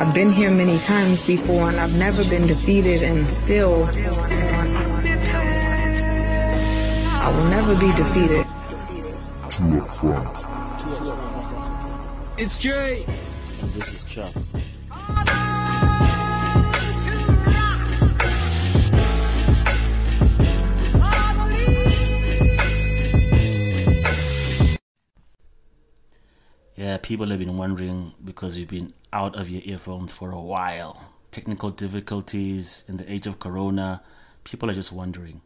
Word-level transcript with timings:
I've 0.00 0.14
been 0.14 0.32
here 0.32 0.50
many 0.50 0.78
times 0.78 1.20
before 1.20 1.68
and 1.68 1.78
I've 1.78 1.92
never 1.92 2.24
been 2.24 2.46
defeated 2.46 3.02
and 3.02 3.28
still 3.28 3.84
I 7.22 7.30
will 7.36 7.44
never 7.50 7.74
be 7.74 7.92
defeated. 7.92 8.46
Two 9.50 9.78
up 9.78 9.88
front. 9.90 10.46
It's 12.40 12.56
Jay. 12.56 13.04
And 13.60 13.70
this 13.74 13.92
is 13.92 14.04
Chuck. 14.04 14.32
Yeah, 26.80 26.96
people 26.96 27.28
have 27.28 27.38
been 27.38 27.58
wondering 27.58 28.14
because 28.24 28.56
you've 28.56 28.70
been 28.70 28.94
out 29.12 29.38
of 29.38 29.50
your 29.50 29.60
earphones 29.66 30.12
for 30.12 30.30
a 30.30 30.40
while. 30.40 30.98
Technical 31.30 31.68
difficulties 31.68 32.84
in 32.88 32.96
the 32.96 33.12
age 33.12 33.26
of 33.26 33.38
corona. 33.38 34.00
People 34.44 34.70
are 34.70 34.72
just 34.72 34.90
wondering. 34.90 35.42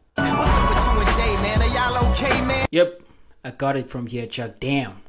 Yep, 2.71 3.01
I 3.43 3.51
got 3.51 3.75
it 3.75 3.89
from 3.89 4.07
here, 4.07 4.27
Chuck. 4.27 4.61
Damn. 4.61 5.01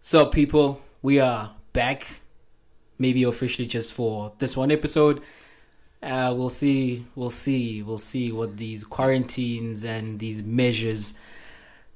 So, 0.00 0.26
people, 0.26 0.82
we 1.02 1.20
are 1.20 1.54
back. 1.72 2.04
Maybe 2.98 3.22
officially 3.22 3.68
just 3.68 3.92
for 3.92 4.32
this 4.40 4.56
one 4.56 4.72
episode. 4.72 5.22
Uh, 6.02 6.34
we'll 6.36 6.48
see. 6.48 7.06
We'll 7.14 7.30
see. 7.30 7.80
We'll 7.80 7.98
see 7.98 8.32
what 8.32 8.56
these 8.56 8.82
quarantines 8.84 9.84
and 9.84 10.18
these 10.18 10.42
measures 10.42 11.14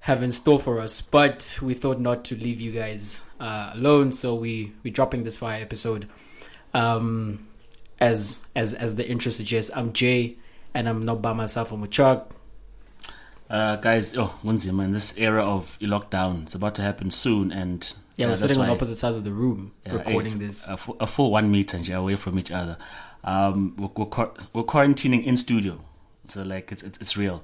have 0.00 0.22
in 0.22 0.32
store 0.32 0.58
for 0.58 0.80
us. 0.80 1.00
But 1.00 1.58
we 1.62 1.74
thought 1.74 2.00
not 2.00 2.24
to 2.26 2.36
leave 2.36 2.60
you 2.60 2.72
guys 2.72 3.24
uh, 3.40 3.72
alone, 3.74 4.12
so 4.12 4.34
we 4.34 4.72
we 4.82 4.90
dropping 4.90 5.24
this 5.24 5.36
fire 5.36 5.60
episode. 5.60 6.08
Um, 6.74 7.46
as 8.00 8.46
as 8.54 8.74
as 8.74 8.94
the 8.96 9.08
intro 9.08 9.30
suggests, 9.32 9.70
I'm 9.74 9.92
Jay, 9.92 10.36
and 10.74 10.88
I'm 10.88 11.04
not 11.04 11.20
by 11.22 11.32
myself. 11.32 11.72
I'm 11.72 11.80
with 11.80 11.90
Chuck. 11.90 12.34
Uh, 13.50 13.76
guys, 13.76 14.14
oh, 14.16 14.38
Munzima, 14.44 14.84
in 14.84 14.92
this 14.92 15.16
era 15.16 15.42
of 15.42 15.78
lockdown, 15.80 16.42
it's 16.42 16.54
about 16.54 16.74
to 16.74 16.82
happen 16.82 17.10
soon, 17.10 17.50
and 17.50 17.94
Yeah, 18.16 18.26
uh, 18.26 18.30
we're 18.30 18.36
sitting 18.36 18.60
on 18.60 18.68
opposite 18.68 18.96
sides 18.96 19.16
of 19.16 19.24
the 19.24 19.30
room 19.30 19.72
Yeah, 19.86 19.94
recording 19.94 20.38
this. 20.38 20.66
A 20.68 20.76
full, 20.76 20.98
a 21.00 21.06
full 21.06 21.30
one 21.30 21.50
meter 21.50 21.80
away 21.94 22.16
from 22.16 22.38
each 22.38 22.50
other. 22.50 22.76
Um, 23.24 23.74
we're, 23.78 23.88
we're, 23.96 24.30
we're 24.52 24.62
quarantining 24.64 25.24
in 25.24 25.38
studio, 25.38 25.80
so 26.26 26.42
like 26.42 26.70
it's 26.70 26.82
it's, 26.82 26.98
it's 26.98 27.16
real. 27.16 27.42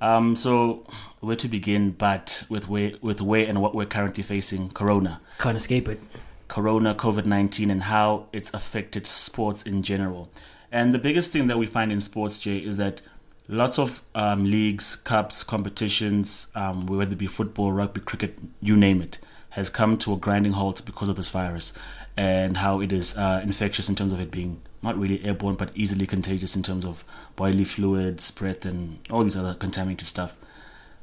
Um, 0.00 0.36
so 0.36 0.86
where 1.20 1.36
to 1.36 1.48
begin? 1.48 1.92
But 1.92 2.44
with 2.48 2.68
where 2.68 2.92
with 3.00 3.20
where 3.20 3.46
and 3.46 3.60
what 3.62 3.74
we're 3.74 3.86
currently 3.86 4.22
facing, 4.22 4.70
Corona, 4.70 5.20
Can't 5.38 5.56
escape 5.56 5.88
it. 5.88 6.00
Corona, 6.48 6.94
COVID 6.94 7.26
nineteen, 7.26 7.70
and 7.70 7.84
how 7.84 8.26
it's 8.32 8.52
affected 8.54 9.06
sports 9.06 9.62
in 9.62 9.82
general. 9.82 10.28
And 10.70 10.92
the 10.92 10.98
biggest 10.98 11.30
thing 11.30 11.46
that 11.46 11.58
we 11.58 11.66
find 11.66 11.90
in 11.92 12.00
sports, 12.00 12.38
Jay, 12.38 12.58
is 12.58 12.76
that 12.76 13.00
lots 13.48 13.78
of 13.78 14.02
um, 14.14 14.44
leagues, 14.44 14.96
cups, 14.96 15.42
competitions, 15.44 16.48
um, 16.54 16.86
whether 16.86 17.12
it 17.12 17.18
be 17.18 17.26
football, 17.28 17.72
rugby, 17.72 18.00
cricket, 18.00 18.38
you 18.60 18.76
name 18.76 19.00
it, 19.00 19.18
has 19.50 19.70
come 19.70 19.96
to 19.98 20.12
a 20.12 20.16
grinding 20.16 20.52
halt 20.52 20.84
because 20.84 21.08
of 21.08 21.16
this 21.16 21.30
virus 21.30 21.72
and 22.16 22.56
how 22.58 22.80
it 22.80 22.92
is 22.92 23.16
uh, 23.16 23.40
infectious 23.42 23.88
in 23.88 23.94
terms 23.94 24.12
of 24.12 24.20
it 24.20 24.30
being 24.30 24.60
not 24.86 24.98
really 24.98 25.24
airborne 25.24 25.56
but 25.56 25.70
easily 25.74 26.06
contagious 26.06 26.56
in 26.56 26.62
terms 26.62 26.84
of 26.84 27.04
bodily 27.36 27.64
fluids, 27.64 28.30
breath, 28.30 28.64
and 28.64 28.98
all 29.10 29.22
these 29.22 29.36
other 29.36 29.54
contaminated 29.54 30.06
stuff. 30.06 30.36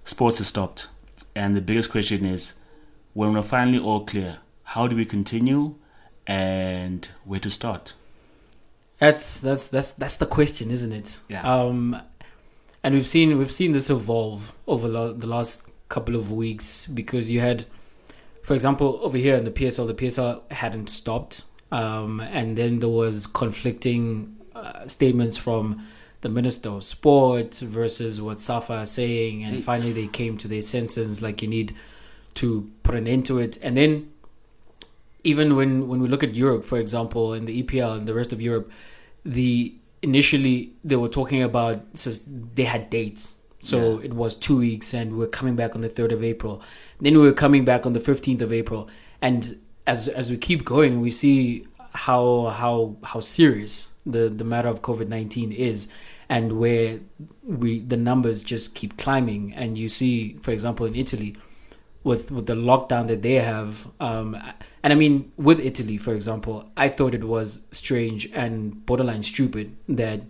Sports 0.04 0.40
has 0.40 0.48
stopped. 0.48 0.88
And 1.36 1.56
the 1.56 1.62
biggest 1.62 1.92
question 1.92 2.26
is 2.26 2.56
when 3.14 3.34
we're 3.34 3.44
finally 3.44 3.80
all 3.80 4.06
clear, 4.06 4.40
how 4.64 4.88
do 4.88 4.96
we 4.96 5.06
continue 5.06 5.76
and 6.26 7.08
where 7.26 7.40
to 7.40 7.50
start? 7.50 7.94
That's 9.00 9.42
that's 9.42 9.70
that's 9.70 9.92
that's 9.92 10.18
the 10.18 10.26
question, 10.26 10.72
isn't 10.72 10.92
it? 10.92 11.20
Yeah. 11.28 11.42
Um, 11.42 12.02
and 12.84 12.96
we've 12.96 13.08
seen 13.08 13.38
we've 13.38 13.52
seen 13.52 13.74
this 13.74 13.90
evolve 13.90 14.54
over 14.68 14.88
lo- 14.88 15.14
the 15.14 15.28
last 15.28 15.70
couple 15.90 16.16
of 16.16 16.32
weeks 16.32 16.88
because 16.88 17.30
you 17.30 17.40
had, 17.40 17.66
for 18.44 18.54
example, 18.54 19.00
over 19.02 19.18
here 19.18 19.36
in 19.36 19.46
the 19.46 19.52
PSL, 19.52 19.88
the 19.88 19.94
PSL 19.94 20.50
hadn't 20.52 20.90
stopped, 20.90 21.44
um, 21.74 22.20
and 22.20 22.58
then 22.58 22.80
there 22.80 22.90
was 23.04 23.26
conflicting 23.28 24.36
uh, 24.56 24.88
statements 24.88 25.36
from 25.38 25.86
the 26.22 26.30
Minister 26.30 26.70
of 26.70 26.84
Sport 26.84 27.56
versus 27.56 28.22
what 28.22 28.40
Safa 28.40 28.82
is 28.82 28.92
saying, 28.92 29.44
and 29.44 29.64
finally 29.64 29.92
they 29.92 30.08
came 30.08 30.38
to 30.38 30.48
their 30.48 30.62
senses 30.62 31.22
like 31.22 31.42
you 31.42 31.50
need 31.50 31.76
to 32.36 32.70
put 32.84 32.96
an 32.96 33.08
end 33.08 33.26
to 33.26 33.40
it, 33.40 33.58
and 33.62 33.76
then 33.76 34.10
even 35.24 35.56
when 35.56 35.88
when 35.88 36.00
we 36.02 36.08
look 36.08 36.24
at 36.24 36.36
Europe, 36.36 36.64
for 36.66 36.78
example, 36.78 37.34
in 37.34 37.46
the 37.46 37.64
EPL 37.64 37.98
and 37.98 38.08
the 38.08 38.14
rest 38.14 38.32
of 38.34 38.42
Europe, 38.42 38.72
the 39.26 39.74
initially 40.02 40.74
they 40.84 40.96
were 40.96 41.10
talking 41.10 41.42
about 41.42 41.82
says 41.94 42.22
they 42.56 42.66
had 42.66 42.90
dates. 42.90 43.38
So 43.62 43.78
Yeah. 44.00 44.06
it 44.08 44.14
was 44.14 44.36
two 44.36 44.58
weeks, 44.58 44.94
and 44.94 45.18
we're 45.18 45.28
coming 45.40 45.56
back 45.56 45.74
on 45.76 45.82
the 45.82 45.90
third 45.90 46.12
of 46.12 46.22
April. 46.24 46.62
Then 47.00 47.14
we 47.14 47.22
were 47.30 47.34
coming 47.46 47.64
back 47.66 47.86
on 47.86 47.94
the 47.94 48.00
fifteenth 48.02 48.42
of 48.42 48.52
April, 48.52 48.90
and 49.22 49.58
as 49.86 50.08
as 50.08 50.32
we 50.32 50.38
keep 50.38 50.66
going, 50.66 51.02
we 51.02 51.12
see 51.12 51.68
how 51.94 52.50
how 52.50 52.98
how 53.04 53.20
serious 53.20 53.96
the 54.06 54.30
the 54.30 54.44
matter 54.44 54.70
of 54.70 54.82
COVID 54.82 55.08
nineteen 55.08 55.52
is, 55.52 55.88
and 56.30 56.60
where 56.60 57.00
we 57.44 57.80
the 57.80 57.98
numbers 57.98 58.44
just 58.44 58.76
keep 58.76 58.98
climbing. 58.98 59.54
And 59.54 59.78
you 59.78 59.90
see, 59.90 60.38
for 60.42 60.52
example, 60.52 60.86
in 60.86 60.96
Italy, 60.96 61.36
with 62.04 62.32
with 62.32 62.46
the 62.48 62.56
lockdown 62.56 63.08
that 63.08 63.22
they 63.22 63.36
have 63.36 63.90
um 64.00 64.36
and 64.84 64.92
i 64.92 64.96
mean 64.96 65.32
with 65.38 65.60
italy 65.60 65.98
for 65.98 66.14
example 66.14 66.70
i 66.76 66.90
thought 66.90 67.14
it 67.14 67.24
was 67.24 67.64
strange 67.72 68.30
and 68.34 68.86
borderline 68.86 69.24
stupid 69.24 69.76
that 69.88 70.22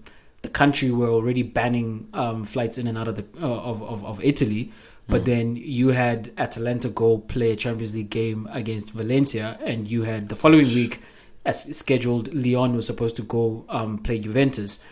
the 0.44 0.50
country 0.50 0.92
were 0.92 1.10
already 1.10 1.42
banning 1.42 2.08
um 2.14 2.46
flights 2.46 2.78
in 2.78 2.88
and 2.88 2.98
out 2.98 3.08
of 3.08 3.16
the 3.16 3.26
uh, 3.42 3.48
of, 3.48 3.82
of 3.84 4.06
of 4.06 4.24
italy 4.24 4.72
but 5.08 5.26
then 5.26 5.56
you 5.56 5.90
had 5.90 6.32
atalanta 6.38 6.90
go 6.90 7.18
play 7.18 7.52
a 7.52 7.56
champions 7.56 7.94
league 7.94 8.10
game 8.10 8.48
against 8.52 8.92
valencia 8.92 9.58
and 9.62 9.88
you 9.88 10.04
had 10.04 10.30
the 10.30 10.36
following 10.36 10.66
week 10.68 11.02
as 11.46 11.76
scheduled 11.78 12.34
lyon 12.34 12.74
was 12.76 12.88
supposed 12.88 13.16
to 13.16 13.22
go 13.24 13.66
um 13.70 13.98
play 13.98 14.18
juventus. 14.18 14.84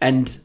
And 0.00 0.38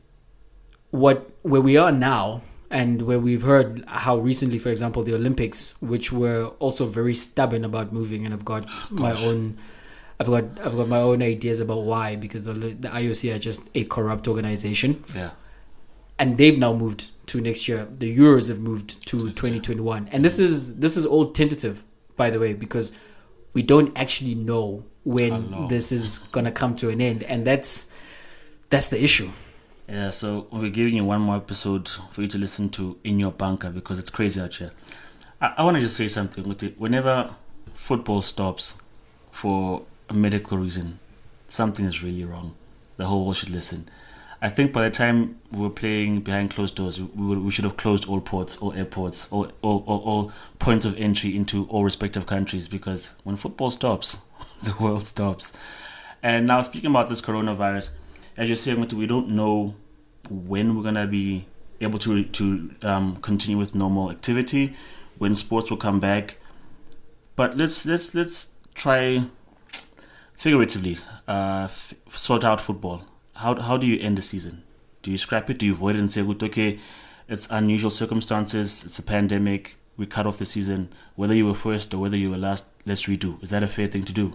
what 0.92 1.31
where 1.42 1.62
we 1.62 1.75
are 1.78 1.92
now 1.92 2.42
and 2.70 3.02
where 3.02 3.20
we've 3.20 3.42
heard 3.42 3.84
how 3.88 4.18
recently 4.18 4.58
for 4.58 4.70
example 4.70 5.03
the 5.03 5.14
olympics 5.14 5.80
which 5.81 6.12
were 6.12 6.47
also 6.59 6.86
very 6.86 7.14
stubborn 7.14 7.66
about 7.66 7.91
moving 7.91 8.26
and 8.26 8.34
i've 8.34 8.46
got 8.46 8.66
my 8.91 9.12
own 9.24 9.58
i've 10.20 10.28
got 10.28 10.44
i've 10.64 10.76
got 10.76 10.88
my 10.88 11.00
own 11.00 11.22
ideas 11.22 11.59
about 11.59 11.81
why 11.81 12.16
because 12.16 12.44
the, 12.46 12.53
the 12.53 12.88
ioc 12.90 13.36
are 13.36 13.40
just 13.40 13.70
a 13.76 13.84
corrupt 13.86 14.28
organization. 14.28 15.03
Yeah. 15.16 15.31
And 16.19 16.38
they've 16.38 16.57
now 16.59 16.74
moved 16.74 17.09
to 17.28 17.41
next 17.41 17.68
year 17.68 17.88
the 17.97 18.16
euros 18.16 18.50
have 18.50 18.59
moved 18.59 19.06
to 19.07 19.30
2021 19.31 20.07
and 20.12 20.24
this 20.25 20.38
is 20.40 20.78
this 20.78 20.97
is 20.97 21.06
all 21.06 21.31
tentative 21.31 21.84
by 22.16 22.30
the 22.30 22.40
way 22.40 22.53
because 22.53 22.91
we 23.53 23.62
don't 23.63 23.97
actually 23.97 24.35
know 24.35 24.84
when 25.03 25.68
this 25.69 25.91
is 25.91 26.19
gonna 26.31 26.52
come 26.52 26.75
to 26.75 26.90
an 26.90 27.02
end 27.02 27.24
and 27.24 27.46
that's 27.47 27.90
that's 28.69 28.90
the 28.90 29.02
issue 29.03 29.31
Yeah, 29.88 30.12
so 30.12 30.46
we're 30.52 30.69
giving 30.69 30.96
you 30.96 31.03
one 31.03 31.22
more 31.22 31.38
episode 31.38 31.90
for 32.12 32.22
you 32.22 32.28
to 32.28 32.38
listen 32.38 32.69
to 32.78 33.00
in 33.03 33.19
your 33.19 33.31
bunker 33.31 33.72
because 33.72 33.97
it's 33.97 34.12
crazy 34.12 34.40
out 34.40 34.53
here. 34.53 34.72
I, 35.41 35.53
I 35.58 35.63
want 35.63 35.78
to 35.78 35.81
just 35.81 35.97
say 35.97 36.08
something. 36.08 36.44
Whenever 36.78 37.34
football 37.74 38.22
stops 38.22 38.78
for 39.31 39.81
a 40.08 40.13
medical 40.13 40.59
reason, 40.59 41.00
something 41.47 41.85
is 41.85 42.03
really 42.03 42.24
wrong. 42.24 42.53
The 42.97 43.08
whole 43.08 43.24
world 43.24 43.38
should 43.38 43.50
listen. 43.50 43.88
I 44.41 44.50
think 44.50 44.72
by 44.72 44.83
the 44.83 44.89
time 44.89 45.39
we 45.51 45.61
were 45.61 45.69
playing 45.69 46.22
behind 46.22 46.51
closed 46.51 46.75
doors, 46.75 47.01
we, 47.01 47.38
we 47.38 47.51
should 47.51 47.66
have 47.66 47.75
closed 47.75 48.07
all 48.07 48.22
ports, 48.22 48.57
all 48.57 48.73
airports, 48.73 49.27
all, 49.31 49.51
all, 49.61 49.83
all, 49.85 50.00
all 50.00 50.31
points 50.59 50.85
of 50.85 50.97
entry 50.97 51.35
into 51.35 51.66
all 51.67 51.83
respective 51.83 52.25
countries 52.25 52.69
because 52.69 53.16
when 53.23 53.35
football 53.35 53.69
stops, 53.69 54.23
the 54.63 54.73
world 54.79 55.05
stops. 55.05 55.51
And 56.23 56.47
now, 56.47 56.61
speaking 56.61 56.90
about 56.90 57.09
this 57.09 57.22
coronavirus, 57.22 57.91
as 58.37 58.47
you're 58.47 58.55
saying, 58.55 58.79
we 58.96 59.05
don't 59.05 59.29
know 59.29 59.75
when 60.29 60.75
we're 60.75 60.84
gonna 60.84 61.08
be 61.08 61.46
able 61.81 61.99
to 61.99 62.23
to 62.23 62.72
um, 62.84 63.16
continue 63.17 63.58
with 63.58 63.75
normal 63.75 64.11
activity, 64.11 64.75
when 65.17 65.35
sports 65.35 65.69
will 65.69 65.78
come 65.78 65.99
back. 65.99 66.37
But 67.35 67.58
let's 67.58 67.85
let's 67.85 68.14
let's 68.14 68.53
try 68.73 69.23
figuratively 70.34 70.97
uh, 71.28 71.67
f- 71.69 71.93
sort 72.09 72.43
out 72.43 72.61
football. 72.61 73.03
How 73.41 73.59
how 73.68 73.78
do 73.78 73.88
you 73.88 73.97
end 74.08 74.18
the 74.18 74.22
season? 74.22 74.64
Do 75.02 75.12
you 75.12 75.18
scrap 75.18 75.50
it? 75.50 75.58
Do 75.59 75.66
you 75.66 75.74
avoid 75.74 75.96
it 75.96 76.00
and 76.00 76.12
say, 76.12 76.22
"Good, 76.24 76.44
okay, 76.44 76.80
it's 77.28 77.47
unusual 77.50 77.90
circumstances. 77.90 78.84
It's 78.86 79.00
a 79.00 79.03
pandemic. 79.03 79.76
We 79.97 80.06
cut 80.06 80.26
off 80.28 80.38
the 80.38 80.46
season. 80.46 80.90
Whether 81.16 81.36
you 81.36 81.46
were 81.46 81.53
first 81.68 81.94
or 81.94 82.00
whether 82.00 82.18
you 82.18 82.30
were 82.32 82.38
last, 82.47 82.66
let's 82.86 83.03
redo." 83.08 83.41
Is 83.44 83.50
that 83.52 83.64
a 83.64 83.68
fair 83.68 83.88
thing 83.88 84.06
to 84.06 84.14
do? 84.14 84.28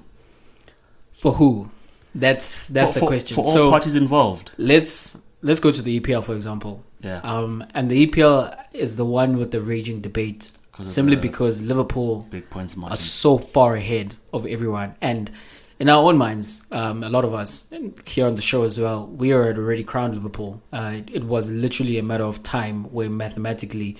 for 1.12 1.32
who 1.34 1.70
that's 2.14 2.66
that's 2.68 2.90
for, 2.90 2.94
the 2.94 3.00
for- 3.00 3.06
question 3.06 3.34
for 3.36 3.44
all 3.44 3.52
so 3.52 3.70
parties 3.70 3.94
involved. 3.94 4.50
let's 4.58 5.16
let's 5.42 5.60
go 5.60 5.70
to 5.70 5.80
the 5.80 5.98
epl 6.00 6.24
for 6.24 6.34
example 6.34 6.82
Yeah. 7.08 7.20
um 7.22 7.64
and 7.72 7.88
the 7.88 8.04
epl 8.04 8.34
is 8.72 8.96
the 8.96 9.04
one 9.04 9.36
with 9.38 9.52
the 9.52 9.60
raging 9.60 10.00
debate 10.00 10.50
simply 10.82 11.14
because 11.14 11.62
liverpool 11.62 12.26
big 12.30 12.50
points 12.50 12.76
margin. 12.76 12.94
are 12.94 12.98
so 13.22 13.38
far 13.38 13.76
ahead 13.76 14.16
of 14.32 14.44
everyone 14.44 14.96
and 15.00 15.30
in 15.78 15.88
our 15.88 16.02
own 16.02 16.16
minds, 16.16 16.62
um, 16.70 17.02
a 17.02 17.08
lot 17.08 17.24
of 17.24 17.34
us 17.34 17.70
and 17.72 17.94
here 18.06 18.26
on 18.26 18.34
the 18.36 18.42
show 18.42 18.64
as 18.64 18.78
well, 18.78 19.06
we 19.06 19.32
are 19.32 19.46
already 19.54 19.84
crowned 19.84 20.14
Liverpool. 20.14 20.62
Uh, 20.72 20.92
it, 20.96 21.10
it 21.12 21.24
was 21.24 21.50
literally 21.50 21.98
a 21.98 22.02
matter 22.02 22.24
of 22.24 22.42
time 22.42 22.84
where 22.92 23.10
mathematically 23.10 23.96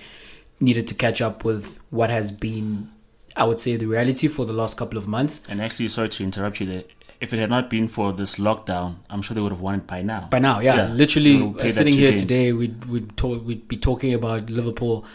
needed 0.59 0.87
to 0.87 0.93
catch 0.93 1.21
up 1.21 1.43
with 1.43 1.79
what 1.89 2.09
has 2.09 2.31
been, 2.31 2.89
I 3.35 3.43
would 3.43 3.59
say, 3.59 3.75
the 3.75 3.87
reality 3.87 4.27
for 4.27 4.45
the 4.45 4.53
last 4.53 4.77
couple 4.77 4.97
of 4.97 5.07
months. 5.07 5.41
And 5.49 5.61
actually, 5.61 5.89
sorry 5.89 6.09
to 6.09 6.23
interrupt 6.23 6.59
you 6.61 6.65
there. 6.65 6.83
If 7.21 7.33
it 7.33 7.39
had 7.39 7.49
not 7.49 7.69
been 7.69 7.87
for 7.87 8.11
this 8.13 8.35
lockdown, 8.35 8.97
I'm 9.09 9.21
sure 9.21 9.35
they 9.35 9.41
would 9.41 9.51
have 9.51 9.61
won 9.61 9.75
it 9.75 9.87
by 9.87 10.01
now. 10.01 10.27
By 10.29 10.39
now, 10.39 10.59
yeah, 10.59 10.75
Yeah. 10.75 10.93
literally 10.93 11.53
uh, 11.59 11.69
sitting 11.69 11.93
here 11.93 12.09
games. 12.11 12.21
today, 12.21 12.51
we'd 12.53 12.85
we'd, 12.85 13.15
talk, 13.15 13.45
we'd 13.45 13.67
be 13.67 13.77
talking 13.77 14.13
about 14.13 14.49
Liverpool 14.49 15.05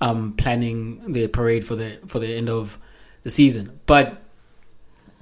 um, 0.00 0.32
planning 0.38 1.12
their 1.12 1.28
parade 1.28 1.66
for 1.66 1.76
the 1.76 1.98
for 2.06 2.18
the 2.18 2.34
end 2.34 2.48
of 2.48 2.78
the 3.22 3.30
season, 3.30 3.78
but 3.84 4.22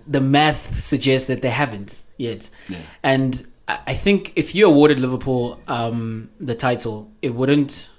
the 0.09 0.21
math 0.21 0.81
suggests 0.81 1.29
that 1.29 1.43
they 1.43 1.51
haven't 1.51 2.03
yet. 2.17 2.51
Yeah. 2.69 2.79
And 3.03 3.47
I 3.69 3.93
think 3.93 4.33
if 4.35 4.55
you 4.55 4.67
awarded 4.67 4.99
Liverpool 4.99 5.61
um, 5.69 6.31
the 6.41 6.55
title, 6.55 7.13
it 7.21 7.35
wouldn't. 7.35 7.91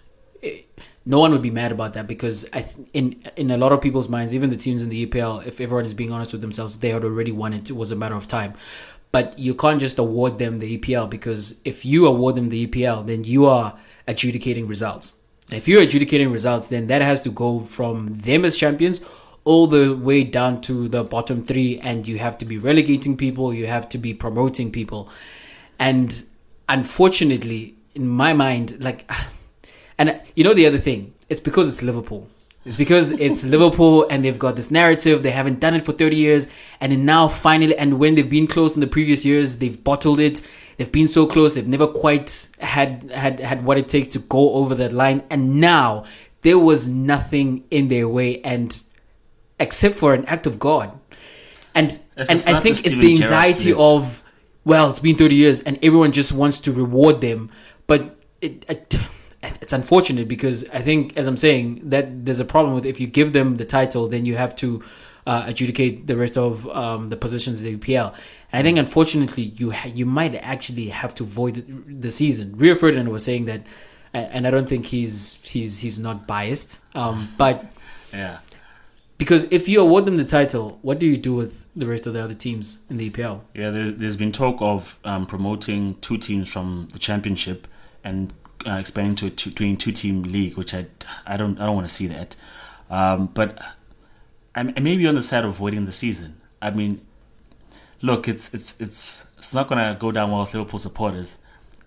It, 0.42 0.68
no 1.06 1.20
one 1.20 1.32
would 1.32 1.42
be 1.42 1.52
mad 1.52 1.72
about 1.72 1.94
that 1.94 2.08
because 2.08 2.48
I 2.52 2.62
th- 2.64 2.88
in 2.94 3.24
in 3.36 3.52
a 3.52 3.58
lot 3.58 3.72
of 3.72 3.80
people's 3.80 4.10
minds, 4.10 4.34
even 4.34 4.50
the 4.50 4.58
teams 4.58 4.82
in 4.82 4.90
the 4.90 5.06
EPL, 5.06 5.46
if 5.46 5.62
everyone 5.62 5.86
is 5.86 5.94
being 5.94 6.12
honest 6.12 6.34
with 6.34 6.42
themselves, 6.42 6.80
they 6.80 6.90
had 6.90 7.04
already 7.04 7.32
won 7.32 7.54
it. 7.54 7.70
It 7.70 7.76
was 7.76 7.92
a 7.92 7.96
matter 7.96 8.16
of 8.16 8.28
time. 8.28 8.54
But 9.12 9.38
you 9.38 9.56
can't 9.56 9.80
just 9.80 9.98
award 9.98 10.38
them 10.38 10.60
the 10.60 10.78
EPL 10.78 11.10
because 11.10 11.60
if 11.66 11.84
you 11.84 12.06
award 12.06 12.36
them 12.36 12.50
the 12.50 12.68
EPL, 12.68 13.08
then 13.08 13.24
you 13.24 13.46
are 13.46 13.80
adjudicating 14.08 14.68
results. 14.68 15.20
And 15.50 15.58
if 15.58 15.68
you're 15.68 15.82
adjudicating 15.82 16.32
results, 16.32 16.70
then 16.70 16.88
that 16.88 17.02
has 17.02 17.22
to 17.22 17.32
go 17.32 17.62
from 17.62 18.20
them 18.20 18.46
as 18.46 18.56
champions 18.56 19.02
all 19.50 19.66
the 19.66 19.96
way 19.96 20.24
down 20.24 20.62
to 20.62 20.88
the 20.88 21.04
bottom 21.04 21.42
three, 21.42 21.80
and 21.80 22.08
you 22.08 22.20
have 22.20 22.38
to 22.38 22.46
be 22.46 22.60
relegating 22.60 23.18
people, 23.18 23.52
you 23.52 23.66
have 23.66 23.90
to 23.90 23.98
be 23.98 24.14
promoting 24.14 24.72
people. 24.72 25.10
And 25.80 26.24
unfortunately, 26.68 27.74
in 27.96 28.08
my 28.08 28.32
mind, 28.32 28.84
like, 28.84 29.10
and 29.98 30.12
uh, 30.12 30.20
you 30.36 30.44
know 30.44 30.54
the 30.54 30.68
other 30.68 30.78
thing, 30.78 31.16
it's 31.30 31.42
because 31.42 31.68
it's 31.68 31.82
Liverpool. 31.82 32.28
It's 32.64 32.78
because 32.78 33.12
it's 33.26 33.44
Liverpool 33.44 34.06
and 34.12 34.24
they've 34.24 34.38
got 34.38 34.56
this 34.56 34.70
narrative. 34.70 35.24
They 35.24 35.32
haven't 35.32 35.60
done 35.60 35.74
it 35.74 35.84
for 35.84 35.94
30 35.94 36.16
years. 36.16 36.48
And 36.80 37.04
now 37.04 37.28
finally, 37.28 37.76
and 37.76 37.98
when 37.98 38.14
they've 38.14 38.30
been 38.30 38.46
close 38.46 38.76
in 38.76 38.82
the 38.82 38.88
previous 38.88 39.26
years, 39.26 39.58
they've 39.58 39.84
bottled 39.84 40.20
it. 40.20 40.42
They've 40.78 40.92
been 40.92 41.08
so 41.08 41.26
close. 41.26 41.56
They've 41.56 41.68
never 41.68 41.88
quite 41.88 42.52
had, 42.60 43.10
had, 43.10 43.40
had 43.40 43.66
what 43.66 43.80
it 43.80 43.90
takes 43.90 44.10
to 44.10 44.20
go 44.20 44.54
over 44.54 44.76
that 44.76 44.94
line. 44.94 45.24
And 45.32 45.60
now 45.60 46.06
there 46.44 46.60
was 46.60 46.88
nothing 46.88 47.64
in 47.72 47.88
their 47.88 48.08
way. 48.08 48.42
And 48.42 48.84
except 49.60 49.96
for 49.96 50.14
an 50.14 50.26
act 50.26 50.48
of 50.48 50.60
God. 50.60 50.98
And 51.76 51.92
If 52.18 52.30
and 52.30 52.40
I 52.56 52.60
think 52.62 52.86
it's 52.86 52.98
the 52.98 53.14
anxiety 53.16 53.74
of 53.74 54.24
well, 54.66 54.90
it's 54.90 55.00
been 55.00 55.16
30 55.16 55.36
years 55.36 55.62
and 55.62 55.80
everyone 55.82 56.12
just 56.12 56.32
wants 56.32 56.60
to 56.62 56.72
reward 56.72 57.22
them, 57.22 57.50
but 57.88 58.18
it, 58.42 58.66
it 58.70 58.96
it's 59.44 59.74
unfortunate 59.74 60.28
because 60.28 60.66
I 60.74 60.82
think 60.82 61.16
as 61.18 61.28
I'm 61.28 61.38
saying 61.38 61.82
that 61.90 62.26
there's 62.26 62.40
a 62.40 62.46
problem 62.46 62.74
with 62.76 62.86
if 62.86 63.00
you 63.00 63.08
give 63.08 63.32
them 63.34 63.56
the 63.56 63.64
title 63.66 64.08
then 64.10 64.26
you 64.26 64.36
have 64.36 64.54
to 64.58 64.84
uh, 65.26 65.44
adjudicate 65.46 66.08
the 66.08 66.18
rest 66.18 66.38
of 66.38 66.68
um, 66.70 67.08
the 67.10 67.16
positions 67.16 67.64
in 67.64 67.74
the 67.74 67.78
EPL. 67.78 68.14
And 68.52 68.60
I 68.60 68.64
think 68.64 68.78
unfortunately 68.78 69.54
you 69.56 69.72
ha- 69.72 69.92
you 69.94 70.06
might 70.06 70.36
actually 70.36 70.90
have 70.90 71.14
to 71.16 71.24
void 71.24 71.66
the- 72.02 72.12
season. 72.12 72.54
Rio 72.56 72.76
Ferdinand 72.76 73.10
was 73.10 73.24
saying 73.24 73.46
that 73.46 73.62
and 74.14 74.26
and 74.34 74.48
I 74.48 74.52
don't 74.52 74.68
think 74.68 74.88
he's 74.88 75.40
he's 75.44 75.80
he's 75.80 76.00
not 76.00 76.28
biased. 76.28 76.80
Um, 76.96 77.30
but 77.38 77.66
Yeah. 78.14 78.40
Because 79.20 79.44
if 79.52 79.68
you 79.68 79.82
award 79.82 80.06
them 80.06 80.16
the 80.16 80.24
title, 80.24 80.80
what 80.82 80.98
do 80.98 81.06
you 81.06 81.18
do 81.18 81.36
with 81.36 81.66
the 81.76 81.86
rest 81.86 82.08
of 82.08 82.14
the 82.14 82.24
other 82.24 82.34
teams 82.34 82.84
in 82.90 82.96
the 82.96 83.12
EPL? 83.12 83.42
Yeah, 83.54 83.70
there, 83.70 83.92
there's 83.92 84.16
been 84.16 84.32
talk 84.32 84.56
of 84.62 84.98
um, 85.04 85.26
promoting 85.26 85.96
two 85.96 86.18
teams 86.18 86.52
from 86.52 86.88
the 86.94 87.00
championship 87.00 87.68
and 88.02 88.32
uh, 88.66 88.76
expanding 88.76 89.16
to 89.16 89.28
a 89.28 89.30
two, 89.30 89.76
two-team 89.76 90.24
league, 90.24 90.56
which 90.56 90.74
I, 90.74 90.86
I 91.28 91.36
don't 91.36 91.60
I 91.60 91.66
don't 91.66 91.76
want 91.76 91.88
to 91.88 91.94
see 91.94 92.08
that. 92.08 92.38
Um, 92.90 93.28
but 93.28 93.62
I, 94.56 94.62
I 94.62 94.80
may 94.80 94.96
be 94.96 95.06
on 95.06 95.16
the 95.16 95.22
side 95.22 95.44
of 95.44 95.50
avoiding 95.50 95.84
the 95.84 95.92
season. 95.92 96.40
I 96.62 96.72
mean, 96.72 97.06
look, 98.02 98.30
it's 98.30 98.54
it's 98.54 98.80
it's 98.80 99.28
it's 99.38 99.54
not 99.54 99.68
gonna 99.68 99.98
go 100.00 100.14
down 100.14 100.32
well 100.32 100.42
with 100.42 100.54
Liverpool 100.54 100.80
supporters. 100.80 101.40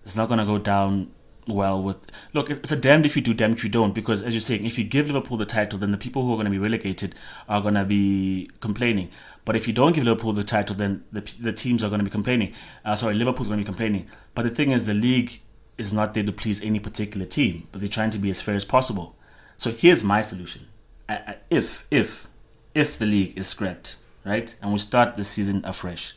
It's 0.05 0.15
not 0.15 0.29
gonna 0.29 0.45
go 0.45 0.59
down 0.59 1.11
well 1.47 1.81
with. 1.81 1.97
Look, 2.33 2.49
it's 2.49 2.71
a 2.71 2.75
damned 2.75 3.05
if 3.05 3.15
you 3.15 3.21
do, 3.21 3.33
damned 3.33 3.57
if 3.57 3.63
you 3.63 3.69
don't. 3.69 3.93
Because 3.93 4.21
as 4.21 4.33
you're 4.33 4.41
saying, 4.41 4.65
if 4.65 4.77
you 4.77 4.83
give 4.83 5.07
Liverpool 5.07 5.37
the 5.37 5.45
title, 5.45 5.79
then 5.79 5.91
the 5.91 5.97
people 5.97 6.23
who 6.23 6.33
are 6.33 6.35
going 6.35 6.45
to 6.45 6.51
be 6.51 6.57
relegated 6.57 7.15
are 7.47 7.61
going 7.61 7.73
to 7.75 7.85
be 7.85 8.49
complaining. 8.59 9.09
But 9.45 9.55
if 9.55 9.67
you 9.67 9.73
don't 9.73 9.93
give 9.93 10.05
Liverpool 10.05 10.33
the 10.33 10.43
title, 10.43 10.75
then 10.75 11.03
the 11.11 11.21
the 11.39 11.53
teams 11.53 11.83
are 11.83 11.89
going 11.89 11.99
to 11.99 12.05
be 12.05 12.11
complaining. 12.11 12.53
Uh, 12.85 12.95
sorry, 12.95 13.15
Liverpool's 13.15 13.47
going 13.47 13.59
to 13.59 13.63
be 13.63 13.65
complaining. 13.65 14.07
But 14.35 14.43
the 14.43 14.49
thing 14.49 14.71
is, 14.71 14.85
the 14.85 14.93
league 14.93 15.41
is 15.77 15.93
not 15.93 16.13
there 16.13 16.23
to 16.23 16.31
please 16.31 16.61
any 16.61 16.79
particular 16.79 17.25
team, 17.25 17.67
but 17.71 17.81
they're 17.81 17.89
trying 17.89 18.11
to 18.11 18.17
be 18.17 18.29
as 18.29 18.41
fair 18.41 18.55
as 18.55 18.65
possible. 18.65 19.15
So 19.57 19.71
here's 19.71 20.03
my 20.03 20.21
solution: 20.21 20.67
if 21.49 21.85
if 21.91 22.27
if 22.73 22.97
the 22.97 23.05
league 23.05 23.37
is 23.37 23.47
scrapped, 23.47 23.97
right, 24.25 24.55
and 24.61 24.71
we 24.71 24.79
start 24.79 25.17
the 25.17 25.23
season 25.23 25.63
afresh, 25.65 26.15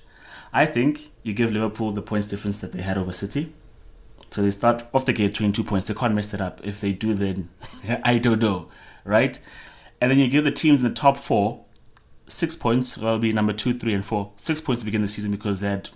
I 0.53 0.67
think 0.67 1.11
you 1.23 1.35
give 1.35 1.53
Liverpool 1.53 1.93
the 1.93 2.03
points 2.03 2.27
difference 2.27 2.59
that 2.59 2.73
they 2.73 2.83
had 2.83 2.97
over 2.97 3.13
City. 3.13 3.53
So 4.37 4.43
they 4.43 4.51
start 4.51 4.85
off 4.93 5.07
the 5.07 5.15
gate 5.15 5.35
22 5.35 5.65
points. 5.65 5.87
They 5.87 5.95
can't 5.95 6.13
mess 6.13 6.35
it 6.35 6.43
up. 6.43 6.61
If 6.63 6.83
they 6.83 6.93
do, 6.93 7.15
then 7.15 7.49
I 8.05 8.19
don't 8.19 8.39
know, 8.39 8.69
right? 9.03 9.39
And 9.99 10.11
then 10.11 10.19
you 10.19 10.29
give 10.29 10.45
the 10.45 10.51
teams 10.51 10.83
in 10.83 10.89
the 10.91 10.95
top 10.95 11.17
four 11.17 11.65
six 12.27 12.55
points. 12.55 12.99
Well, 12.99 13.15
it'll 13.15 13.19
be 13.19 13.33
number 13.33 13.55
two, 13.55 13.73
three, 13.73 13.95
and 13.95 14.05
four. 14.05 14.33
Six 14.37 14.61
points 14.61 14.83
to 14.83 14.85
begin 14.85 15.01
the 15.01 15.09
season 15.09 15.33
because 15.33 15.61
they 15.61 15.71
had 15.71 15.89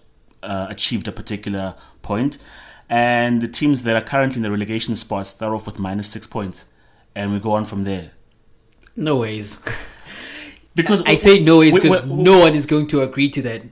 uh, 0.42 0.69
achieved 0.70 1.06
a 1.06 1.12
particular 1.12 1.75
point. 2.00 2.38
And 2.88 3.42
the 3.42 3.48
teams 3.48 3.82
that 3.82 3.94
are 3.94 4.00
currently 4.00 4.38
in 4.38 4.43
the 4.43 4.50
relegation 4.50 4.96
spots 4.96 5.28
start 5.28 5.52
off 5.52 5.66
with 5.66 5.78
minus 5.78 6.08
six 6.08 6.26
points, 6.26 6.66
and 7.14 7.34
we 7.34 7.40
go 7.40 7.52
on 7.52 7.66
from 7.66 7.84
there. 7.84 8.12
No 8.96 9.16
ways. 9.16 9.62
Because 10.75 11.02
I 11.06 11.16
say 11.16 11.40
no 11.40 11.58
ways 11.58 11.75
because 11.75 12.06
no 12.06 12.38
one 12.38 12.54
is 12.54 12.64
going 12.64 12.86
to 12.86 13.02
agree 13.02 13.28
to 13.28 13.43
that. 13.43 13.64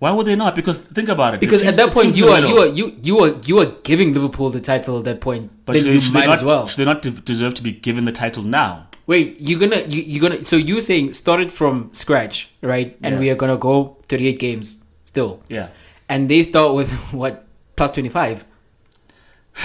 Why 0.00 0.10
would 0.10 0.26
they 0.26 0.34
not? 0.36 0.54
Because 0.56 0.80
think 0.80 1.08
about 1.08 1.34
it. 1.34 1.40
Because 1.40 1.62
teams- 1.62 1.78
at 1.78 1.86
that 1.86 1.94
point 1.94 2.14
you 2.16 2.28
are 2.28 2.40
you 2.40 2.58
are 2.58 2.66
you 2.66 2.96
you 3.02 3.18
are 3.20 3.36
you 3.46 3.58
are 3.60 3.66
giving 3.84 4.12
Liverpool 4.12 4.50
the 4.50 4.60
title 4.60 4.98
at 4.98 5.04
that 5.04 5.20
point. 5.20 5.50
But 5.64 5.74
then 5.74 5.82
should, 5.84 5.94
you 5.94 6.00
should 6.00 6.14
might 6.14 6.26
not, 6.26 6.38
as 6.38 6.44
well. 6.44 6.66
Should 6.66 6.78
they 6.78 6.84
not 6.84 7.00
de- 7.02 7.10
deserve 7.12 7.54
to 7.54 7.62
be 7.62 7.72
given 7.72 8.04
the 8.04 8.12
title 8.12 8.42
now? 8.42 8.88
Wait, 9.06 9.36
you're 9.40 9.60
gonna 9.60 9.82
you, 9.88 10.02
you're 10.02 10.20
gonna 10.28 10.44
so 10.44 10.56
you're 10.56 10.80
saying 10.80 11.12
start 11.14 11.40
it 11.40 11.52
from 11.52 11.90
scratch, 11.92 12.50
right? 12.60 12.96
And 13.02 13.14
Yeah. 13.14 13.20
we 13.20 13.30
are 13.30 13.34
gonna 13.36 13.56
go 13.56 13.96
38 14.08 14.38
games 14.38 14.80
still, 15.04 15.42
Yeah. 15.48 15.68
and 16.08 16.28
they 16.28 16.42
start 16.42 16.74
with 16.74 16.90
what 17.12 17.46
plus 17.76 17.92
25. 17.92 18.44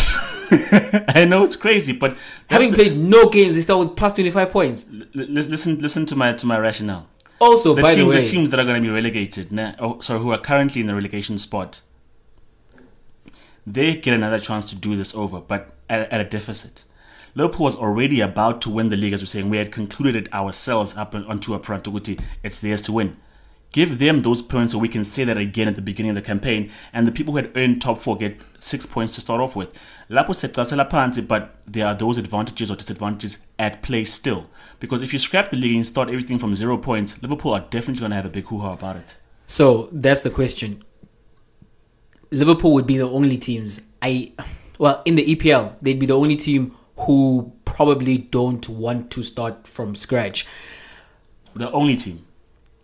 I 0.52 1.26
know 1.28 1.44
it's 1.44 1.56
crazy, 1.56 1.94
but 1.94 2.18
Having 2.50 2.72
the- 2.72 2.76
played 2.76 2.98
no 2.98 3.30
games, 3.30 3.56
they 3.56 3.62
start 3.62 3.80
with 3.80 3.96
plus 3.96 4.14
25 4.14 4.52
points. 4.52 4.86
L- 4.92 5.06
listen, 5.30 5.80
listen 5.80 6.06
to 6.08 6.16
my 6.16 6.34
to 6.34 6.46
my 6.48 6.58
rationale. 6.58 7.08
Also, 7.40 7.74
The, 7.74 7.82
by 7.82 7.94
team, 7.96 8.06
the 8.06 8.10
way, 8.10 8.22
the 8.22 8.30
teams 8.30 8.52
that 8.52 8.60
are 8.60 8.66
going 8.66 8.82
to 8.82 8.88
be 8.88 8.94
relegated, 8.94 9.52
nah, 9.52 9.74
oh, 9.80 10.00
sorry, 10.00 10.20
who 10.20 10.32
are 10.32 10.38
currently 10.38 10.82
in 10.82 10.88
the 10.88 10.96
relegation 10.96 11.38
spot, 11.38 11.82
they 13.66 13.96
get 13.96 14.14
another 14.14 14.40
chance 14.40 14.70
to 14.70 14.76
do 14.76 14.96
this 14.96 15.14
over, 15.16 15.40
but 15.40 15.74
at, 15.90 16.12
at 16.12 16.22
a 16.22 16.26
deficit. 16.26 16.84
Liverpool 17.36 17.66
was 17.66 17.76
already 17.76 18.22
about 18.22 18.62
to 18.62 18.70
win 18.70 18.90
the 18.90 18.98
league, 18.98 19.14
as 19.14 19.22
we're 19.22 19.28
saying. 19.28 19.50
We 19.50 19.58
had 19.58 19.72
concluded 19.72 20.16
it 20.28 20.34
ourselves 20.34 20.98
up 20.98 21.14
on- 21.14 21.26
onto 21.26 21.54
a 21.54 21.60
front. 21.60 21.84
Uguti, 21.86 22.20
It's 22.44 22.60
theirs 22.60 22.82
to 22.84 22.92
win. 22.92 23.18
Give 23.72 24.00
them 24.00 24.24
those 24.24 24.42
points 24.42 24.72
so 24.74 24.80
we 24.80 24.88
can 24.88 25.04
say 25.04 25.24
that 25.26 25.38
again 25.38 25.68
at 25.68 25.76
the 25.76 25.82
beginning 25.84 26.10
of 26.10 26.16
the 26.16 26.24
campaign. 26.24 26.72
And 26.92 27.06
the 27.06 27.12
people 27.12 27.34
who 27.34 27.38
had 27.38 27.52
earned 27.56 27.82
top 27.82 28.00
four 28.00 28.18
get 28.18 28.40
six 28.58 28.88
points 28.88 29.14
to 29.16 29.22
start 29.22 29.40
off 29.40 29.56
with. 29.56 29.80
Lapho 30.10 30.34
secasela 30.34 30.90
phansi, 30.90 31.28
but 31.28 31.56
there 31.68 31.86
are 31.86 31.94
those 31.94 32.18
advantages 32.18 32.72
or 32.72 32.76
disadvantages 32.76 33.46
at 33.60 33.84
play 33.84 34.04
still. 34.06 34.50
Because 34.80 35.02
if 35.02 35.14
you 35.14 35.20
scrap 35.20 35.52
the 35.52 35.58
league 35.58 35.76
and 35.76 35.86
start 35.86 36.10
everything 36.10 36.40
from 36.40 36.56
zero 36.56 36.78
points, 36.78 37.22
Liverpool 37.22 37.54
are 37.54 37.66
definitely 37.70 38.00
going 38.00 38.12
to 38.12 38.16
have 38.16 38.26
a 38.26 38.30
big 38.30 38.46
hoo-ha 38.46 38.74
about 38.74 38.96
it. 38.96 39.16
So 39.46 39.88
that's 39.92 40.22
the 40.22 40.32
question. 40.32 40.84
Liverpool 42.32 42.74
would 42.74 42.88
be 42.88 42.98
the 42.98 43.10
only 43.10 43.38
teams 43.38 43.82
I 44.02 44.34
well 44.78 45.02
in 45.06 45.16
the 45.16 45.36
EPL 45.36 45.76
they'd 45.82 46.00
be 46.00 46.06
the 46.06 46.16
only 46.16 46.36
team 46.36 46.76
who 46.96 47.54
probably 47.66 48.18
don't 48.18 48.68
want 48.70 49.12
to 49.12 49.24
start 49.24 49.68
from 49.68 49.96
scratch. 49.96 50.46
The 51.54 51.72
only 51.72 51.96
team. 51.96 52.26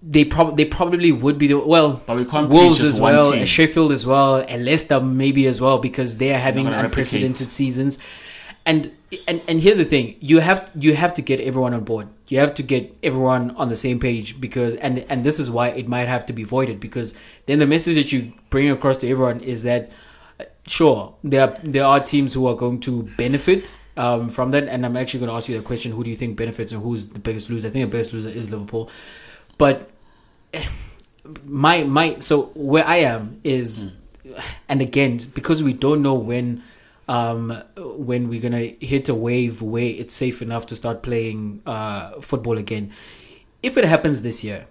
They 0.07 0.23
probably 0.23 0.63
they 0.63 0.69
probably 0.69 1.11
would 1.11 1.39
be 1.39 1.47
the 1.47 1.57
well 1.57 2.03
But 2.05 2.17
we 2.17 2.25
can't 2.25 2.47
Wolves 2.47 2.79
as 2.81 3.01
well, 3.01 3.31
team. 3.31 3.43
Sheffield 3.45 3.91
as 3.91 4.05
well, 4.05 4.35
and 4.37 4.63
Leicester 4.63 5.01
maybe 5.01 5.47
as 5.47 5.59
well 5.59 5.79
because 5.79 6.17
they 6.17 6.31
are 6.31 6.37
having 6.37 6.67
unprecedented 6.67 7.31
replicate. 7.31 7.51
seasons. 7.51 7.97
And 8.67 8.91
and 9.27 9.41
and 9.47 9.61
here's 9.61 9.77
the 9.77 9.85
thing: 9.85 10.15
you 10.19 10.39
have 10.39 10.71
you 10.75 10.95
have 10.95 11.13
to 11.15 11.23
get 11.23 11.39
everyone 11.39 11.73
on 11.73 11.83
board. 11.83 12.07
You 12.27 12.39
have 12.39 12.53
to 12.55 12.63
get 12.63 12.95
everyone 13.01 13.51
on 13.51 13.69
the 13.69 13.75
same 13.75 13.99
page 13.99 14.39
because 14.39 14.75
and 14.75 14.99
and 15.09 15.23
this 15.23 15.39
is 15.39 15.49
why 15.49 15.69
it 15.69 15.87
might 15.87 16.07
have 16.07 16.25
to 16.27 16.33
be 16.33 16.43
voided 16.43 16.79
because 16.79 17.15
then 17.47 17.59
the 17.59 17.67
message 17.67 17.95
that 17.95 18.11
you 18.11 18.33
bring 18.49 18.69
across 18.69 18.97
to 18.97 19.09
everyone 19.09 19.39
is 19.41 19.63
that 19.63 19.91
uh, 20.39 20.43
sure 20.67 21.15
there 21.23 21.41
are, 21.49 21.57
there 21.63 21.85
are 21.85 21.99
teams 21.99 22.33
who 22.33 22.45
are 22.47 22.55
going 22.55 22.79
to 22.81 23.03
benefit 23.17 23.77
um, 23.97 24.29
from 24.29 24.51
that, 24.51 24.67
and 24.67 24.85
I'm 24.85 24.97
actually 24.97 25.21
going 25.21 25.29
to 25.29 25.35
ask 25.35 25.47
you 25.49 25.57
the 25.57 25.63
question: 25.63 25.91
Who 25.93 26.03
do 26.03 26.09
you 26.09 26.15
think 26.15 26.35
benefits 26.37 26.71
and 26.71 26.81
who's 26.83 27.09
the 27.09 27.19
biggest 27.19 27.49
loser? 27.49 27.67
I 27.69 27.71
think 27.71 27.89
the 27.89 27.97
biggest 27.97 28.13
loser 28.13 28.29
is 28.29 28.51
Liverpool, 28.51 28.89
but 29.57 29.89
my 31.45 31.83
my 31.83 32.19
so 32.19 32.51
where 32.55 32.85
I 32.85 32.97
am 32.97 33.41
is, 33.43 33.93
and 34.69 34.81
again 34.81 35.19
because 35.33 35.63
we 35.63 35.73
don't 35.73 36.01
know 36.01 36.13
when 36.13 36.63
um, 37.07 37.61
when 37.77 38.29
we're 38.29 38.41
gonna 38.41 38.73
hit 38.79 39.09
a 39.09 39.15
wave 39.15 39.61
where 39.61 39.83
it's 39.83 40.13
safe 40.13 40.41
enough 40.41 40.65
to 40.67 40.75
start 40.75 41.03
playing 41.03 41.61
uh, 41.65 42.19
football 42.21 42.57
again. 42.57 42.91
If 43.61 43.77
it 43.77 43.85
happens 43.85 44.21
this 44.21 44.43
year, 44.43 44.67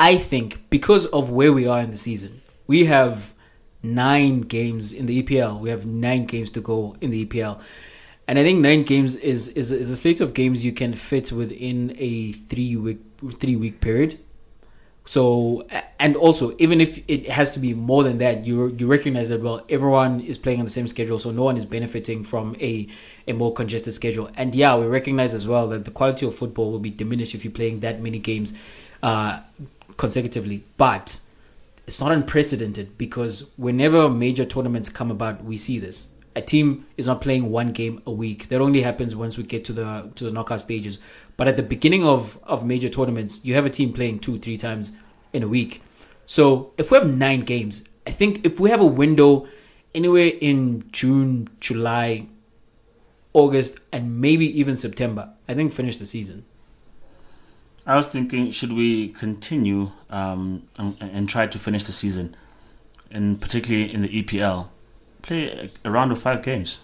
I 0.00 0.16
think 0.16 0.68
because 0.70 1.06
of 1.06 1.30
where 1.30 1.52
we 1.52 1.66
are 1.66 1.80
in 1.80 1.90
the 1.90 1.96
season, 1.96 2.42
we 2.66 2.86
have 2.86 3.34
nine 3.82 4.42
games 4.42 4.92
in 4.92 5.06
the 5.06 5.22
EPL. 5.22 5.60
We 5.60 5.70
have 5.70 5.86
nine 5.86 6.26
games 6.26 6.50
to 6.50 6.60
go 6.60 6.96
in 7.00 7.10
the 7.10 7.26
EPL. 7.26 7.60
And 8.26 8.38
I 8.38 8.42
think 8.42 8.60
nine 8.60 8.82
games 8.82 9.16
is, 9.16 9.48
is 9.48 9.72
is 9.72 9.90
a 9.90 9.96
slate 9.96 10.20
of 10.20 10.34
games 10.34 10.64
you 10.64 10.72
can 10.72 10.92
fit 10.94 11.32
within 11.32 11.96
a 11.98 12.32
three 12.32 12.76
week 12.76 13.00
three 13.38 13.56
week 13.56 13.80
period. 13.80 14.18
So 15.08 15.66
and 15.98 16.16
also 16.16 16.54
even 16.58 16.82
if 16.82 17.02
it 17.08 17.30
has 17.30 17.52
to 17.54 17.58
be 17.58 17.72
more 17.72 18.04
than 18.04 18.18
that, 18.18 18.44
you 18.44 18.76
you 18.76 18.86
recognize 18.86 19.30
that 19.30 19.40
well 19.40 19.64
everyone 19.70 20.20
is 20.20 20.36
playing 20.36 20.58
on 20.58 20.66
the 20.66 20.70
same 20.70 20.86
schedule, 20.86 21.18
so 21.18 21.30
no 21.30 21.44
one 21.44 21.56
is 21.56 21.64
benefiting 21.64 22.22
from 22.22 22.54
a 22.60 22.86
a 23.26 23.32
more 23.32 23.54
congested 23.54 23.94
schedule. 23.94 24.28
And 24.36 24.54
yeah, 24.54 24.76
we 24.76 24.84
recognize 24.84 25.32
as 25.32 25.48
well 25.48 25.66
that 25.68 25.86
the 25.86 25.90
quality 25.90 26.26
of 26.26 26.34
football 26.34 26.70
will 26.70 26.78
be 26.78 26.90
diminished 26.90 27.34
if 27.34 27.42
you're 27.42 27.54
playing 27.54 27.80
that 27.80 28.02
many 28.02 28.18
games 28.18 28.52
uh, 29.02 29.40
consecutively. 29.96 30.64
But 30.76 31.20
it's 31.86 32.02
not 32.02 32.12
unprecedented 32.12 32.98
because 32.98 33.50
whenever 33.56 34.10
major 34.10 34.44
tournaments 34.44 34.90
come 34.90 35.10
about, 35.10 35.42
we 35.42 35.56
see 35.56 35.78
this. 35.78 36.10
A 36.36 36.42
team 36.42 36.86
is 36.98 37.06
not 37.06 37.22
playing 37.22 37.50
one 37.50 37.72
game 37.72 38.02
a 38.06 38.12
week. 38.12 38.48
That 38.50 38.60
only 38.60 38.82
happens 38.82 39.16
once 39.16 39.38
we 39.38 39.44
get 39.44 39.64
to 39.64 39.72
the 39.72 40.10
to 40.16 40.24
the 40.24 40.30
knockout 40.30 40.60
stages. 40.60 40.98
But 41.38 41.48
at 41.48 41.56
the 41.56 41.62
beginning 41.62 42.04
of 42.04 42.38
of 42.42 42.66
major 42.66 42.90
tournaments, 42.90 43.42
you 43.44 43.54
have 43.54 43.64
a 43.64 43.70
team 43.70 43.94
playing 43.94 44.18
two, 44.18 44.38
three 44.38 44.58
times 44.58 44.94
in 45.32 45.42
a 45.42 45.48
week. 45.48 45.80
So 46.26 46.72
if 46.76 46.90
we 46.90 46.98
have 46.98 47.08
nine 47.08 47.40
games, 47.40 47.84
I 48.06 48.10
think 48.10 48.44
if 48.44 48.60
we 48.60 48.68
have 48.68 48.82
a 48.82 48.86
window 48.86 49.48
anywhere 49.94 50.32
in 50.40 50.84
June, 50.92 51.48
July, 51.60 52.26
August, 53.32 53.78
and 53.92 54.20
maybe 54.20 54.46
even 54.58 54.76
September, 54.76 55.30
I 55.48 55.54
think 55.54 55.72
finish 55.72 55.96
the 55.98 56.06
season. 56.06 56.44
I 57.86 57.96
was 57.96 58.08
thinking, 58.08 58.50
should 58.50 58.72
we 58.72 59.08
continue 59.08 59.92
um, 60.10 60.64
and, 60.76 60.96
and 61.00 61.28
try 61.28 61.46
to 61.46 61.58
finish 61.58 61.84
the 61.84 61.92
season, 61.92 62.36
and 63.10 63.40
particularly 63.40 63.92
in 63.92 64.02
the 64.02 64.22
EPL, 64.22 64.68
play 65.22 65.70
a, 65.84 65.90
round 65.90 66.12
of 66.12 66.20
five 66.20 66.42
games. 66.42 66.80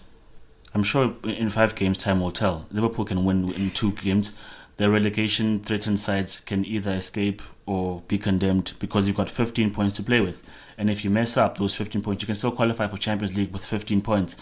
I'm 0.75 0.83
sure 0.83 1.15
in 1.23 1.49
five 1.49 1.73
games, 1.73 1.97
time 1.97 2.19
will 2.19 2.33
tell. 2.33 2.65
Liverpool 2.69 3.05
can 3.05 3.23
win 3.23 3.53
in 3.53 3.71
two 3.71 3.93
games. 3.93 4.33
The 4.75 4.89
relegation 4.89 5.61
threatened 5.61 6.01
sides 6.01 6.41
can 6.41 6.65
either 6.65 6.91
escape 6.91 7.41
or 7.65 8.01
be 8.09 8.17
condemned 8.17 8.73
because 8.79 9.07
you've 9.07 9.15
got 9.15 9.29
15 9.29 9.71
points 9.73 9.95
to 9.95 10.03
play 10.03 10.19
with. 10.19 10.43
And 10.77 10.89
if 10.89 11.05
you 11.05 11.09
mess 11.09 11.37
up 11.37 11.57
those 11.57 11.73
15 11.73 12.01
points, 12.01 12.23
you 12.23 12.25
can 12.25 12.35
still 12.35 12.51
qualify 12.51 12.87
for 12.87 12.97
Champions 12.97 13.37
League 13.37 13.53
with 13.53 13.65
15 13.65 14.01
points. 14.01 14.35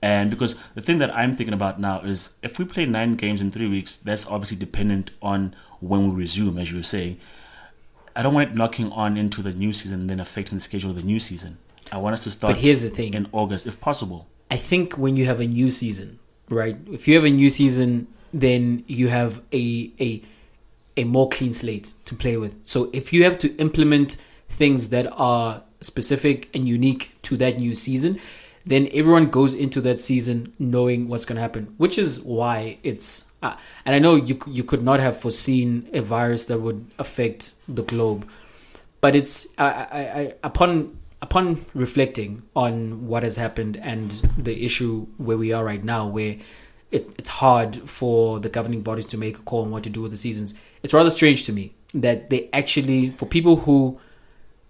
And 0.00 0.30
because 0.30 0.54
the 0.74 0.80
thing 0.80 0.98
that 1.00 1.14
I'm 1.14 1.34
thinking 1.34 1.52
about 1.52 1.78
now 1.78 2.00
is 2.00 2.30
if 2.42 2.58
we 2.58 2.64
play 2.64 2.86
nine 2.86 3.16
games 3.16 3.42
in 3.42 3.50
three 3.50 3.68
weeks, 3.68 3.98
that's 3.98 4.26
obviously 4.26 4.56
dependent 4.56 5.10
on 5.20 5.54
when 5.80 6.08
we 6.08 6.22
resume, 6.22 6.56
as 6.56 6.70
you 6.70 6.78
were 6.78 6.82
saying. 6.82 7.20
I 8.14 8.22
don't 8.22 8.32
want 8.32 8.50
it 8.50 8.54
knocking 8.54 8.90
on 8.92 9.18
into 9.18 9.42
the 9.42 9.52
new 9.52 9.74
season 9.74 10.00
and 10.00 10.10
then 10.10 10.20
affecting 10.20 10.56
the 10.56 10.64
schedule 10.64 10.88
of 10.88 10.96
the 10.96 11.02
new 11.02 11.18
season. 11.18 11.58
I 11.92 11.98
want 11.98 12.14
us 12.14 12.24
to 12.24 12.30
start 12.30 12.54
But 12.54 12.62
here's 12.62 12.80
the 12.80 12.88
thing. 12.88 13.12
in 13.12 13.28
August, 13.30 13.66
if 13.66 13.78
possible. 13.78 14.26
I 14.50 14.56
think 14.56 14.96
when 14.96 15.16
you 15.16 15.26
have 15.26 15.40
a 15.40 15.46
new 15.46 15.70
season, 15.70 16.18
right? 16.48 16.76
If 16.90 17.08
you 17.08 17.14
have 17.16 17.24
a 17.24 17.30
new 17.30 17.50
season, 17.50 18.08
then 18.32 18.84
you 18.86 19.08
have 19.08 19.42
a 19.52 19.92
a 20.00 20.22
a 20.96 21.04
more 21.04 21.28
clean 21.28 21.52
slate 21.52 21.92
to 22.04 22.14
play 22.14 22.36
with. 22.36 22.66
So 22.66 22.90
if 22.92 23.12
you 23.12 23.24
have 23.24 23.38
to 23.38 23.54
implement 23.56 24.16
things 24.48 24.88
that 24.90 25.06
are 25.12 25.62
specific 25.80 26.48
and 26.54 26.68
unique 26.68 27.16
to 27.22 27.36
that 27.36 27.58
new 27.58 27.74
season, 27.74 28.20
then 28.64 28.88
everyone 28.92 29.26
goes 29.26 29.54
into 29.54 29.80
that 29.82 30.00
season 30.00 30.52
knowing 30.58 31.08
what's 31.08 31.24
going 31.24 31.36
to 31.36 31.42
happen, 31.42 31.74
which 31.76 31.98
is 31.98 32.20
why 32.20 32.78
it's. 32.82 33.24
Uh, 33.42 33.54
and 33.84 33.94
I 33.94 33.98
know 33.98 34.16
you 34.16 34.38
you 34.46 34.64
could 34.64 34.82
not 34.82 35.00
have 35.00 35.18
foreseen 35.20 35.88
a 35.92 36.00
virus 36.00 36.46
that 36.46 36.60
would 36.60 36.86
affect 36.98 37.54
the 37.68 37.82
globe, 37.82 38.26
but 39.00 39.14
it's 39.14 39.46
I, 39.58 39.66
I, 39.68 40.00
I 40.00 40.34
upon 40.42 40.98
upon 41.26 41.64
reflecting 41.74 42.42
on 42.54 43.08
what 43.08 43.24
has 43.24 43.34
happened 43.34 43.76
and 43.82 44.10
the 44.38 44.64
issue 44.64 45.06
where 45.16 45.36
we 45.36 45.52
are 45.52 45.64
right 45.64 45.82
now, 45.82 46.06
where 46.06 46.36
it, 46.92 47.10
it's 47.18 47.28
hard 47.28 47.88
for 47.90 48.38
the 48.38 48.48
governing 48.48 48.80
bodies 48.80 49.06
to 49.06 49.18
make 49.18 49.36
a 49.36 49.42
call 49.42 49.62
on 49.62 49.72
what 49.72 49.82
to 49.82 49.90
do 49.90 50.02
with 50.02 50.12
the 50.12 50.16
seasons. 50.16 50.54
It's 50.84 50.94
rather 50.94 51.10
strange 51.10 51.44
to 51.46 51.52
me 51.52 51.74
that 51.94 52.30
they 52.30 52.48
actually, 52.52 53.10
for 53.10 53.26
people 53.26 53.56
who 53.56 53.98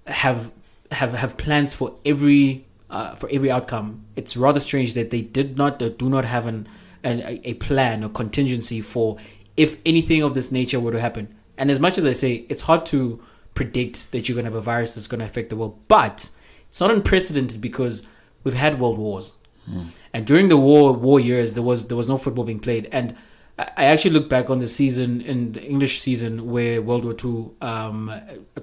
have 0.06 0.50
have 0.92 1.12
have 1.12 1.36
plans 1.36 1.74
for 1.74 1.96
every 2.06 2.64
uh, 2.88 3.14
for 3.16 3.28
every 3.30 3.50
outcome, 3.50 4.06
it's 4.14 4.34
rather 4.34 4.60
strange 4.60 4.94
that 4.94 5.10
they 5.10 5.20
did 5.20 5.58
not 5.58 5.82
or 5.82 5.90
do 5.90 6.08
not 6.08 6.24
have 6.24 6.46
an, 6.46 6.66
an 7.02 7.20
a, 7.44 7.54
plan 7.54 8.02
or 8.02 8.08
contingency 8.08 8.80
for 8.80 9.18
if 9.56 9.76
anything 9.84 10.22
of 10.22 10.34
this 10.34 10.50
nature 10.50 10.80
were 10.80 10.92
to 10.92 11.00
happen. 11.00 11.34
And 11.58 11.70
as 11.70 11.80
much 11.80 11.98
as 11.98 12.06
I 12.06 12.12
say, 12.12 12.46
it's 12.48 12.62
hard 12.62 12.86
to 12.86 13.22
predict 13.54 14.12
that 14.12 14.28
you're 14.28 14.36
going 14.36 14.44
to 14.46 14.50
have 14.52 14.58
a 14.58 14.62
virus 14.62 14.94
that's 14.94 15.06
going 15.06 15.20
to 15.20 15.26
affect 15.26 15.50
the 15.50 15.56
world, 15.56 15.78
but 15.88 16.30
it's 16.76 16.80
not 16.82 16.90
unprecedented 16.90 17.62
because 17.62 18.06
we've 18.44 18.52
had 18.52 18.78
world 18.78 18.98
wars. 18.98 19.38
And 20.12 20.26
during 20.26 20.50
the 20.50 20.58
war 20.58 20.92
war 20.92 21.18
years, 21.18 21.54
there 21.54 21.62
was 21.62 21.88
there 21.88 21.96
was 21.96 22.06
no 22.06 22.18
football 22.18 22.44
being 22.44 22.60
played. 22.60 22.86
And 22.92 23.16
I 23.58 23.86
actually 23.86 24.10
look 24.10 24.28
back 24.28 24.50
on 24.50 24.58
the 24.58 24.68
season 24.68 25.22
in 25.22 25.52
the 25.52 25.62
English 25.62 26.00
season 26.00 26.50
where 26.50 26.82
World 26.82 27.06
War 27.06 27.14
Two 27.14 27.56
um, 27.62 28.12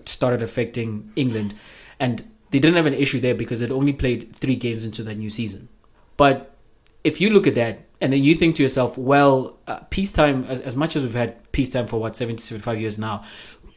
started 0.06 0.44
affecting 0.44 1.12
England, 1.16 1.56
and 2.00 2.20
they 2.52 2.60
didn't 2.60 2.78
have 2.78 2.86
an 2.86 2.94
issue 2.94 3.20
there 3.20 3.34
because 3.34 3.62
they'd 3.62 3.72
only 3.72 3.94
played 3.94 4.36
three 4.36 4.58
games 4.58 4.84
into 4.84 5.02
that 5.02 5.16
new 5.16 5.32
season. 5.32 5.68
But 6.16 6.56
if 7.04 7.20
you 7.20 7.32
look 7.32 7.48
at 7.48 7.56
that 7.56 7.88
and 8.00 8.14
then 8.14 8.24
you 8.24 8.36
think 8.36 8.58
to 8.58 8.62
yourself, 8.64 8.96
well, 8.96 9.58
uh, 9.66 9.80
peacetime, 9.90 10.44
as, 10.44 10.62
as 10.62 10.76
much 10.76 10.96
as 10.96 11.02
we've 11.02 11.16
had 11.16 11.52
peacetime 11.52 11.88
for 11.88 12.00
what 12.00 12.16
70, 12.16 12.44
75 12.44 12.80
years 12.80 13.00
now, 13.00 13.24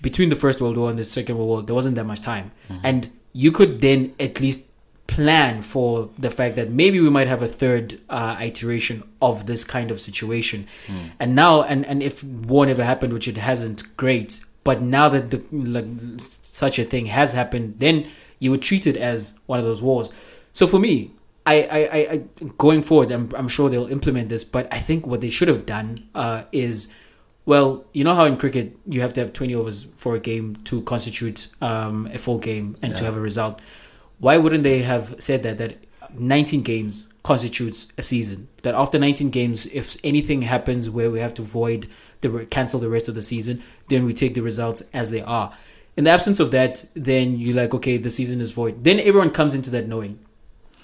between 0.02 0.28
the 0.28 0.36
First 0.36 0.60
World 0.60 0.76
War 0.76 0.90
and 0.90 0.98
the 0.98 1.06
Second 1.06 1.38
World 1.38 1.48
War, 1.48 1.62
there 1.62 1.74
wasn't 1.74 1.94
that 1.96 2.04
much 2.04 2.20
time. 2.20 2.52
And 2.84 3.10
you 3.42 3.50
could 3.52 3.72
then 3.82 4.14
at 4.18 4.40
least 4.40 4.60
plan 5.06 5.60
for 5.60 6.08
the 6.18 6.30
fact 6.30 6.56
that 6.56 6.70
maybe 6.70 6.98
we 7.00 7.10
might 7.10 7.28
have 7.28 7.42
a 7.42 7.46
third 7.62 8.00
uh, 8.08 8.34
iteration 8.40 9.02
of 9.20 9.44
this 9.46 9.62
kind 9.62 9.90
of 9.90 10.00
situation. 10.00 10.66
And 11.20 11.34
now, 11.34 11.62
and, 11.62 11.84
and 11.84 12.02
if 12.02 12.24
war 12.24 12.64
never 12.64 12.82
happened, 12.82 13.12
which 13.12 13.28
it 13.28 13.36
hasn't, 13.36 13.96
great. 13.96 14.40
But 14.64 14.80
now 14.80 15.08
that 15.10 15.30
the, 15.30 15.38
like, 15.52 15.86
such 16.18 16.78
a 16.78 16.84
thing 16.84 17.06
has 17.06 17.34
happened, 17.34 17.74
then 17.78 18.10
you 18.38 18.50
would 18.52 18.62
treat 18.62 18.86
it 18.86 18.96
as 18.96 19.38
one 19.46 19.58
of 19.58 19.66
those 19.66 19.82
wars. 19.82 20.08
So 20.54 20.66
for 20.66 20.78
me, 20.78 21.12
I, 21.44 21.56
I, 21.62 21.78
I, 21.78 21.98
I 22.12 22.16
going 22.56 22.82
forward, 22.82 23.12
I'm, 23.12 23.30
I'm 23.36 23.48
sure 23.48 23.68
they'll 23.68 23.92
implement 23.98 24.30
this. 24.30 24.44
But 24.44 24.66
I 24.72 24.80
think 24.80 25.06
what 25.06 25.20
they 25.20 25.28
should 25.28 25.48
have 25.48 25.66
done 25.66 26.08
uh, 26.14 26.44
is, 26.52 26.92
well, 27.46 27.84
you 27.92 28.02
know 28.02 28.14
how 28.14 28.24
in 28.24 28.36
cricket 28.36 28.76
you 28.86 29.00
have 29.00 29.14
to 29.14 29.20
have 29.20 29.32
20 29.32 29.54
overs 29.54 29.86
for 29.96 30.16
a 30.16 30.20
game 30.20 30.56
to 30.64 30.82
constitute 30.82 31.48
um, 31.62 32.08
a 32.12 32.18
full 32.18 32.38
game 32.38 32.76
and 32.82 32.96
to 32.96 33.04
have 33.04 33.16
a 33.16 33.20
result. 33.20 33.62
Why 34.18 34.36
wouldn't 34.36 34.64
they 34.64 34.82
have 34.82 35.14
said 35.20 35.44
that 35.44 35.58
that 35.58 35.76
19 36.12 36.62
games 36.62 37.08
constitutes 37.22 37.92
a 37.96 38.02
season? 38.02 38.48
That 38.62 38.74
after 38.74 38.98
19 38.98 39.30
games, 39.30 39.66
if 39.66 39.96
anything 40.02 40.42
happens 40.42 40.90
where 40.90 41.08
we 41.10 41.20
have 41.20 41.34
to 41.34 41.42
void 41.42 41.86
the 42.20 42.46
cancel 42.46 42.80
the 42.80 42.88
rest 42.88 43.08
of 43.08 43.14
the 43.14 43.22
season, 43.22 43.62
then 43.88 44.04
we 44.04 44.12
take 44.12 44.34
the 44.34 44.40
results 44.40 44.82
as 44.92 45.12
they 45.12 45.22
are. 45.22 45.56
In 45.96 46.04
the 46.04 46.10
absence 46.10 46.40
of 46.40 46.50
that, 46.50 46.84
then 46.94 47.38
you're 47.38 47.56
like, 47.56 47.72
okay, 47.74 47.96
the 47.96 48.10
season 48.10 48.40
is 48.40 48.50
void. 48.50 48.82
Then 48.82 48.98
everyone 48.98 49.30
comes 49.30 49.54
into 49.54 49.70
that 49.70 49.86
knowing. 49.86 50.18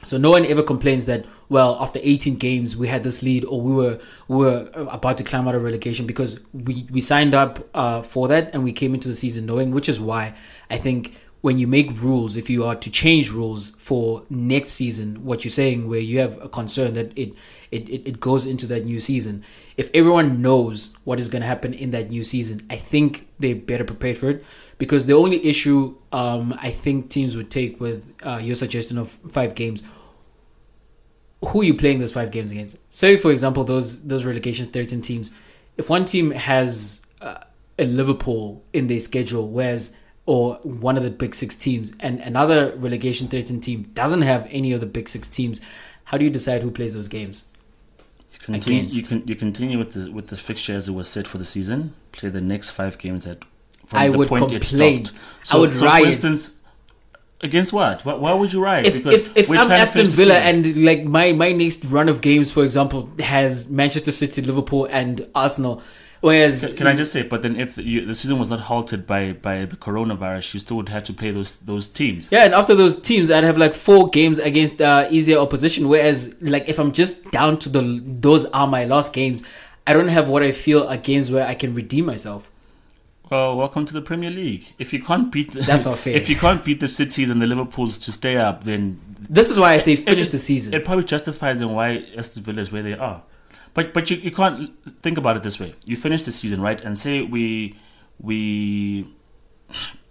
So 0.05 0.17
no 0.17 0.31
one 0.31 0.47
ever 0.47 0.63
complains 0.63 1.07
that 1.07 1.27
well 1.53 1.77
after 1.81 2.01
18 2.03 2.37
games 2.37 2.77
we 2.77 2.89
had 2.89 3.05
this 3.05 3.23
lead 3.23 3.45
or 3.45 3.61
we 3.61 3.73
were 3.73 4.01
we 4.27 4.37
were 4.39 4.69
about 4.75 5.19
to 5.19 5.23
climb 5.23 5.47
out 5.47 5.55
of 5.55 5.63
relegation 5.63 6.07
because 6.07 6.41
we 6.53 6.87
we 6.91 7.01
signed 7.01 7.35
up 7.35 7.69
uh, 7.75 8.01
for 8.03 8.27
that 8.27 8.53
and 8.55 8.65
we 8.65 8.73
came 8.73 8.95
into 8.95 9.07
the 9.07 9.15
season 9.15 9.47
knowing 9.47 9.71
which 9.71 9.89
is 9.89 10.01
why 10.01 10.35
I 10.71 10.79
think 10.79 11.21
when 11.43 11.59
you 11.59 11.67
make 11.67 12.01
rules 12.01 12.37
if 12.37 12.49
you 12.49 12.65
are 12.65 12.75
to 12.77 12.91
change 12.91 13.31
rules 13.31 13.71
for 13.71 14.25
next 14.31 14.71
season 14.71 15.25
what 15.25 15.45
you're 15.45 15.51
saying 15.51 15.89
where 15.89 16.01
you 16.01 16.19
have 16.21 16.41
a 16.43 16.49
concern 16.49 16.95
that 16.95 17.17
it 17.17 17.35
it, 17.71 17.89
it, 17.89 18.21
goes 18.21 18.45
into 18.45 18.67
that 18.67 18.85
new 18.85 19.01
season. 19.01 19.43
If 19.79 19.89
everyone 19.95 20.43
knows 20.43 20.95
what 21.05 21.19
is 21.19 21.31
going 21.31 21.41
to 21.41 21.49
happen 21.49 21.73
in 21.73 21.91
that 21.93 22.11
new 22.11 22.23
season 22.23 22.67
I 22.69 22.77
think 22.77 23.29
they're 23.39 23.55
better 23.55 23.85
prepared 23.85 24.19
for 24.19 24.29
it 24.29 24.45
because 24.83 25.07
the 25.07 25.13
only 25.15 25.45
issue 25.47 25.97
um, 26.13 26.59
I 26.61 26.71
think 26.71 27.09
teams 27.09 27.37
would 27.37 27.51
take 27.51 27.81
with 27.81 28.13
uh, 28.25 28.41
your 28.43 28.57
suggestion 28.57 28.99
of 28.99 29.11
five 29.29 29.55
games, 29.55 29.85
who 31.47 31.61
are 31.61 31.65
you 31.65 31.75
playing 31.75 31.99
those 31.99 32.13
five 32.13 32.31
games 32.31 32.51
against? 32.51 32.79
Say, 32.93 33.17
for 33.17 33.31
example, 33.33 33.65
those 33.65 34.05
those 34.05 34.25
relegation 34.25 34.67
thirteen 34.67 35.03
teams. 35.03 35.35
If 35.77 35.89
one 35.89 36.05
team 36.05 36.31
has 36.33 37.03
uh, 37.21 37.39
a 37.79 37.87
Liverpool 37.87 38.63
in 38.73 38.87
their 38.87 39.01
schedule, 39.01 39.49
whereas 39.49 39.97
or 40.25 40.57
one 40.63 40.97
of 40.97 41.03
the 41.03 41.11
big 41.11 41.35
six 41.35 41.57
teams, 41.57 41.93
and 41.99 42.21
another 42.21 42.73
relegation 42.77 43.27
thirteen 43.29 43.61
team 43.61 43.91
doesn't 43.95 44.23
have 44.23 44.47
any 44.51 44.73
of 44.73 44.81
the 44.81 44.87
big 44.87 45.09
six 45.09 45.29
teams, 45.29 45.61
how 46.05 46.17
do 46.17 46.25
you 46.25 46.31
decide 46.31 46.63
who 46.63 46.71
plays 46.71 46.95
those 46.95 47.09
games? 47.09 47.49
You 48.33 48.39
continue, 48.39 48.79
Against. 48.81 48.97
you 48.97 49.03
can 49.03 49.27
you 49.27 49.35
continue 49.35 49.79
with 49.79 49.93
the 49.95 50.11
with 50.13 50.29
the 50.29 50.37
fixture 50.37 50.75
as 50.75 50.89
it 50.89 50.93
was 50.93 51.09
set 51.09 51.27
for 51.27 51.39
the 51.39 51.45
season. 51.45 51.95
Play 52.13 52.29
the 52.29 52.41
next 52.41 52.71
five 52.71 52.99
games 52.99 53.25
that 53.25 53.45
from 53.87 53.99
I 53.99 54.09
the 54.09 54.19
would 54.19 54.29
point 54.29 54.51
complain. 54.51 55.03
it 55.03 55.07
stopped. 55.09 55.53
I 55.53 55.59
would 55.59 55.75
so 55.75 55.87
riot. 55.87 56.03
For 56.05 56.09
instance, 56.09 56.51
against 57.43 57.73
what? 57.73 58.05
Why, 58.05 58.15
why 58.15 58.33
would 58.35 58.53
you 58.53 58.63
riot? 58.63 58.87
if 58.87 59.07
if, 59.07 59.37
if 59.37 59.49
we're 59.49 59.59
I'm 59.59 59.71
Aston 59.71 60.07
Villa 60.07 60.39
and 60.39 60.85
like 60.85 61.05
my 61.05 61.33
my 61.33 61.53
next 61.53 61.85
run 61.87 62.09
of 62.09 62.21
games, 62.21 62.53
for 62.53 62.65
example, 62.65 63.11
has 63.19 63.71
Manchester 63.71 64.13
City, 64.13 64.43
Liverpool, 64.43 64.87
and 64.91 65.29
Arsenal, 65.35 65.83
whereas 66.21 66.65
Can, 66.67 66.77
can 66.77 66.87
I 66.87 66.97
just 66.97 67.13
say? 67.13 67.23
But 67.23 67.43
then, 67.43 67.59
if 67.59 67.75
the, 67.75 67.83
you, 67.83 68.07
the 68.07 68.15
season 68.15 68.39
was 68.39 68.51
not 68.51 68.61
halted 68.61 69.07
by 69.07 69.33
by 69.33 69.65
the 69.65 69.77
coronavirus, 69.77 70.55
you 70.55 70.61
still 70.61 70.77
would 70.79 70.89
have 70.89 71.03
to 71.05 71.13
play 71.13 71.31
those 71.31 71.59
those 71.61 71.89
teams. 71.89 72.31
yeah, 72.31 72.45
and 72.45 72.55
after 72.55 72.75
those 72.75 73.01
teams, 73.01 73.31
I'd 73.31 73.45
have 73.45 73.59
like 73.59 73.75
four 73.75 74.09
games 74.09 74.39
against 74.39 74.81
uh, 74.81 75.07
easier 75.11 75.39
opposition. 75.39 75.89
Whereas 75.89 76.35
like 76.41 76.69
if 76.69 76.79
I'm 76.79 76.93
just 76.93 77.31
down 77.31 77.59
to 77.59 77.69
the 77.69 78.03
those 78.05 78.47
are 78.47 78.67
my 78.67 78.85
last 78.85 79.13
games, 79.13 79.43
I 79.87 79.93
don't 79.93 80.09
have 80.09 80.29
what 80.29 80.43
I 80.43 80.53
feel 80.53 80.87
are 80.87 80.97
games 80.97 81.31
where 81.31 81.47
I 81.47 81.55
can 81.55 81.75
redeem 81.75 82.07
myself. 82.07 82.52
Well, 83.33 83.57
welcome 83.57 83.87
to 83.87 83.95
the 83.95 84.03
Premier 84.03 84.29
League. 84.29 84.75
If 84.79 84.93
you 84.93 85.03
can't 85.03 85.33
beat, 85.33 85.53
That's 85.53 85.87
not 85.87 85.99
fair. 86.05 86.13
If 86.15 86.29
you 86.29 86.37
can't 86.37 86.63
beat 86.63 86.81
the 86.81 86.87
cities 86.87 87.31
and 87.31 87.41
the 87.41 87.47
Liverpools 87.47 87.99
to 88.01 88.13
stay 88.13 88.37
up, 88.37 88.65
then 88.65 89.01
This 89.19 89.49
is 89.49 89.59
why 89.59 89.73
I 89.73 89.79
say 89.79 89.97
finish 89.97 90.29
it- 90.29 90.33
the 90.33 90.39
season. 90.39 90.75
It 90.75 90.85
probably 90.85 91.05
justifies 91.05 91.63
in 91.63 91.71
why 91.73 92.05
Aston 92.15 92.43
Villa 92.43 92.61
is 92.61 92.71
where 92.71 92.83
they 92.83 92.93
are. 92.93 93.23
But 93.73 93.95
but 93.95 94.11
you, 94.11 94.19
you 94.19 94.33
can't 94.33 94.71
think 95.03 95.17
about 95.17 95.39
it 95.39 95.43
this 95.43 95.59
way. 95.59 95.75
You 95.87 95.97
finish 95.97 96.25
the 96.25 96.31
season 96.31 96.61
right, 96.61 96.79
and 96.83 96.99
say 96.99 97.23
we 97.23 97.75
we 98.21 99.09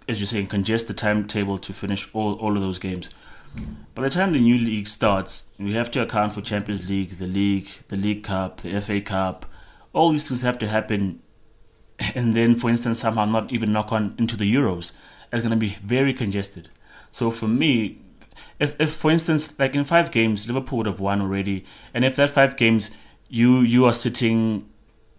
as 0.08 0.18
you're 0.18 0.26
saying 0.26 0.48
congest 0.48 0.88
the 0.88 0.94
timetable 0.94 1.58
to 1.58 1.72
finish 1.72 2.08
all 2.12 2.34
all 2.40 2.56
of 2.56 2.60
those 2.64 2.80
games. 2.80 3.08
By 3.94 4.02
the 4.02 4.10
time 4.10 4.32
the 4.32 4.40
new 4.40 4.58
league 4.58 4.88
starts, 4.88 5.46
we 5.60 5.74
have 5.74 5.92
to 5.92 6.02
account 6.02 6.32
for 6.32 6.40
Champions 6.40 6.90
League, 6.90 7.10
the 7.20 7.28
league, 7.28 7.68
the 7.86 7.96
League 7.96 8.24
Cup, 8.24 8.62
the 8.62 8.80
FA 8.80 9.00
Cup. 9.00 9.46
All 9.92 10.10
these 10.10 10.26
things 10.26 10.42
have 10.42 10.58
to 10.58 10.66
happen, 10.66 11.20
and 12.14 12.34
then, 12.34 12.54
for 12.54 12.70
instance, 12.70 13.00
somehow 13.00 13.24
not 13.24 13.52
even 13.52 13.72
knock 13.72 13.92
on 13.92 14.14
into 14.18 14.36
the 14.36 14.52
Euros. 14.52 14.92
It's 15.32 15.42
going 15.42 15.50
to 15.50 15.56
be 15.56 15.78
very 15.82 16.12
congested. 16.12 16.68
So 17.10 17.30
for 17.30 17.48
me, 17.48 18.00
if, 18.58 18.78
if 18.80 18.92
for 18.92 19.10
instance, 19.10 19.54
like 19.58 19.74
in 19.74 19.84
five 19.84 20.10
games, 20.10 20.46
Liverpool 20.46 20.78
would 20.78 20.86
have 20.86 21.00
won 21.00 21.20
already, 21.20 21.64
and 21.92 22.04
if 22.04 22.16
that 22.16 22.30
five 22.30 22.56
games 22.56 22.90
you 23.28 23.60
you 23.60 23.84
are 23.86 23.92
sitting 23.92 24.68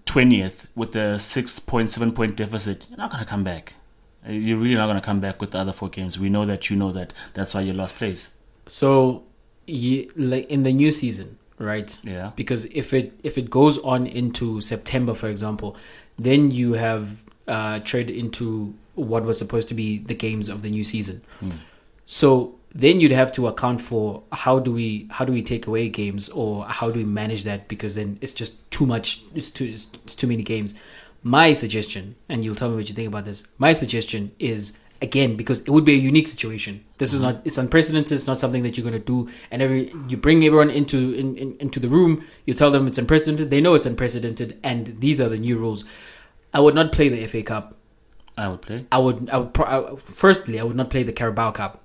twentieth 0.06 0.68
with 0.76 0.96
a 0.96 1.18
six 1.20 1.60
point 1.60 1.90
seven 1.90 2.12
point 2.12 2.36
deficit, 2.36 2.88
you're 2.90 2.98
not 2.98 3.12
going 3.12 3.24
to 3.24 3.30
come 3.30 3.44
back. 3.44 3.76
You're 4.26 4.58
really 4.58 4.76
not 4.76 4.86
going 4.86 5.00
to 5.00 5.06
come 5.06 5.20
back 5.20 5.42
with 5.42 5.52
the 5.52 5.60
other 5.60 5.74
four 5.74 5.90
games. 5.90 6.18
We 6.18 6.30
know 6.30 6.46
that 6.46 6.70
you 6.70 6.78
know 6.78 6.92
that. 6.94 7.14
That's 7.34 7.54
why 7.54 7.62
you 7.62 7.74
lost 7.74 7.96
place. 7.96 8.34
So, 8.68 9.24
like 9.68 10.48
in 10.50 10.64
the 10.64 10.72
new 10.72 10.92
season, 10.92 11.38
right? 11.58 12.00
Yeah. 12.04 12.32
Because 12.36 12.66
if 12.66 12.94
it 12.94 13.20
if 13.24 13.38
it 13.38 13.50
goes 13.50 13.78
on 13.80 14.08
into 14.08 14.62
September, 14.62 15.14
for 15.14 15.28
example, 15.28 15.76
then 16.18 16.52
you 16.52 16.74
have 16.74 17.24
uh, 17.48 17.80
trade 17.80 18.10
into 18.10 18.74
what 18.96 19.24
was 19.24 19.38
supposed 19.38 19.68
to 19.68 19.74
be 19.74 19.98
the 19.98 20.14
games 20.14 20.50
of 20.50 20.62
the 20.62 20.70
new 20.70 20.84
season. 20.84 21.22
So 22.06 22.56
then 22.76 23.00
you'd 23.00 23.12
have 23.12 23.32
to 23.34 23.48
account 23.48 23.82
for 23.82 24.24
how 24.32 24.60
do 24.60 24.74
we 24.74 25.08
how 25.12 25.26
do 25.26 25.32
we 25.32 25.44
take 25.44 25.68
away 25.68 25.90
games 25.90 26.30
or 26.30 26.66
how 26.66 26.90
do 26.92 27.00
we 27.00 27.06
manage 27.06 27.44
that 27.44 27.68
because 27.68 27.96
then 27.96 28.18
it's 28.22 28.34
just 28.34 28.70
too 28.72 28.86
much 28.86 29.22
it's 29.36 29.52
too 29.52 29.66
it's 29.66 30.16
too 30.16 30.28
many 30.28 30.44
games. 30.44 30.76
My 31.26 31.54
suggestion, 31.54 32.16
and 32.28 32.44
you'll 32.44 32.56
tell 32.56 32.70
me 32.70 32.76
what 32.76 32.90
you 32.90 32.96
think 32.96 33.08
about 33.08 33.24
this. 33.26 33.44
My 33.58 33.72
suggestion 33.72 34.32
is 34.40 34.78
again 35.04 35.36
because 35.36 35.60
it 35.60 35.70
would 35.70 35.86
be 35.86 35.94
a 35.94 35.98
unique 35.98 36.28
situation. 36.28 36.84
This 36.98 37.14
is 37.14 37.20
mm-hmm. 37.20 37.36
not 37.36 37.42
it's 37.46 37.58
unprecedented. 37.58 38.14
It's 38.14 38.26
not 38.26 38.40
something 38.40 38.64
that 38.64 38.76
you're 38.76 38.86
gonna 38.86 38.98
do. 38.98 39.30
And 39.52 39.62
every 39.62 39.94
you 40.08 40.18
bring 40.18 40.44
everyone 40.44 40.72
into 40.72 41.14
in, 41.14 41.36
in, 41.38 41.58
into 41.60 41.80
the 41.80 41.90
room. 41.90 42.26
You 42.46 42.56
tell 42.56 42.72
them 42.72 42.88
it's 42.88 42.98
unprecedented. 42.98 43.52
They 43.52 43.62
know 43.62 43.76
it's 43.76 43.86
unprecedented, 43.86 44.58
and 44.64 45.00
these 45.00 45.22
are 45.22 45.30
the 45.30 45.38
new 45.38 45.58
rules. 45.60 45.86
I 46.54 46.60
would 46.62 46.74
not 46.74 46.92
play 46.92 47.10
the 47.10 47.28
FA 47.28 47.44
Cup. 47.44 47.76
I 48.38 48.48
would 48.48 48.62
play. 48.62 48.86
I 48.92 48.98
would, 48.98 49.30
I 49.30 49.38
would 49.38 49.54
pro- 49.54 49.66
I, 49.66 49.96
firstly, 50.00 50.60
I 50.60 50.64
would 50.64 50.76
not 50.76 50.90
play 50.90 51.04
the 51.04 51.14
Carabao 51.14 51.52
Cup 51.52 51.84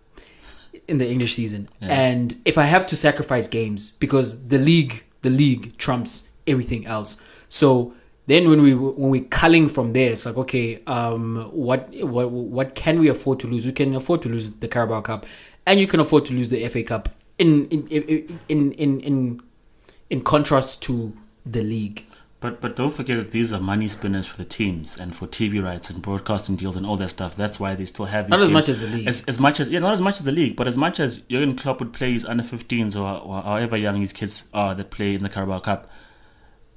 in 0.86 0.98
the 0.98 1.08
English 1.08 1.34
season. 1.34 1.68
Yeah. 1.80 1.88
And 1.88 2.40
if 2.44 2.56
I 2.56 2.64
have 2.64 2.86
to 2.86 2.96
sacrifice 2.96 3.48
games 3.48 3.90
because 3.90 4.48
the 4.48 4.58
league, 4.58 5.04
the 5.22 5.30
league 5.30 5.76
trumps 5.76 6.28
everything 6.46 6.86
else. 6.86 7.20
So 7.48 7.94
then 8.28 8.50
when 8.50 8.60
we 8.60 8.74
when 8.74 9.08
we 9.08 9.22
culling 9.22 9.70
from 9.70 9.94
there, 9.94 10.12
it's 10.12 10.26
like 10.26 10.36
okay, 10.36 10.82
um, 10.86 11.48
what 11.50 11.88
what 12.04 12.30
what 12.30 12.74
can 12.74 13.00
we 13.00 13.08
afford 13.08 13.40
to 13.40 13.46
lose? 13.46 13.64
We 13.64 13.72
can 13.72 13.94
afford 13.94 14.20
to 14.22 14.28
lose 14.28 14.52
the 14.52 14.68
Carabao 14.68 15.00
Cup, 15.00 15.24
and 15.64 15.80
you 15.80 15.86
can 15.86 15.98
afford 15.98 16.26
to 16.26 16.34
lose 16.34 16.50
the 16.50 16.68
FA 16.68 16.82
Cup. 16.82 17.08
In 17.38 17.66
in 17.68 17.88
in 17.88 18.38
in 18.48 18.72
in 18.72 19.00
in, 19.00 19.40
in 20.10 20.20
contrast 20.20 20.82
to 20.82 21.16
the 21.46 21.62
league. 21.62 22.04
But 22.40 22.60
but 22.60 22.76
don't 22.76 22.90
forget 22.90 23.16
that 23.16 23.30
these 23.30 23.50
are 23.50 23.60
money 23.60 23.88
spinners 23.88 24.26
for 24.26 24.36
the 24.36 24.44
teams 24.44 24.98
and 24.98 25.16
for 25.16 25.26
TV 25.26 25.64
rights 25.64 25.88
and 25.88 26.02
broadcasting 26.02 26.56
deals 26.56 26.76
and 26.76 26.84
all 26.84 26.98
that 26.98 27.08
stuff. 27.08 27.34
That's 27.34 27.58
why 27.58 27.76
they 27.76 27.86
still 27.86 28.04
have 28.04 28.26
these 28.26 28.30
Not 28.30 28.40
as 28.40 28.48
games. 28.48 28.52
much 28.52 28.68
as 28.68 28.80
the 28.82 28.88
league. 28.88 29.08
As, 29.08 29.24
as 29.24 29.40
much 29.40 29.58
as 29.58 29.70
yeah, 29.70 29.78
not 29.78 29.94
as 29.94 30.02
much 30.02 30.18
as 30.18 30.24
the 30.24 30.32
league, 30.32 30.54
but 30.54 30.68
as 30.68 30.76
much 30.76 31.00
as 31.00 31.20
Jurgen 31.30 31.56
Klopp 31.56 31.80
would 31.80 31.94
play 31.94 32.12
his 32.12 32.26
under 32.26 32.42
15s 32.42 32.94
or, 32.94 33.22
or 33.22 33.42
however 33.42 33.78
young 33.78 33.96
his 33.96 34.12
kids 34.12 34.44
are 34.52 34.74
that 34.74 34.90
play 34.90 35.14
in 35.14 35.22
the 35.22 35.30
Carabao 35.30 35.60
Cup, 35.60 35.90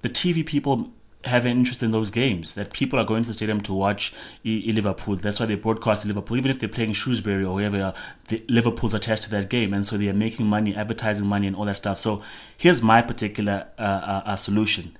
the 0.01 0.09
TV 0.09 0.45
people 0.45 0.93
have 1.25 1.45
an 1.45 1.51
interest 1.51 1.83
in 1.83 1.91
those 1.91 2.11
games. 2.11 2.55
That 2.55 2.73
people 2.73 2.99
are 2.99 3.05
going 3.05 3.23
to 3.23 3.29
the 3.29 3.33
stadium 3.33 3.61
to 3.61 3.73
watch 3.73 4.13
Liverpool. 4.43 5.15
That's 5.15 5.39
why 5.39 5.45
they 5.45 5.55
broadcast 5.55 6.05
Liverpool, 6.05 6.37
even 6.37 6.51
if 6.51 6.59
they're 6.59 6.69
playing 6.69 6.93
Shrewsbury 6.93 7.43
or 7.43 7.59
whoever. 7.59 7.93
The 8.27 8.43
Liverpool's 8.49 8.93
attached 8.93 9.23
to 9.23 9.29
that 9.31 9.49
game, 9.49 9.73
and 9.73 9.85
so 9.85 9.97
they 9.97 10.09
are 10.09 10.13
making 10.13 10.47
money, 10.47 10.75
advertising 10.75 11.25
money, 11.25 11.47
and 11.47 11.55
all 11.55 11.65
that 11.65 11.75
stuff. 11.75 11.97
So 11.97 12.21
here's 12.57 12.81
my 12.81 13.01
particular 13.01 13.67
uh, 13.77 13.81
uh, 13.81 14.21
uh, 14.25 14.35
solution 14.35 14.97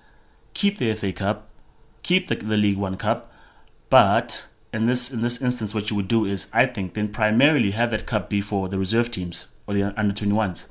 keep 0.53 0.77
the 0.77 0.93
FA 0.95 1.13
Cup, 1.13 1.47
keep 2.03 2.27
the, 2.27 2.35
the 2.35 2.57
League 2.57 2.77
One 2.77 2.97
Cup, 2.97 3.31
but 3.89 4.47
in 4.73 4.85
this 4.85 5.11
in 5.11 5.21
this 5.21 5.41
instance, 5.41 5.73
what 5.73 5.89
you 5.89 5.95
would 5.95 6.07
do 6.07 6.25
is, 6.25 6.47
I 6.53 6.65
think, 6.65 6.93
then 6.93 7.09
primarily 7.09 7.71
have 7.71 7.91
that 7.91 8.05
cup 8.05 8.29
be 8.29 8.41
for 8.41 8.69
the 8.69 8.77
reserve 8.77 9.11
teams 9.11 9.47
or 9.67 9.73
the 9.73 9.83
under 9.99 10.13
twenty 10.13 10.33
ones, 10.33 10.67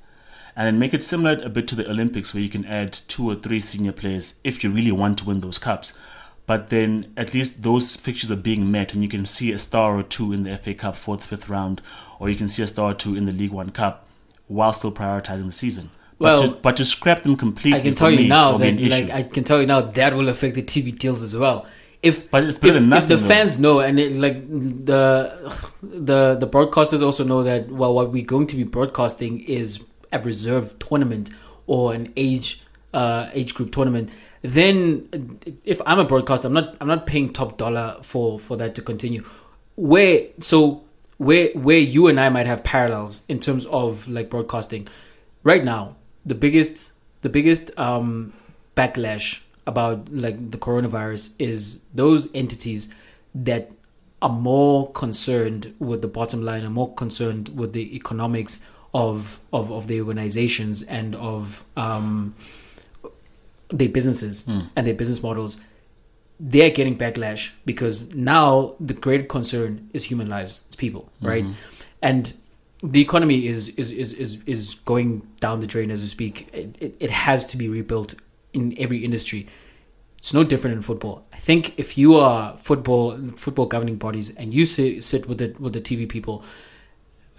and 0.61 0.67
then 0.67 0.79
make 0.79 0.93
it 0.93 1.03
similar 1.03 1.43
a 1.43 1.49
bit 1.49 1.67
to 1.69 1.75
the 1.75 1.89
Olympics, 1.89 2.35
where 2.35 2.43
you 2.43 2.51
can 2.51 2.67
add 2.67 2.93
two 2.93 3.31
or 3.31 3.35
three 3.35 3.61
senior 3.61 3.93
players 3.93 4.35
if 4.45 4.63
you 4.63 4.71
really 4.71 4.93
want 4.93 5.17
to 5.17 5.25
win 5.25 5.41
those 5.41 5.59
cups. 5.59 5.97
But 6.45 6.69
then 6.69 7.15
at 7.17 7.33
least 7.33 7.63
those 7.63 7.97
fixtures 7.97 8.31
are 8.31 8.37
being 8.37 8.71
met, 8.71 8.93
and 8.93 9.03
you 9.03 9.09
can 9.09 9.25
see 9.25 9.53
a 9.53 9.59
star 9.59 9.99
or 9.99 10.03
two 10.03 10.35
in 10.35 10.43
the 10.43 10.55
FA 10.59 10.75
Cup 10.75 10.97
fourth, 10.97 11.25
fifth 11.25 11.49
round, 11.49 11.81
or 12.19 12.29
you 12.29 12.37
can 12.37 12.47
see 12.47 12.63
a 12.63 12.67
star 12.67 12.91
or 12.91 12.95
two 12.95 13.17
in 13.17 13.25
the 13.25 13.33
League 13.33 13.53
One 13.53 13.71
Cup, 13.71 14.07
while 14.49 14.75
still 14.75 14.93
prioritizing 14.93 15.47
the 15.47 15.53
season. 15.53 15.93
But, 16.19 16.25
Well, 16.25 16.49
to, 16.49 16.55
but 16.57 16.77
to 16.77 16.85
scrap 16.85 17.23
them 17.23 17.37
completely, 17.37 17.81
I 17.81 17.83
can 17.83 17.95
tell 17.95 18.11
you 18.11 18.29
now 18.29 18.59
that 18.59 18.79
like 18.83 19.09
I 19.09 19.23
can 19.23 19.45
tell 19.45 19.63
you 19.63 19.67
now 19.67 19.81
that 19.81 20.13
will 20.13 20.29
affect 20.29 20.57
the 20.57 20.63
TV 20.63 20.99
deals 20.99 21.23
as 21.23 21.35
well. 21.35 21.67
If 22.03 22.31
But 22.31 22.45
it's 22.45 22.59
better 22.59 22.77
if, 22.77 22.83
than 22.83 22.93
if 22.93 23.09
the 23.09 23.17
though. 23.17 23.29
fans 23.29 23.59
know 23.59 23.81
and 23.81 23.99
it, 23.99 24.13
like 24.13 24.47
the 24.47 25.55
the 25.83 26.37
the 26.39 26.47
broadcasters 26.47 27.03
also 27.03 27.25
know 27.25 27.43
that 27.45 27.71
well 27.71 27.95
what 27.95 28.13
we're 28.13 28.27
going 28.27 28.47
to 28.49 28.57
be 28.57 28.65
broadcasting 28.65 29.41
is 29.41 29.81
a 30.13 30.19
reserve 30.19 30.79
tournament 30.79 31.31
or 31.67 31.95
an 31.95 32.13
age 32.17 32.63
uh 32.93 33.29
age 33.33 33.55
group 33.55 33.71
tournament 33.71 34.11
then 34.43 35.39
if 35.65 35.81
I'm 35.85 35.99
a 35.99 36.05
broadcaster 36.05 36.49
I'm 36.49 36.55
not 36.55 36.77
I'm 36.81 36.89
not 36.89 37.07
paying 37.07 37.33
top 37.33 37.59
dollar 37.59 37.99
for 38.03 38.39
for 38.39 38.57
that 38.57 38.75
to 38.77 38.83
continue. 38.83 39.25
Where 39.77 40.29
so 40.39 40.85
where 41.19 41.51
where 41.53 41.79
you 41.79 42.07
and 42.07 42.19
I 42.19 42.31
might 42.31 42.47
have 42.47 42.65
parallels 42.65 43.25
in 43.29 43.39
terms 43.39 43.67
of 43.67 44.09
like 44.09 44.31
broadcasting. 44.31 44.89
Right 45.43 45.63
now 45.65 45.97
the 46.25 46.35
biggest 46.35 46.93
the 47.21 47.29
biggest 47.29 47.79
um 47.79 48.33
backlash 48.77 49.41
about 49.67 50.11
like 50.11 50.51
the 50.51 50.59
coronavirus 50.59 51.35
is 51.39 51.81
those 51.95 52.31
entities 52.35 52.91
that 53.35 53.71
are 54.23 54.31
more 54.31 54.91
concerned 54.93 55.75
with 55.79 56.03
the 56.03 56.09
bottom 56.09 56.43
line 56.43 56.65
are 56.65 56.71
more 56.71 56.95
concerned 56.95 57.51
with 57.51 57.73
the 57.73 57.95
economics 57.95 58.67
of 58.93 59.39
of, 59.53 59.71
of 59.71 59.87
the 59.87 60.01
organizations 60.01 60.83
and 60.83 61.15
of 61.17 61.65
um 61.77 62.35
their 63.69 63.89
businesses 63.89 64.47
and 64.75 64.87
their 64.87 64.95
business 64.95 65.23
models 65.23 65.61
they're 66.41 66.71
getting 66.71 66.97
backlash 66.97 67.51
because 67.65 68.15
now 68.15 68.75
the 68.81 68.95
great 68.95 69.29
concern 69.29 69.89
is 69.93 70.05
human 70.05 70.29
lives 70.29 70.63
it's 70.67 70.77
people 70.77 71.11
right? 71.21 71.45
And 72.03 72.33
the 72.83 73.01
economy 73.01 73.47
is 73.47 73.69
is, 73.71 73.93
is 73.93 74.13
is 74.15 74.39
is 74.47 74.75
going 74.87 75.27
down 75.41 75.61
the 75.61 75.67
drain 75.67 75.91
as 75.91 76.01
we 76.01 76.09
speak. 76.09 76.49
It, 76.53 76.77
it, 76.81 76.97
it 76.99 77.11
has 77.11 77.45
to 77.47 77.57
be 77.57 77.69
rebuilt 77.69 78.15
in 78.53 78.75
every 78.79 79.05
industry. 79.05 79.47
It's 80.19 80.33
no 80.35 80.45
different 80.45 80.77
in 80.77 80.83
football. 80.83 81.25
I 81.33 81.37
think 81.37 81.79
if 81.79 81.99
you 81.99 82.17
are 82.17 82.57
football 82.59 83.19
football 83.37 83.67
governing 83.67 83.97
bodies 83.97 84.35
and 84.35 84.55
you 84.55 84.65
sit, 84.67 85.05
sit 85.05 85.29
with 85.29 85.39
the 85.39 85.55
with 85.59 85.75
the 85.75 85.81
tv 85.81 86.09
people 86.09 86.43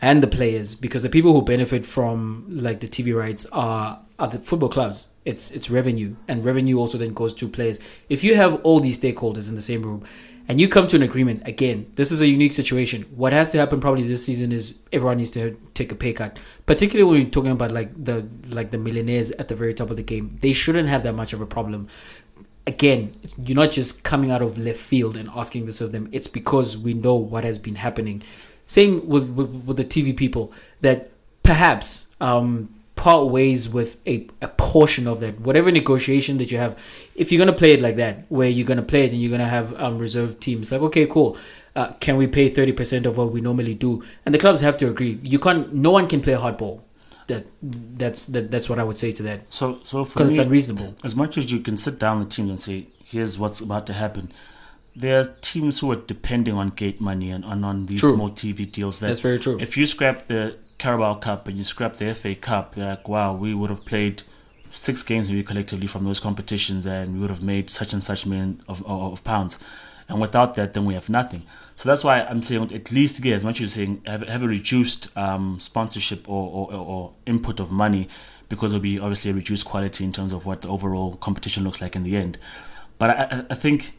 and 0.01 0.23
the 0.23 0.27
players 0.27 0.75
because 0.75 1.03
the 1.03 1.09
people 1.09 1.31
who 1.31 1.43
benefit 1.43 1.85
from 1.85 2.45
like 2.49 2.79
the 2.79 2.87
TV 2.87 3.15
rights 3.17 3.45
are 3.51 3.99
are 4.17 4.27
the 4.27 4.39
football 4.39 4.69
clubs. 4.69 5.09
It's 5.25 5.51
it's 5.51 5.69
revenue 5.69 6.15
and 6.27 6.43
revenue 6.43 6.79
also 6.79 6.97
then 6.97 7.13
goes 7.13 7.33
to 7.35 7.47
players. 7.47 7.79
If 8.09 8.23
you 8.23 8.35
have 8.35 8.55
all 8.63 8.79
these 8.79 8.99
stakeholders 8.99 9.49
in 9.49 9.55
the 9.55 9.61
same 9.61 9.83
room 9.83 10.03
and 10.47 10.59
you 10.59 10.67
come 10.67 10.87
to 10.87 10.95
an 10.95 11.03
agreement 11.03 11.43
again, 11.45 11.91
this 11.95 12.11
is 12.11 12.21
a 12.21 12.27
unique 12.27 12.53
situation. 12.53 13.03
What 13.15 13.31
has 13.31 13.51
to 13.51 13.59
happen 13.59 13.79
probably 13.79 14.03
this 14.07 14.25
season 14.25 14.51
is 14.51 14.79
everyone 14.91 15.17
needs 15.17 15.31
to 15.31 15.57
take 15.75 15.91
a 15.91 15.95
pay 15.95 16.13
cut. 16.13 16.37
Particularly 16.65 17.09
when 17.09 17.21
you're 17.21 17.29
talking 17.29 17.51
about 17.51 17.71
like 17.71 17.91
the 18.03 18.27
like 18.49 18.71
the 18.71 18.79
millionaires 18.79 19.31
at 19.33 19.47
the 19.49 19.55
very 19.55 19.75
top 19.75 19.91
of 19.91 19.97
the 19.97 20.03
game. 20.03 20.39
They 20.41 20.53
shouldn't 20.53 20.89
have 20.89 21.03
that 21.03 21.13
much 21.13 21.31
of 21.33 21.41
a 21.41 21.45
problem 21.45 21.87
again, 22.67 23.15
you're 23.43 23.55
not 23.55 23.71
just 23.71 24.03
coming 24.03 24.31
out 24.31 24.41
of 24.41 24.57
left 24.57 24.79
field 24.79 25.15
and 25.17 25.29
asking 25.35 25.65
this 25.65 25.81
of 25.81 25.91
them. 25.91 26.09
It's 26.11 26.27
because 26.27 26.77
we 26.77 26.93
know 26.93 27.15
what 27.15 27.43
has 27.43 27.57
been 27.57 27.75
happening. 27.75 28.23
Same 28.65 29.07
with 29.07 29.29
with, 29.29 29.49
with 29.65 29.77
the 29.77 29.85
TV 29.85 30.15
people 30.15 30.51
that 30.81 31.11
perhaps 31.43 32.09
um, 32.21 32.73
part 32.95 33.27
ways 33.29 33.67
with 33.67 33.97
a, 34.07 34.27
a 34.41 34.47
portion 34.47 35.07
of 35.07 35.19
that, 35.21 35.39
whatever 35.41 35.71
negotiation 35.71 36.37
that 36.37 36.51
you 36.51 36.57
have. 36.57 36.77
If 37.15 37.31
you're 37.31 37.39
gonna 37.39 37.57
play 37.57 37.73
it 37.73 37.81
like 37.81 37.95
that, 37.97 38.25
where 38.29 38.47
you're 38.49 38.67
gonna 38.67 38.81
play 38.83 39.05
it 39.05 39.11
and 39.11 39.21
you're 39.21 39.31
gonna 39.31 39.49
have 39.49 39.73
um, 39.79 39.97
reserve 39.97 40.39
teams, 40.39 40.71
like 40.71 40.81
okay, 40.81 41.05
cool. 41.07 41.37
Uh, 41.75 41.93
can 41.99 42.17
we 42.17 42.27
pay 42.27 42.49
thirty 42.49 42.71
percent 42.73 43.05
of 43.05 43.17
what 43.17 43.31
we 43.31 43.41
normally 43.41 43.73
do? 43.73 44.03
And 44.25 44.35
the 44.35 44.39
clubs 44.39 44.61
have 44.61 44.77
to 44.77 44.89
agree. 44.89 45.19
You 45.23 45.39
can't. 45.39 45.73
No 45.73 45.91
one 45.91 46.07
can 46.07 46.21
play 46.21 46.33
hardball. 46.33 46.81
That 47.27 47.45
that's 47.61 48.25
that, 48.27 48.51
that's 48.51 48.69
what 48.69 48.77
I 48.77 48.83
would 48.83 48.97
say 48.97 49.13
to 49.13 49.23
that 49.23 49.53
So, 49.53 49.79
so 49.83 50.03
for 50.03 50.15
because 50.19 50.31
it's 50.31 50.39
unreasonable. 50.39 50.95
as 51.03 51.15
much 51.15 51.37
as 51.37 51.49
you 51.51 51.59
can 51.61 51.77
sit 51.77 51.97
down 51.97 52.19
with 52.19 52.29
teams 52.29 52.49
and 52.49 52.59
say, 52.59 52.87
here's 53.05 53.37
what's 53.39 53.61
about 53.61 53.87
to 53.87 53.93
happen, 53.93 54.31
there 54.95 55.19
are 55.19 55.25
teams 55.41 55.79
who 55.79 55.91
are 55.91 55.95
depending 55.95 56.55
on 56.55 56.69
gate 56.69 56.99
money 56.99 57.31
and 57.31 57.45
on, 57.45 57.63
on 57.63 57.85
these 57.85 58.01
True. 58.01 58.13
small 58.15 58.29
TV 58.29 58.69
deals. 58.69 58.99
That 58.99 59.07
That's 59.07 59.21
very 59.21 59.39
true. 59.39 59.57
If 59.59 59.77
you 59.77 59.85
scrap 59.85 60.27
the 60.27 60.57
Carabao 60.77 61.15
Cup 61.15 61.47
and 61.47 61.57
you 61.57 61.63
scrap 61.63 61.95
the 61.95 62.13
FA 62.13 62.35
Cup, 62.35 62.75
you're 62.75 62.87
like, 62.87 63.07
wow, 63.07 63.33
we 63.33 63.53
would 63.53 63.69
have 63.69 63.85
played 63.85 64.23
six 64.71 65.03
games 65.03 65.29
maybe 65.29 65.43
collectively 65.43 65.87
from 65.87 66.05
those 66.05 66.19
competitions 66.19 66.85
and 66.85 67.13
we 67.13 67.19
would 67.19 67.29
have 67.29 67.43
made 67.43 67.69
such 67.69 67.93
and 67.93 68.03
such 68.03 68.25
million 68.25 68.61
of, 68.67 68.81
of, 68.85 69.13
of 69.13 69.23
pounds. 69.23 69.59
And 70.09 70.19
without 70.19 70.55
that, 70.55 70.73
then 70.73 70.83
we 70.83 70.93
have 70.93 71.07
nothing. 71.09 71.43
So 71.77 71.87
that's 71.87 72.03
why 72.03 72.21
I'm 72.21 72.41
saying 72.41 72.73
at 72.73 72.91
least 72.91 73.21
get 73.21 73.33
as 73.33 73.45
much 73.45 73.61
as 73.61 73.77
you're 73.77 73.85
saying, 73.87 74.01
have, 74.05 74.27
have 74.27 74.43
a 74.43 74.47
reduced 74.47 75.15
um, 75.17 75.57
sponsorship 75.59 76.27
or, 76.29 76.69
or, 76.73 76.73
or 76.73 77.13
input 77.25 77.61
of 77.61 77.71
money 77.71 78.09
because 78.49 78.73
it'll 78.73 78.81
be 78.81 78.99
obviously 78.99 79.31
a 79.31 79.33
reduced 79.33 79.65
quality 79.65 80.03
in 80.03 80.11
terms 80.11 80.33
of 80.33 80.45
what 80.45 80.61
the 80.61 80.67
overall 80.67 81.13
competition 81.13 81.63
looks 81.63 81.79
like 81.81 81.95
in 81.95 82.03
the 82.03 82.17
end. 82.17 82.37
But 82.97 83.09
I- 83.11 83.45
I 83.49 83.55
think 83.55 83.93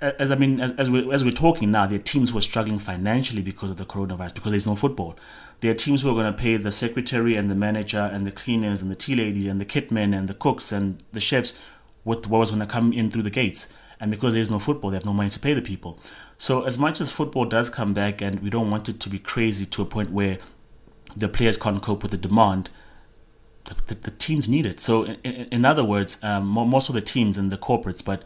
as 0.00 0.30
I 0.30 0.34
mean, 0.34 0.60
as, 0.60 0.72
as 0.72 0.90
we're 0.90 1.12
as 1.12 1.24
we're 1.24 1.30
talking 1.30 1.70
now, 1.70 1.86
there 1.86 1.98
are 1.98 2.02
teams 2.02 2.30
who 2.30 2.38
are 2.38 2.42
struggling 2.42 2.78
financially 2.78 3.42
because 3.42 3.70
of 3.70 3.76
the 3.76 3.84
coronavirus, 3.84 4.34
because 4.34 4.52
there's 4.52 4.66
no 4.66 4.76
football. 4.76 5.16
There 5.60 5.70
are 5.70 5.74
teams 5.74 6.02
who 6.02 6.10
are 6.10 6.14
going 6.14 6.32
to 6.32 6.42
pay 6.42 6.56
the 6.56 6.72
secretary 6.72 7.34
and 7.34 7.50
the 7.50 7.54
manager 7.54 8.10
and 8.12 8.26
the 8.26 8.32
cleaners 8.32 8.82
and 8.82 8.90
the 8.90 8.96
tea 8.96 9.14
ladies 9.14 9.46
and 9.46 9.60
the 9.60 9.64
kitmen 9.64 10.16
and 10.16 10.28
the 10.28 10.34
cooks 10.34 10.72
and 10.72 11.02
the 11.12 11.20
chefs 11.20 11.58
with 12.04 12.28
what 12.28 12.38
was 12.38 12.50
going 12.50 12.60
to 12.60 12.66
come 12.66 12.92
in 12.92 13.10
through 13.10 13.22
the 13.22 13.30
gates. 13.30 13.68
And 13.98 14.10
because 14.10 14.34
there's 14.34 14.50
no 14.50 14.58
football, 14.58 14.90
they 14.90 14.96
have 14.96 15.06
no 15.06 15.14
money 15.14 15.30
to 15.30 15.40
pay 15.40 15.54
the 15.54 15.62
people. 15.62 15.98
So 16.36 16.64
as 16.64 16.78
much 16.78 17.00
as 17.00 17.10
football 17.10 17.46
does 17.46 17.70
come 17.70 17.94
back, 17.94 18.20
and 18.20 18.40
we 18.40 18.50
don't 18.50 18.70
want 18.70 18.88
it 18.88 19.00
to 19.00 19.08
be 19.08 19.18
crazy 19.18 19.64
to 19.64 19.82
a 19.82 19.86
point 19.86 20.10
where 20.10 20.38
the 21.16 21.28
players 21.28 21.56
can't 21.56 21.82
cope 21.82 22.02
with 22.02 22.10
the 22.10 22.18
demand, 22.18 22.68
the, 23.64 23.74
the, 23.86 23.94
the 23.94 24.10
teams 24.10 24.48
need 24.48 24.66
it. 24.66 24.78
So, 24.80 25.04
in, 25.04 25.48
in, 25.50 25.64
other 25.64 25.82
words, 25.82 26.18
um, 26.22 26.46
mo- 26.46 26.64
most 26.64 26.88
of 26.88 26.94
the 26.94 27.00
teams 27.00 27.38
and 27.38 27.50
the 27.50 27.56
corporates, 27.56 28.04
but 28.04 28.22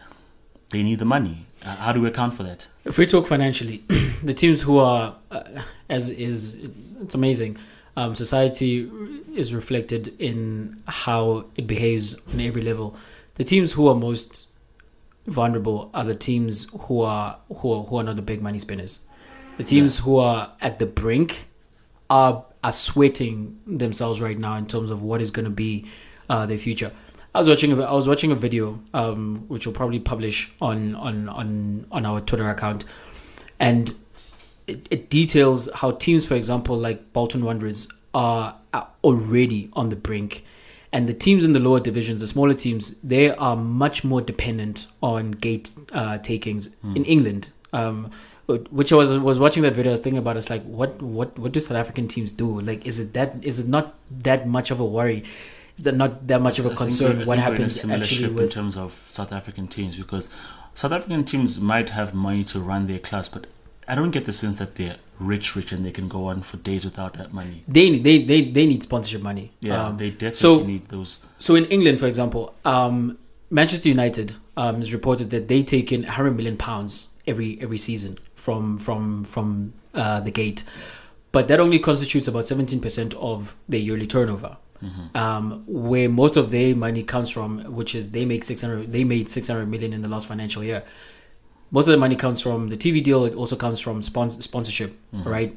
they 0.71 0.83
need 0.83 0.99
the 0.99 1.05
money. 1.05 1.47
Uh, 1.65 1.77
how 1.77 1.93
do 1.93 2.01
we 2.01 2.09
account 2.09 2.35
for 2.35 2.43
that? 2.43 2.67
If 2.85 2.97
we 2.97 3.07
talk 3.07 3.27
financially, 3.27 3.79
the 4.23 4.35
teams 4.35 4.63
who 4.63 4.79
are, 4.79 5.17
uh, 5.31 5.43
as 5.89 6.11
is, 6.11 6.59
it's 7.03 7.15
amazing. 7.15 7.59
Um, 7.97 8.15
society 8.15 8.91
is 9.35 9.53
reflected 9.53 10.15
in 10.19 10.83
how 10.87 11.47
it 11.57 11.67
behaves 11.67 12.15
on 12.33 12.41
every 12.41 12.63
level. 12.63 12.97
The 13.35 13.45
teams 13.45 13.73
who 13.73 13.89
are 13.89 13.95
most 13.95 14.49
vulnerable 15.27 15.91
are 15.93 16.05
the 16.05 16.15
teams 16.15 16.67
who 16.83 17.03
are 17.03 17.39
who 17.57 17.73
are, 17.73 17.85
who 17.85 17.97
are 17.99 18.05
not 18.05 18.17
the 18.17 18.23
big 18.23 18.41
money 18.41 18.59
spinners. 18.59 19.07
The 19.59 19.65
teams 19.65 19.99
who 19.99 20.19
are 20.19 20.53
at 20.61 20.79
the 20.79 20.87
brink 20.87 21.47
are 22.09 22.45
are 22.63 22.73
sweating 22.73 23.59
themselves 23.67 24.21
right 24.21 24.39
now 24.39 24.57
in 24.57 24.67
terms 24.67 24.91
of 24.91 25.03
what 25.03 25.21
is 25.21 25.31
going 25.31 25.45
to 25.45 25.51
be 25.51 25.87
uh, 26.29 26.47
their 26.47 26.59
future. 26.59 26.93
I 27.35 27.38
was 27.38 27.49
watching 27.49 27.73
a, 27.73 27.83
I 27.83 27.93
was 27.93 28.09
watching 28.09 28.33
a 28.33 28.35
video 28.35 28.81
um, 28.93 29.45
which 29.49 29.66
we'll 29.66 29.75
probably 29.75 30.01
publish 30.01 30.53
on 30.61 30.95
on 30.97 31.29
on 31.29 31.87
on 31.93 32.07
our 32.07 32.21
Twitter 32.21 32.49
account, 32.49 32.85
and 33.59 33.95
it, 34.66 34.87
it 34.90 35.11
details 35.11 35.69
how 35.75 35.93
teams, 35.93 36.27
for 36.27 36.35
example, 36.35 36.77
like 36.77 37.12
Bolton 37.12 37.45
Wanderers, 37.45 37.88
are, 38.14 38.57
are 38.75 38.88
already 39.05 39.71
on 39.75 39.90
the 39.90 39.97
brink, 39.97 40.45
and 40.93 41.09
the 41.09 41.14
teams 41.14 41.45
in 41.45 41.53
the 41.53 41.61
lower 41.61 41.79
divisions, 41.79 42.21
the 42.21 42.27
smaller 42.27 42.55
teams, 42.55 42.97
they 42.99 43.31
are 43.31 43.57
much 43.57 44.03
more 44.03 44.21
dependent 44.21 44.88
on 45.01 45.31
gate 45.33 45.71
uh, 45.93 46.19
takings 46.19 46.71
in 46.97 47.05
England. 47.05 47.51
Um, 47.73 48.11
which 48.49 48.93
I 48.93 48.97
was 48.97 49.16
was 49.16 49.38
watching 49.38 49.62
that 49.62 49.75
video, 49.75 49.93
I 49.93 49.95
was 49.95 50.01
thinking 50.01 50.19
about. 50.19 50.37
It's 50.37 50.51
like, 50.51 50.64
what 50.64 51.01
what 51.01 51.38
what 51.38 51.53
do 51.53 51.61
South 51.61 51.77
African 51.77 52.09
teams 52.09 52.33
do? 52.33 52.61
Like, 52.61 52.85
is 52.85 52.99
it 52.99 53.12
that 53.12 53.37
is 53.43 53.61
it 53.61 53.69
not 53.69 53.95
that 54.11 54.49
much 54.49 54.73
of 54.73 54.81
a 54.81 54.85
worry? 54.85 55.23
Is 55.81 55.85
that 55.85 55.97
not 55.97 56.27
that 56.27 56.43
much 56.43 56.59
of 56.59 56.66
a 56.66 56.75
concern? 56.75 57.25
what 57.25 57.25
think 57.25 57.27
we're 57.29 57.35
in 57.35 57.38
a 57.38 57.43
happens 57.43 57.85
actually 57.90 58.05
ship 58.05 58.38
in 58.38 58.49
terms 58.51 58.77
of 58.77 59.03
South 59.09 59.33
African 59.33 59.66
teams 59.66 59.97
because 59.97 60.29
South 60.75 60.93
African 60.93 61.25
teams 61.25 61.59
might 61.59 61.88
have 61.88 62.12
money 62.12 62.45
to 62.45 62.61
run 62.61 62.87
their 62.87 62.99
class, 62.99 63.31
but 63.31 63.47
I 63.88 63.95
don't 63.95 64.11
get 64.11 64.27
the 64.27 64.33
sense 64.35 64.59
that 64.59 64.75
they're 64.75 64.99
rich, 65.19 65.57
rich, 65.57 65.73
and 65.73 65.83
they 65.83 65.90
can 65.90 66.07
go 66.07 66.27
on 66.27 66.43
for 66.43 66.59
days 66.59 66.85
without 66.85 67.14
that 67.14 67.33
money. 67.33 67.64
they 67.66 67.99
they 67.99 68.23
they 68.23 68.43
they 68.51 68.66
need 68.66 68.83
sponsorship 68.83 69.23
money. 69.23 69.53
Yeah, 69.61 69.87
Um, 69.87 69.97
they 69.97 70.11
definitely 70.11 70.37
so- 70.37 70.62
need 70.64 70.88
those. 70.88 71.19
So 71.38 71.55
in 71.55 71.64
England, 71.66 71.99
for 71.99 72.07
example, 72.07 72.55
um, 72.66 73.16
Manchester 73.49 73.88
United 73.88 74.37
um, 74.59 74.77
has 74.83 74.93
reported 74.93 75.31
that 75.31 75.49
they 75.49 75.62
take 75.62 75.90
in 75.90 76.03
100 76.03 76.37
million 76.37 76.59
pounds 76.59 77.09
every 77.27 77.59
every 77.62 77.79
season 77.79 78.19
from 78.35 78.77
from 78.77 79.25
from 79.25 79.73
uh, 79.95 80.21
the 80.21 80.31
gate, 80.31 80.62
but 81.33 81.49
that 81.49 81.59
only 81.59 81.79
constitutes 81.79 82.29
about 82.29 82.45
17% 82.45 83.14
of 83.14 83.57
their 83.66 83.81
yearly 83.81 84.07
turnover. 84.07 84.59
Um, 85.14 85.64
where 85.66 86.09
most 86.09 86.37
of 86.37 86.51
their 86.51 86.75
money 86.75 87.03
comes 87.03 87.29
from, 87.31 87.61
which 87.75 87.95
is 87.95 88.11
they 88.12 88.25
make 88.25 88.45
600, 88.45 88.90
they 88.93 89.05
made 89.05 89.31
600 89.31 89.66
million 89.66 89.93
in 89.93 90.01
the 90.03 90.09
last 90.09 90.27
financial 90.27 90.64
year. 90.64 90.83
Most 91.71 91.87
of 91.87 91.93
the 91.93 91.99
money 91.99 92.16
comes 92.16 92.40
from 92.40 92.69
the 92.69 92.77
TV 92.77 93.03
deal. 93.03 93.25
It 93.27 93.35
also 93.35 93.57
comes 93.57 93.79
from 93.79 94.01
spons- 94.03 94.43
sponsorship, 94.43 94.97
right? 95.12 95.57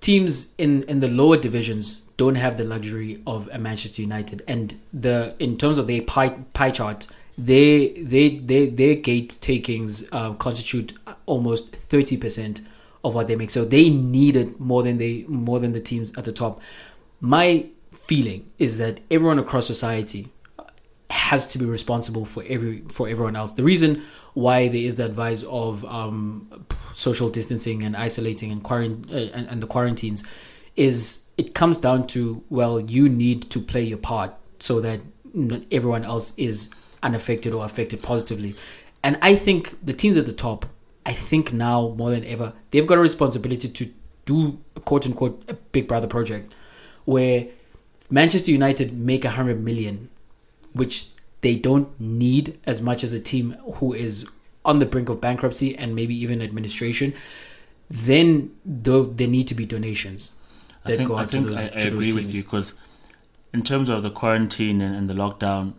teams 0.00 0.52
in 0.56 0.82
in 0.84 1.00
the 1.00 1.08
lower 1.08 1.36
divisions 1.36 2.02
don't 2.16 2.36
have 2.36 2.56
the 2.58 2.64
luxury 2.64 3.22
of 3.26 3.48
a 3.52 3.58
Manchester 3.58 4.02
United, 4.02 4.42
and 4.46 4.78
the 4.92 5.34
in 5.38 5.56
terms 5.56 5.78
of 5.78 5.86
their 5.86 6.02
pie 6.02 6.30
pie 6.52 6.70
chart, 6.70 7.06
they 7.36 7.88
they 7.88 8.36
they 8.38 8.68
their 8.68 8.94
gate 8.94 9.38
takings 9.40 10.04
uh, 10.12 10.32
constitute 10.34 10.94
almost 11.26 11.74
thirty 11.74 12.16
percent 12.16 12.60
of 13.04 13.14
what 13.14 13.28
they 13.28 13.36
make. 13.36 13.50
So 13.50 13.64
they 13.64 13.88
need 13.90 14.36
it 14.36 14.60
more 14.60 14.82
than 14.82 14.98
they 14.98 15.24
more 15.28 15.60
than 15.60 15.72
the 15.72 15.80
teams 15.80 16.12
at 16.16 16.24
the 16.24 16.32
top. 16.32 16.60
My 17.20 17.66
feeling 18.10 18.50
is 18.58 18.78
that 18.78 18.98
everyone 19.08 19.38
across 19.38 19.68
society 19.68 20.22
has 21.10 21.46
to 21.52 21.58
be 21.58 21.64
responsible 21.64 22.24
for 22.24 22.42
every 22.48 22.82
for 22.88 23.08
everyone 23.08 23.36
else. 23.36 23.52
The 23.52 23.62
reason 23.62 24.02
why 24.34 24.66
there 24.66 24.84
is 24.88 24.96
the 24.96 25.04
advice 25.04 25.44
of 25.44 25.84
um, 25.84 26.66
social 26.92 27.28
distancing 27.28 27.84
and 27.84 27.96
isolating 27.96 28.50
and, 28.50 28.64
quarant- 28.64 29.08
uh, 29.12 29.30
and 29.36 29.46
and 29.46 29.62
the 29.62 29.68
quarantines 29.68 30.24
is 30.74 31.22
it 31.38 31.54
comes 31.54 31.78
down 31.78 32.08
to 32.08 32.42
well 32.50 32.80
you 32.80 33.08
need 33.08 33.48
to 33.54 33.60
play 33.60 33.84
your 33.92 34.02
part 34.12 34.34
so 34.58 34.80
that 34.80 34.98
everyone 35.70 36.04
else 36.04 36.32
is 36.36 36.68
unaffected 37.04 37.52
or 37.52 37.64
affected 37.64 38.02
positively. 38.02 38.56
And 39.04 39.18
I 39.22 39.36
think 39.36 39.62
the 39.86 39.94
teams 40.02 40.16
at 40.16 40.26
the 40.26 40.38
top, 40.48 40.66
I 41.06 41.12
think 41.12 41.52
now 41.52 41.94
more 41.96 42.10
than 42.10 42.24
ever, 42.24 42.54
they've 42.72 42.88
got 42.88 42.98
a 42.98 43.04
responsibility 43.10 43.68
to 43.68 43.84
do 44.24 44.58
quote 44.84 45.06
unquote 45.06 45.44
a 45.46 45.54
big 45.54 45.86
brother 45.86 46.08
project 46.08 46.52
where 47.04 47.46
Manchester 48.10 48.50
United 48.50 48.92
make 48.92 49.24
a 49.24 49.30
hundred 49.30 49.62
million 49.62 50.08
which 50.72 51.08
they 51.40 51.56
don't 51.56 51.98
need 52.00 52.58
as 52.64 52.82
much 52.82 53.02
as 53.02 53.12
a 53.12 53.20
team 53.20 53.56
who 53.74 53.92
is 53.92 54.26
on 54.64 54.78
the 54.78 54.86
brink 54.86 55.08
of 55.08 55.20
bankruptcy 55.20 55.76
and 55.76 55.94
maybe 55.94 56.14
even 56.14 56.42
administration, 56.42 57.14
then 57.88 58.50
though 58.64 59.04
there 59.04 59.26
need 59.26 59.48
to 59.48 59.54
be 59.54 59.64
donations 59.64 60.36
I 60.84 60.90
that 60.90 60.96
think 60.96 61.08
go 61.08 61.16
I 61.16 61.24
think 61.24 61.48
those, 61.48 61.58
I, 61.58 61.62
I 61.62 61.80
agree 61.82 62.12
with 62.12 62.34
you 62.34 62.42
because 62.42 62.74
in 63.52 63.62
terms 63.62 63.88
of 63.88 64.02
the 64.02 64.10
quarantine 64.10 64.80
and, 64.80 64.94
and 64.94 65.10
the 65.10 65.14
lockdown, 65.14 65.74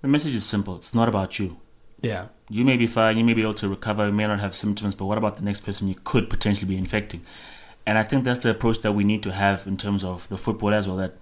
the 0.00 0.08
message 0.08 0.34
is 0.34 0.44
simple. 0.44 0.76
It's 0.76 0.94
not 0.94 1.08
about 1.08 1.38
you. 1.38 1.58
Yeah, 2.00 2.26
You 2.48 2.64
may 2.64 2.76
be 2.76 2.88
fine, 2.88 3.16
you 3.16 3.22
may 3.22 3.32
be 3.32 3.42
able 3.42 3.54
to 3.54 3.68
recover, 3.68 4.06
you 4.06 4.12
may 4.12 4.26
not 4.26 4.40
have 4.40 4.56
symptoms, 4.56 4.96
but 4.96 5.04
what 5.04 5.18
about 5.18 5.36
the 5.36 5.44
next 5.44 5.60
person 5.60 5.86
you 5.86 5.94
could 6.02 6.28
potentially 6.28 6.66
be 6.66 6.76
infecting? 6.76 7.22
And 7.86 7.96
I 7.96 8.02
think 8.02 8.24
that's 8.24 8.42
the 8.42 8.50
approach 8.50 8.80
that 8.80 8.92
we 8.92 9.04
need 9.04 9.22
to 9.22 9.32
have 9.32 9.68
in 9.68 9.76
terms 9.76 10.02
of 10.02 10.28
the 10.28 10.36
football 10.36 10.74
as 10.74 10.88
well. 10.88 10.96
That 10.96 11.14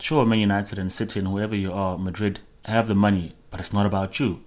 sure, 0.00 0.26
Man 0.26 0.38
United 0.38 0.78
and 0.78 0.92
City 0.92 1.20
and 1.20 1.28
whoever 1.28 1.54
you 1.54 1.72
are, 1.72 1.98
Madrid, 1.98 2.40
have 2.64 2.88
the 2.88 2.94
money, 2.94 3.34
but 3.50 3.60
it's 3.60 3.72
not 3.72 3.86
about 3.86 4.18
you. 4.18 4.42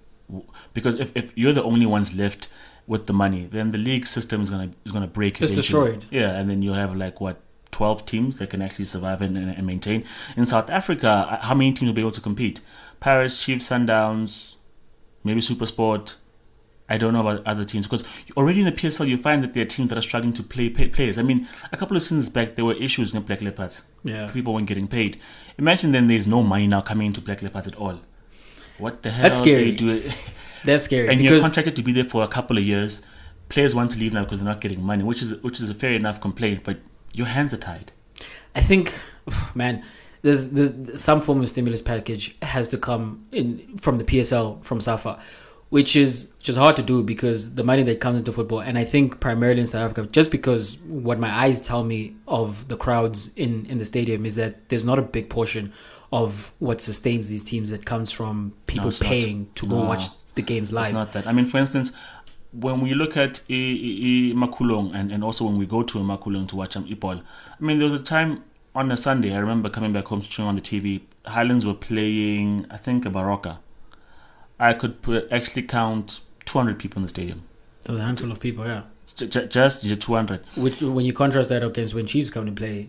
Because 0.74 0.96
if, 0.96 1.12
if 1.16 1.32
you're 1.36 1.52
the 1.52 1.62
only 1.62 1.86
ones 1.86 2.14
left 2.14 2.48
with 2.86 3.06
the 3.06 3.12
money, 3.12 3.46
then 3.46 3.70
the 3.70 3.78
league 3.78 4.06
system 4.06 4.42
is 4.42 4.50
gonna 4.50 4.70
is 4.84 4.92
gonna 4.92 5.06
break. 5.06 5.40
It's 5.40 5.52
destroyed. 5.52 6.04
Yeah, 6.10 6.30
and 6.30 6.50
then 6.50 6.62
you'll 6.62 6.74
have 6.74 6.94
like 6.96 7.20
what 7.20 7.40
12 7.70 8.06
teams 8.06 8.36
that 8.38 8.50
can 8.50 8.62
actually 8.62 8.86
survive 8.86 9.22
and, 9.22 9.36
and, 9.36 9.66
maintain. 9.66 10.04
In 10.36 10.46
South 10.46 10.70
Africa, 10.70 11.28
uh, 11.30 11.46
how 11.46 11.54
many 11.54 11.72
teams 11.72 11.88
will 11.88 11.94
be 11.94 12.00
able 12.00 12.10
to 12.12 12.20
compete? 12.20 12.60
Paris, 12.98 13.42
Chiefs, 13.42 13.68
Sundowns, 13.68 14.56
maybe 15.22 15.40
Supersport. 15.40 16.16
I 16.88 16.96
don't 16.98 17.12
know 17.12 17.20
about 17.20 17.46
other 17.46 17.64
teams 17.64 17.86
because 17.86 18.04
already 18.36 18.60
in 18.60 18.66
the 18.66 18.72
PSL 18.72 19.08
you 19.08 19.18
find 19.18 19.42
that 19.42 19.52
there 19.54 19.62
are 19.62 19.66
teams 19.66 19.90
that 19.90 19.98
are 19.98 20.02
struggling 20.02 20.32
to 20.34 20.42
play, 20.42 20.70
pay 20.70 20.88
players. 20.88 21.18
I 21.18 21.22
mean, 21.22 21.48
a 21.70 21.76
couple 21.76 21.96
of 21.96 22.02
seasons 22.02 22.30
back 22.30 22.54
there 22.54 22.64
were 22.64 22.74
issues 22.74 23.14
in 23.14 23.22
Black 23.22 23.42
Leopards. 23.42 23.84
yeah. 24.04 24.30
People 24.30 24.54
weren't 24.54 24.66
getting 24.66 24.88
paid. 24.88 25.18
Imagine 25.58 25.92
then 25.92 26.08
there's 26.08 26.26
no 26.26 26.42
money 26.42 26.66
now 26.66 26.80
coming 26.80 27.08
into 27.08 27.20
Black 27.20 27.42
Leopards 27.42 27.68
at 27.68 27.74
all. 27.76 28.00
What 28.78 29.02
the 29.02 29.10
hell 29.10 29.24
That's 29.24 29.40
are 29.40 29.42
scary. 29.42 29.70
they 29.70 29.76
doing? 29.76 30.02
That's 30.64 30.84
scary 30.84 31.08
and 31.08 31.20
you're 31.20 31.40
contracted 31.40 31.76
to 31.76 31.82
be 31.82 31.92
there 31.92 32.04
for 32.04 32.22
a 32.22 32.28
couple 32.28 32.56
of 32.58 32.64
years. 32.64 33.02
Players 33.48 33.74
want 33.74 33.90
to 33.92 33.98
leave 33.98 34.12
now 34.12 34.24
because 34.24 34.40
they're 34.40 34.48
not 34.48 34.60
getting 34.60 34.82
money, 34.82 35.02
which 35.02 35.22
is 35.22 35.34
which 35.42 35.60
is 35.60 35.68
a 35.70 35.74
fair 35.74 35.92
enough 35.92 36.20
complaint. 36.20 36.62
But 36.64 36.78
your 37.12 37.26
hands 37.26 37.54
are 37.54 37.58
tied. 37.58 37.92
I 38.54 38.60
think, 38.60 38.92
man, 39.54 39.84
there's, 40.22 40.50
there's 40.50 41.00
some 41.00 41.20
form 41.20 41.40
of 41.40 41.48
stimulus 41.48 41.82
package 41.82 42.36
has 42.42 42.68
to 42.70 42.78
come 42.78 43.26
in 43.32 43.78
from 43.78 43.98
the 43.98 44.04
PSL 44.04 44.62
from 44.64 44.80
SAFA, 44.80 45.20
which 45.70 45.94
is 45.96 46.32
just 46.38 46.58
hard 46.58 46.76
to 46.76 46.82
do 46.82 47.02
because 47.02 47.54
the 47.54 47.64
money 47.64 47.82
that 47.82 48.00
comes 48.00 48.18
into 48.18 48.32
football, 48.32 48.60
and 48.60 48.78
I 48.78 48.84
think 48.84 49.20
primarily 49.20 49.60
in 49.60 49.66
South 49.66 49.90
Africa, 49.90 50.08
just 50.10 50.30
because 50.30 50.78
what 50.86 51.18
my 51.18 51.30
eyes 51.30 51.60
tell 51.66 51.84
me 51.84 52.16
of 52.26 52.68
the 52.68 52.76
crowds 52.76 53.32
in 53.34 53.66
in 53.66 53.78
the 53.78 53.84
stadium 53.84 54.24
is 54.26 54.36
that 54.36 54.68
there's 54.68 54.84
not 54.84 54.98
a 54.98 55.02
big 55.02 55.28
portion 55.28 55.72
of 56.10 56.52
what 56.58 56.80
sustains 56.80 57.28
these 57.28 57.44
teams 57.44 57.68
that 57.70 57.84
comes 57.84 58.10
from 58.10 58.54
people 58.66 58.86
not. 58.86 59.00
paying 59.00 59.48
to 59.54 59.66
go 59.66 59.82
No. 59.82 59.88
watch 59.88 60.04
the 60.36 60.42
games 60.42 60.72
live. 60.72 60.86
It's 60.86 60.92
not 60.94 61.12
that. 61.12 61.26
I 61.26 61.32
mean, 61.32 61.44
for 61.44 61.58
instance, 61.58 61.92
when 62.52 62.80
we 62.80 62.94
look 62.94 63.14
at 63.16 63.40
I, 63.50 63.52
I, 63.52 63.56
I 63.56 64.34
Makhulong 64.34 64.94
and, 64.94 65.12
and 65.12 65.22
also 65.22 65.44
when 65.44 65.58
we 65.58 65.66
go 65.66 65.82
to 65.82 65.98
Makhulong 65.98 66.48
to 66.48 66.56
watch 66.56 66.76
um, 66.76 66.86
Ipol, 66.88 67.20
I 67.60 67.62
mean, 67.64 67.78
there 67.78 67.90
was 67.90 68.00
a 68.00 68.04
time 68.04 68.42
on 68.74 68.90
a 68.90 68.96
Sunday, 68.96 69.34
I 69.34 69.38
remember 69.38 69.68
coming 69.68 69.92
back 69.92 70.06
home, 70.06 70.22
streaming 70.22 70.48
on 70.50 70.54
the 70.54 70.62
TV, 70.62 71.02
Highlands 71.26 71.66
were 71.66 71.74
playing, 71.74 72.64
I 72.70 72.76
think, 72.78 73.04
a 73.04 73.10
Baroka. 73.10 73.58
I 74.60 74.74
could 74.74 75.02
put, 75.02 75.30
actually 75.30 75.62
count 75.62 76.20
200 76.46 76.78
people 76.78 76.98
in 76.98 77.02
the 77.04 77.08
stadium. 77.08 77.42
There 77.84 77.92
was 77.94 78.00
a 78.00 78.04
handful 78.04 78.30
of 78.32 78.40
people, 78.40 78.66
yeah. 78.66 78.82
J- 79.16 79.46
just 79.46 79.84
200. 80.00 80.40
Which 80.56 80.80
when 80.80 81.04
you 81.04 81.12
contrast 81.12 81.48
that 81.50 81.62
against 81.64 81.94
when 81.94 82.06
Chiefs 82.06 82.30
come 82.30 82.46
to 82.46 82.52
play, 82.52 82.88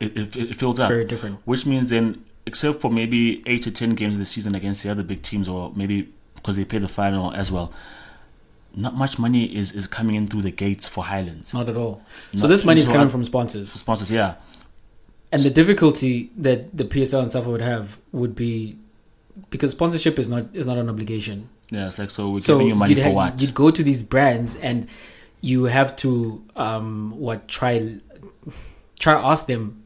It, 0.00 0.16
it, 0.16 0.36
it 0.36 0.54
fills 0.56 0.76
it's 0.76 0.84
up. 0.84 0.88
very 0.88 1.04
different. 1.04 1.40
Which 1.44 1.66
means 1.66 1.90
then, 1.90 2.24
except 2.46 2.80
for 2.80 2.90
maybe 2.90 3.42
8 3.46 3.62
to 3.62 3.70
10 3.70 3.90
games 3.90 4.18
this 4.18 4.30
season 4.30 4.54
against 4.54 4.82
the 4.82 4.90
other 4.90 5.02
big 5.02 5.22
teams, 5.22 5.48
or 5.48 5.72
maybe 5.74 6.12
because 6.34 6.56
they 6.56 6.64
play 6.64 6.78
the 6.78 6.88
final 6.88 7.32
as 7.32 7.50
well, 7.52 7.72
not 8.74 8.94
much 8.94 9.18
money 9.18 9.44
is, 9.54 9.72
is 9.72 9.86
coming 9.86 10.14
in 10.14 10.26
through 10.26 10.42
the 10.42 10.50
gates 10.50 10.88
for 10.88 11.04
Highlands. 11.04 11.52
Not 11.52 11.68
at 11.68 11.76
all. 11.76 12.02
So 12.36 12.46
this 12.48 12.64
money 12.64 12.80
is 12.80 12.88
coming 12.88 13.08
from 13.08 13.22
sponsors. 13.24 13.70
sponsors, 13.72 14.10
yeah. 14.10 14.36
And 15.30 15.42
the 15.42 15.50
difficulty 15.50 16.30
that 16.36 16.76
the 16.76 16.84
PSL 16.84 17.22
and 17.22 17.30
SAFA 17.32 17.48
would 17.48 17.60
have 17.62 17.98
would 18.12 18.34
be 18.34 18.76
because 19.50 19.72
sponsorship 19.72 20.18
is 20.18 20.28
not 20.28 20.46
is 20.52 20.66
not 20.66 20.78
an 20.78 20.88
obligation. 20.88 21.48
Yeah, 21.70 21.86
it's 21.86 21.98
like, 21.98 22.10
so 22.10 22.30
we're 22.30 22.40
So 22.40 22.54
giving 22.54 22.68
you 22.68 22.74
money 22.74 22.94
for 22.94 23.02
ha- 23.02 23.10
what? 23.10 23.40
You'd 23.40 23.54
go 23.54 23.70
to 23.70 23.82
these 23.82 24.02
brands 24.02 24.56
and 24.56 24.88
you 25.40 25.64
have 25.64 25.96
to 25.96 26.44
um 26.56 27.18
what 27.18 27.48
try 27.48 27.96
try 28.98 29.14
ask 29.14 29.46
them 29.46 29.82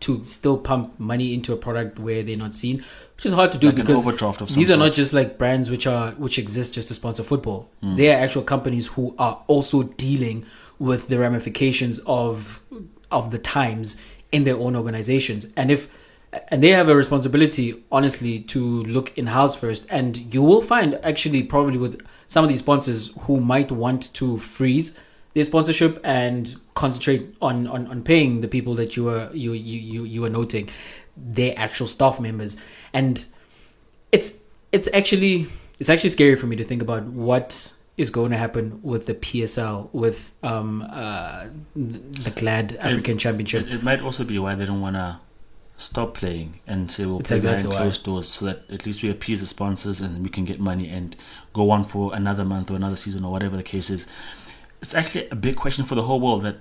to 0.00 0.24
still 0.24 0.56
pump 0.56 0.98
money 0.98 1.34
into 1.34 1.52
a 1.52 1.56
product 1.56 1.98
where 1.98 2.22
they're 2.22 2.36
not 2.36 2.56
seen, 2.56 2.78
which 3.16 3.26
is 3.26 3.32
hard 3.32 3.52
to 3.52 3.58
do 3.58 3.66
like 3.68 3.76
because 3.76 3.98
overdraft 3.98 4.40
of 4.40 4.50
some 4.50 4.62
these 4.62 4.70
are 4.70 4.76
not 4.76 4.92
just 4.92 5.12
like 5.12 5.36
brands 5.36 5.70
which 5.70 5.86
are 5.86 6.12
which 6.12 6.38
exist 6.38 6.74
just 6.74 6.88
to 6.88 6.94
sponsor 6.94 7.22
football. 7.22 7.68
Hmm. 7.82 7.96
They 7.96 8.12
are 8.12 8.18
actual 8.18 8.42
companies 8.42 8.88
who 8.88 9.14
are 9.18 9.42
also 9.46 9.82
dealing 9.82 10.46
with 10.78 11.08
the 11.08 11.18
ramifications 11.18 11.98
of 12.06 12.62
of 13.10 13.30
the 13.30 13.38
times 13.38 14.00
in 14.32 14.44
their 14.44 14.56
own 14.56 14.76
organizations. 14.76 15.46
And 15.56 15.70
if 15.70 15.88
and 16.48 16.62
they 16.62 16.70
have 16.70 16.88
a 16.88 16.94
responsibility, 16.94 17.82
honestly, 17.90 18.40
to 18.40 18.84
look 18.84 19.16
in 19.18 19.26
house 19.26 19.58
first. 19.58 19.86
And 19.90 20.32
you 20.32 20.42
will 20.42 20.60
find 20.60 20.98
actually 21.02 21.42
probably 21.42 21.78
with 21.78 22.00
some 22.28 22.44
of 22.44 22.48
these 22.50 22.60
sponsors 22.60 23.12
who 23.22 23.40
might 23.40 23.72
want 23.72 24.14
to 24.14 24.38
freeze 24.38 24.98
their 25.34 25.44
sponsorship 25.44 25.98
and 26.04 26.56
concentrate 26.74 27.34
on, 27.42 27.66
on, 27.66 27.86
on 27.88 28.02
paying 28.02 28.40
the 28.40 28.48
people 28.48 28.74
that 28.74 28.96
you 28.96 29.04
were 29.04 29.30
you, 29.32 29.52
you, 29.52 29.78
you, 29.78 30.04
you 30.04 30.20
were 30.20 30.30
noting, 30.30 30.68
their 31.16 31.54
actual 31.56 31.86
staff 31.86 32.20
members. 32.20 32.56
And 32.92 33.24
it's 34.12 34.38
it's 34.72 34.88
actually 34.92 35.48
it's 35.80 35.90
actually 35.90 36.10
scary 36.10 36.36
for 36.36 36.46
me 36.46 36.56
to 36.56 36.64
think 36.64 36.82
about 36.82 37.04
what 37.04 37.72
is 37.96 38.10
going 38.10 38.30
to 38.30 38.36
happen 38.36 38.80
with 38.82 39.06
the 39.06 39.14
PSL 39.14 39.92
with 39.92 40.32
um 40.42 40.82
uh 40.82 41.46
the 41.74 42.30
GladAfrica 42.30 43.18
Championship. 43.18 43.66
It, 43.66 43.72
it 43.72 43.82
might 43.82 44.00
also 44.00 44.24
be 44.24 44.38
why 44.38 44.54
they 44.54 44.64
don't 44.64 44.80
want 44.80 44.96
to 44.96 45.20
stop 45.80 46.14
playing 46.14 46.60
and 46.66 46.90
say 46.90 47.06
we'll 47.06 47.20
It's 47.20 47.28
play 47.28 47.38
exactly 47.38 47.62
behind 47.64 47.82
closed 47.82 48.04
doors 48.04 48.28
so 48.28 48.44
that 48.46 48.70
at 48.70 48.86
least 48.86 49.02
we 49.02 49.10
appease 49.10 49.40
the 49.40 49.46
sponsors 49.46 50.00
and 50.00 50.22
we 50.22 50.28
can 50.28 50.44
get 50.44 50.60
money 50.60 50.88
and 50.88 51.16
go 51.52 51.70
on 51.70 51.84
for 51.84 52.14
another 52.14 52.44
month 52.44 52.70
or 52.70 52.76
another 52.76 52.96
season 52.96 53.24
or 53.24 53.32
whatever 53.32 53.56
the 53.56 53.62
case 53.62 53.90
is. 53.90 54.06
It's 54.82 54.94
actually 54.94 55.28
a 55.30 55.36
big 55.36 55.56
question 55.56 55.84
for 55.84 55.94
the 55.94 56.02
whole 56.02 56.20
world. 56.20 56.42
That 56.42 56.56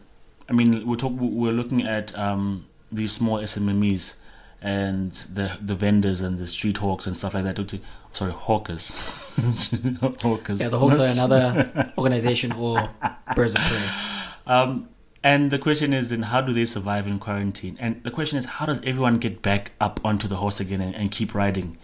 I 0.50 0.54
mean, 0.54 0.88
we're 0.88 0.96
talk, 0.96 1.14
we're 1.16 1.54
looking 1.54 1.84
at 1.84 2.18
um, 2.18 2.66
these 2.92 3.12
small 3.12 3.40
SMMEs 3.40 4.16
and 4.62 5.14
the 5.34 5.58
the 5.62 5.76
vendors 5.76 6.22
and 6.22 6.38
the 6.38 6.48
street 6.48 6.78
hawks 6.78 7.08
and 7.08 7.16
stuff 7.16 7.34
like 7.34 7.44
that. 7.44 7.82
Sorry, 8.12 8.32
hawkers. 8.32 8.92
hawkers. 10.22 10.62
Yeah, 10.62 10.70
the 10.70 10.80
Hawks 10.80 10.98
Not- 10.98 11.08
are 11.08 11.12
another 11.12 11.94
organization 11.98 12.52
or 12.54 12.90
birds 13.36 13.56
of 13.56 13.62
prey. 13.62 13.90
Um, 14.48 14.90
and 15.24 15.52
the 15.52 15.60
question 15.60 15.94
is 15.94 16.10
then 16.10 16.24
how 16.24 16.42
do 16.42 16.54
they 16.54 16.66
survive 16.66 17.06
in 17.06 17.20
quarantine? 17.20 17.78
And 17.80 18.04
the 18.04 18.12
question 18.12 18.38
is 18.38 18.46
how 18.46 18.66
does 18.66 18.80
everyone 18.84 19.18
get 19.18 19.42
back 19.42 19.72
up 19.82 20.00
onto 20.04 20.28
the 20.28 20.38
horse 20.38 20.60
again 20.60 20.82
and, 20.82 20.96
and 20.96 21.12
keep 21.12 21.34
riding? 21.36 21.78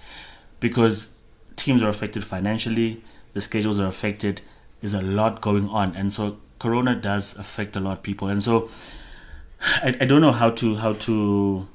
Because 0.60 1.10
teams 1.56 1.84
are 1.84 1.90
affected 1.90 2.24
financially, 2.24 3.02
the 3.34 3.42
schedules 3.42 3.80
are 3.80 3.88
affected, 3.88 4.42
there's 4.82 4.94
a 4.94 5.02
lot 5.02 5.42
going 5.42 5.68
on. 5.70 5.96
And 5.96 6.14
so 6.14 6.38
Corona 6.60 6.96
does 6.96 7.38
affect 7.38 7.76
a 7.76 7.80
lot 7.80 7.98
of 7.98 8.04
people. 8.04 8.30
And 8.30 8.42
so 8.42 8.70
I, 9.60 9.96
I 10.02 10.06
don't 10.06 10.22
know 10.22 10.32
how 10.32 10.52
to 10.52 10.76
how 10.76 10.94
to 10.94 11.68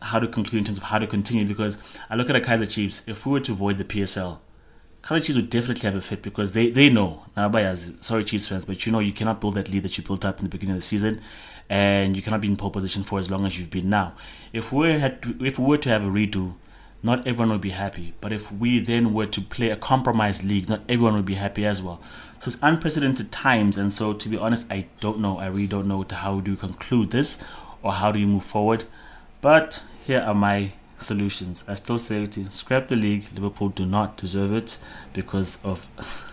how 0.00 0.18
to 0.18 0.26
conclude 0.26 0.60
in 0.60 0.64
terms 0.64 0.78
of 0.78 0.84
how 0.84 0.98
to 0.98 1.06
continue 1.06 1.44
because 1.44 1.78
I 2.08 2.14
look 2.14 2.30
at 2.30 2.32
the 2.32 2.40
Kaiser 2.40 2.66
Chiefs, 2.66 3.02
if 3.06 3.26
we 3.26 3.32
were 3.32 3.40
to 3.40 3.52
avoid 3.52 3.78
the 3.78 3.84
PSL, 3.84 4.38
Kaiser 5.02 5.26
Chiefs 5.26 5.36
would 5.36 5.50
definitely 5.50 5.88
have 5.88 5.94
a 5.96 6.00
fit 6.00 6.22
because 6.22 6.52
they, 6.52 6.70
they 6.70 6.90
know, 6.90 7.24
Nabayas, 7.36 8.02
sorry 8.02 8.24
Chiefs 8.24 8.48
fans, 8.48 8.64
but 8.64 8.84
you 8.84 8.92
know 8.92 8.98
you 8.98 9.12
cannot 9.12 9.40
build 9.40 9.54
that 9.54 9.70
lead 9.70 9.84
that 9.84 9.96
you 9.96 10.04
built 10.04 10.24
up 10.24 10.38
in 10.38 10.44
the 10.44 10.50
beginning 10.50 10.74
of 10.74 10.78
the 10.78 10.86
season 10.86 11.20
and 11.68 12.16
you 12.16 12.22
cannot 12.22 12.40
be 12.40 12.48
in 12.48 12.56
pole 12.56 12.70
position 12.70 13.04
for 13.04 13.18
as 13.18 13.30
long 13.30 13.46
as 13.46 13.58
you've 13.58 13.70
been 13.70 13.88
now. 13.88 14.14
If 14.52 14.72
we 14.72 14.92
had 14.92 15.22
to, 15.22 15.44
if 15.44 15.58
we 15.58 15.66
were 15.66 15.78
to 15.78 15.88
have 15.88 16.02
a 16.02 16.08
redo, 16.08 16.54
not 17.02 17.26
everyone 17.26 17.50
would 17.50 17.60
be 17.60 17.70
happy. 17.70 18.14
But 18.20 18.32
if 18.32 18.50
we 18.50 18.80
then 18.80 19.14
were 19.14 19.26
to 19.26 19.40
play 19.40 19.70
a 19.70 19.76
compromised 19.76 20.44
league, 20.44 20.68
not 20.68 20.82
everyone 20.88 21.14
would 21.14 21.24
be 21.24 21.34
happy 21.34 21.64
as 21.64 21.82
well. 21.82 22.00
So 22.38 22.48
it's 22.48 22.58
unprecedented 22.62 23.30
times 23.30 23.76
and 23.76 23.92
so 23.92 24.12
to 24.12 24.28
be 24.28 24.36
honest, 24.36 24.70
I 24.70 24.86
don't 25.00 25.20
know. 25.20 25.38
I 25.38 25.46
really 25.46 25.66
don't 25.66 25.86
know 25.86 26.04
how 26.10 26.40
do 26.40 26.52
you 26.52 26.56
conclude 26.56 27.10
this 27.10 27.38
or 27.82 27.92
how 27.92 28.12
do 28.12 28.18
you 28.18 28.26
move 28.26 28.44
forward. 28.44 28.84
But 29.40 29.82
here 30.04 30.20
are 30.20 30.34
my 30.34 30.72
solutions. 30.98 31.64
I 31.66 31.74
still 31.74 31.98
say 31.98 32.26
to 32.26 32.52
scrap 32.52 32.88
the 32.88 32.96
league. 32.96 33.24
Liverpool 33.34 33.70
do 33.70 33.86
not 33.86 34.16
deserve 34.16 34.52
it 34.52 34.78
because 35.12 35.64
of 35.64 35.88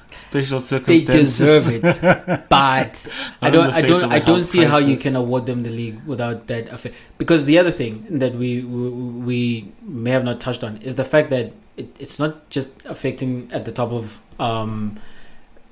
special 0.12 0.60
circumstances. 0.60 1.40
They 1.70 1.80
deserve 1.80 2.24
it, 2.28 2.46
but 2.50 3.08
I 3.42 3.50
don't. 3.50 3.70
I 3.72 3.82
don't. 3.82 4.12
I 4.12 4.20
don't 4.20 4.44
see 4.44 4.64
how 4.64 4.78
you 4.78 4.98
can 4.98 5.16
award 5.16 5.46
them 5.46 5.64
the 5.64 5.70
league 5.70 6.04
without 6.06 6.48
that 6.48 6.70
effect. 6.70 6.96
Because 7.18 7.46
the 7.46 7.58
other 7.60 7.72
thing 7.72 8.06
that 8.20 8.34
we 8.36 8.62
we, 8.64 8.90
we 8.90 9.72
may 9.82 10.12
have 10.12 10.24
not 10.24 10.40
touched 10.40 10.64
on 10.64 10.78
is 10.78 10.96
the 10.96 11.06
fact 11.06 11.30
that 11.30 11.54
it, 11.78 11.96
it's 12.00 12.20
not 12.20 12.50
just 12.50 12.70
affecting 12.86 13.50
at 13.52 13.66
the 13.66 13.72
top 13.72 13.92
of 13.92 14.20
um 14.40 15.00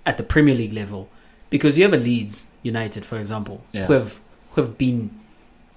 at 0.06 0.18
the 0.18 0.24
Premier 0.24 0.54
League 0.56 0.74
level, 0.74 1.10
because 1.50 1.78
you 1.78 1.84
have 1.84 1.94
a 1.94 1.98
Leeds 1.98 2.52
United, 2.62 3.06
for 3.06 3.18
example, 3.18 3.64
Yeah. 3.72 3.86
who 3.86 3.94
have 3.94 4.20
who 4.52 4.62
have 4.62 4.78
been 4.78 5.20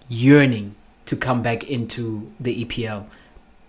yearning 0.09 0.75
to 1.07 1.17
come 1.17 1.43
back 1.43 1.65
into 1.65 2.31
the 2.39 2.65
EPL. 2.65 3.07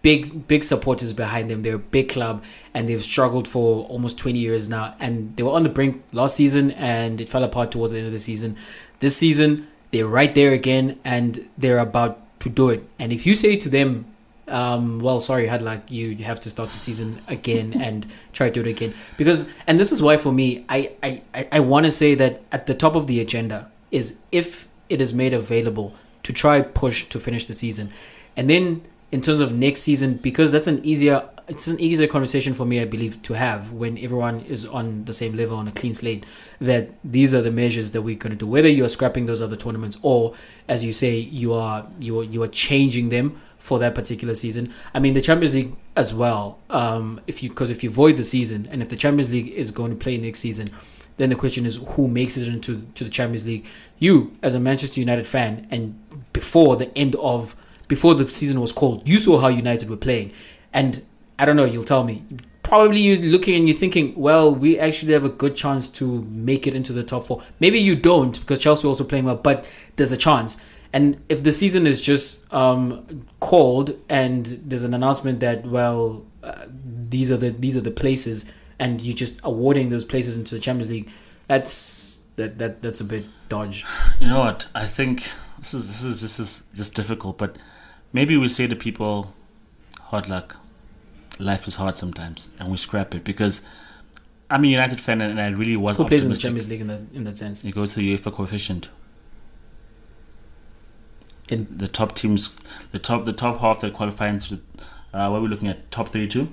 Big 0.02 0.47
big 0.47 0.63
supporters 0.63 1.13
behind 1.13 1.50
them. 1.50 1.63
They're 1.63 1.76
a 1.76 1.80
big 1.80 2.10
club 2.10 2.43
and 2.73 2.88
they've 2.88 3.04
struggled 3.04 3.47
for 3.47 3.86
almost 3.86 4.17
20 4.19 4.38
years 4.38 4.69
now 4.69 4.95
and 5.00 5.36
they 5.36 5.43
were 5.43 5.52
on 5.52 5.63
the 5.63 5.69
brink 5.69 6.04
last 6.12 6.36
season 6.36 6.71
and 6.71 7.19
it 7.19 7.30
fell 7.30 7.43
apart 7.43 7.71
towards 7.71 7.93
the 7.93 8.00
end 8.00 8.08
of 8.08 8.13
the 8.13 8.19
season. 8.19 8.56
This 9.00 9.17
season 9.17 9.67
they're 9.91 10.08
right 10.08 10.34
there 10.36 10.52
again 10.52 11.00
and 11.04 11.50
they're 11.58 11.80
about 11.80 12.19
to 12.41 12.50
do 12.50 12.69
it. 12.69 12.88
And 13.00 13.12
if 13.12 13.26
you 13.26 13.36
say 13.36 13.56
to 13.58 13.69
them 13.69 14.06
um, 14.47 15.00
well, 15.00 15.19
sorry, 15.19 15.47
had 15.47 15.62
like 15.62 15.91
you 15.91 16.15
have 16.17 16.39
to 16.41 16.50
start 16.50 16.69
the 16.71 16.78
season 16.78 17.21
again 17.28 17.73
and 17.82 18.06
try 18.32 18.50
to 18.50 18.54
do 18.54 18.62
it 18.62 18.71
again 18.71 18.93
because, 19.17 19.47
and 19.65 19.80
this 19.80 19.91
is 19.91 20.02
why 20.02 20.17
for 20.17 20.32
me, 20.32 20.63
I 20.69 20.91
I, 21.04 21.21
I, 21.34 21.47
I 21.54 21.60
want 21.60 21.86
to 21.86 21.91
say 21.91 22.15
that 22.15 22.43
at 22.52 22.65
the 22.65 22.73
top 22.73 22.95
of 22.95 23.08
the 23.08 23.19
agenda 23.19 23.69
is 23.91 24.19
if 24.32 24.67
it 24.89 25.02
is 25.02 25.13
made 25.13 25.34
available 25.34 25.95
to 26.28 26.34
try 26.34 26.62
push 26.62 27.06
to 27.06 27.20
finish 27.20 27.48
the 27.48 27.54
season, 27.54 27.92
and 28.36 28.50
then 28.50 28.82
in 29.12 29.22
terms 29.22 29.40
of 29.40 29.54
next 29.54 29.82
season 29.82 30.16
because 30.18 30.52
that's 30.52 30.68
an 30.68 30.84
easier 30.86 31.30
it's 31.48 31.66
an 31.68 31.80
easier 31.80 32.08
conversation 32.08 32.54
for 32.54 32.66
me 32.66 32.82
I 32.82 32.84
believe 32.84 33.22
to 33.22 33.34
have 33.36 33.72
when 33.72 33.98
everyone 33.98 34.42
is 34.42 34.66
on 34.66 35.06
the 35.06 35.13
same 35.13 35.34
level 35.38 35.56
on 35.56 35.66
a 35.70 35.72
clean 35.72 35.94
slate 35.94 36.26
that 36.60 36.90
these 37.06 37.34
are 37.34 37.42
the 37.42 37.52
measures 37.52 37.94
that 37.94 38.02
we're 38.02 38.18
going 38.18 38.32
to 38.32 38.38
do 38.38 38.46
whether 38.46 38.68
you're 38.68 38.90
scrapping 38.90 39.26
those 39.26 39.42
other 39.42 39.56
tournaments 39.56 39.98
or 40.02 40.36
as 40.68 40.84
you 40.84 40.92
say 40.92 41.16
you 41.16 41.54
are 41.54 41.88
you 42.00 42.20
are 42.20 42.24
you 42.26 42.44
are 42.44 42.50
changing 42.50 43.08
them 43.08 43.40
for 43.58 43.80
that 43.80 43.94
particular 43.96 44.34
season. 44.34 44.74
I 44.94 45.00
mean, 45.00 45.13
the 45.13 45.22
Champions 45.22 45.54
League 45.54 45.76
as 45.96 46.13
well. 46.13 46.58
Um, 46.70 47.20
if 47.28 47.44
you 47.44 47.50
because 47.50 47.70
if 47.70 47.84
you 47.84 47.90
void 47.90 48.18
the 48.18 48.24
season 48.24 48.68
and 48.72 48.82
if 48.82 48.90
the 48.90 48.96
Champions 48.96 49.30
League 49.30 49.50
is 49.50 49.72
going 49.72 49.92
to 49.92 49.98
play 49.98 50.18
next 50.18 50.40
season, 50.40 50.70
then 51.18 51.30
the 51.30 51.36
question 51.36 51.66
is 51.66 51.78
who 51.90 52.08
makes 52.08 52.38
it 52.38 52.48
into 52.48 52.88
to 52.96 53.04
the 53.04 53.10
Champions 53.10 53.46
League. 53.46 53.66
You 54.00 54.38
as 54.42 54.54
a 54.54 54.60
Manchester 54.60 55.00
United 55.00 55.28
fan, 55.28 55.68
and 55.70 56.00
before 56.38 56.76
the 56.76 56.95
end 56.95 57.15
of 57.15 57.56
before 57.88 58.13
the 58.13 58.28
season 58.28 58.60
was 58.62 58.71
called, 58.71 59.08
you 59.08 59.17
saw 59.17 59.39
how 59.39 59.47
United 59.47 59.89
were 59.89 60.04
playing, 60.08 60.32
and 60.71 61.04
I 61.39 61.45
don't 61.45 61.56
know. 61.56 61.65
You'll 61.65 61.91
tell 61.95 62.04
me. 62.04 62.23
Probably 62.62 63.00
you're 63.00 63.32
looking 63.34 63.56
and 63.56 63.67
you're 63.67 63.78
thinking, 63.78 64.13
well, 64.15 64.54
we 64.54 64.78
actually 64.78 65.13
have 65.13 65.23
a 65.23 65.30
good 65.30 65.56
chance 65.56 65.89
to 65.91 66.21
make 66.23 66.67
it 66.67 66.76
into 66.76 66.91
the 66.91 67.02
top 67.02 67.23
four. 67.26 67.41
Maybe 67.62 67.80
you 67.80 67.95
don't 67.95 68.38
because 68.38 68.60
Chelsea 68.60 68.86
are 68.86 68.89
also 68.89 69.06
playing 69.06 69.23
well, 69.23 69.38
but 69.38 69.65
there's 69.95 70.12
a 70.12 70.17
chance. 70.17 70.58
And 70.91 71.23
if 71.30 71.43
the 71.43 71.54
season 71.54 71.88
is 71.88 72.02
just 72.02 72.54
um, 72.54 73.26
called 73.39 73.97
and 74.10 74.45
there's 74.45 74.84
an 74.84 74.93
announcement 74.93 75.39
that 75.39 75.65
well, 75.65 76.26
uh, 76.43 76.65
these 77.10 77.32
are 77.32 77.38
the 77.38 77.50
these 77.52 77.78
are 77.78 77.86
the 77.89 77.97
places, 78.04 78.45
and 78.78 79.02
you're 79.02 79.15
just 79.15 79.39
awarding 79.43 79.89
those 79.89 80.06
places 80.06 80.38
into 80.38 80.54
the 80.54 80.62
Champions 80.62 80.91
League, 80.91 81.10
that's 81.47 82.19
that 82.36 82.58
that 82.60 82.82
that's 82.82 83.00
a 83.00 83.06
bit 83.06 83.26
dodge. 83.47 83.86
You 84.19 84.28
know 84.28 84.39
what? 84.39 84.67
I 84.76 84.86
think 84.86 85.32
this 85.58 85.74
is 85.74 85.88
this 85.88 86.04
is 86.04 86.22
this 86.22 86.39
is 86.39 86.65
just 86.74 86.93
difficult, 86.96 87.38
but 87.38 87.58
maybe 88.13 88.38
we 88.38 88.50
say 88.50 88.67
to 88.67 88.76
people, 88.76 89.34
hard 90.02 90.30
luck. 90.30 90.58
Life 91.39 91.67
is 91.67 91.76
hard 91.76 91.96
sometimes, 91.96 92.50
and 92.60 92.72
we 92.72 92.78
scrap 92.78 93.13
it 93.13 93.24
because 93.24 93.62
I'm 94.50 94.63
a 94.63 94.67
United 94.67 95.00
fan, 95.00 95.22
and 95.22 95.39
I 95.39 95.50
really 95.50 95.78
was 95.78 95.98
Who 95.98 96.06
plays 96.06 96.24
in 96.24 96.32
the. 96.32 96.38
Champions 96.38 96.67
League 96.70 96.82
in 96.82 96.88
that 96.88 97.02
in 97.13 97.24
that 97.26 97.38
sense? 97.38 97.63
It 97.63 97.74
goes 97.74 97.93
to 97.93 98.00
the 98.00 98.17
UEFA 98.17 98.34
coefficient. 98.34 98.89
In 101.50 101.67
The 101.70 101.88
top 101.88 102.15
teams, 102.15 102.58
the 102.91 103.00
top 103.00 103.26
the 103.26 103.34
top 103.34 103.60
half 103.60 103.82
that 103.82 103.93
qualify 103.93 104.28
into, 104.30 104.56
uh, 105.13 105.30
what 105.30 105.38
are 105.38 105.41
we 105.41 105.48
looking 105.48 105.67
at? 105.67 105.89
Top 105.91 106.10
thirty-two 106.10 106.52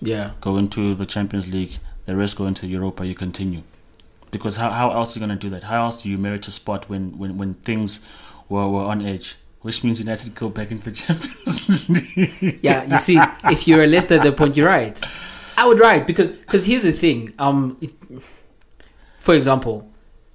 yeah, 0.00 0.30
go 0.40 0.56
into 0.56 0.94
the 0.94 1.06
Champions 1.06 1.52
League. 1.52 1.78
The 2.06 2.16
rest 2.16 2.36
go 2.36 2.46
into 2.46 2.66
Europa. 2.66 3.06
You 3.06 3.14
continue, 3.14 3.62
because 4.30 4.56
how 4.56 4.70
how 4.70 4.90
else 4.92 5.14
are 5.16 5.20
you 5.20 5.26
going 5.26 5.36
to 5.38 5.40
do 5.46 5.50
that? 5.50 5.62
How 5.64 5.84
else 5.86 6.02
do 6.02 6.08
you 6.08 6.18
merit 6.18 6.46
a 6.48 6.50
spot 6.50 6.88
when 6.88 7.18
when 7.18 7.36
when 7.38 7.54
things 7.54 8.00
were 8.48 8.68
were 8.68 8.84
on 8.84 9.04
edge? 9.04 9.36
Which 9.62 9.84
means 9.84 9.98
United 9.98 10.34
go 10.34 10.48
back 10.48 10.70
into 10.70 10.88
the 10.90 10.96
Champions 11.02 11.88
League. 11.90 12.60
yeah. 12.62 12.84
You 12.84 12.98
see, 12.98 13.20
if 13.44 13.68
you're 13.68 13.82
a 13.82 13.86
Leicester 13.86 14.14
at 14.14 14.22
the 14.22 14.32
point, 14.32 14.56
you're 14.56 14.68
right. 14.68 14.98
I 15.58 15.66
would 15.68 15.78
write 15.78 16.06
because 16.06 16.30
because 16.30 16.64
here's 16.64 16.82
the 16.84 16.92
thing. 16.92 17.34
Um, 17.38 17.76
it, 17.82 17.90
for 19.18 19.34
example, 19.34 19.86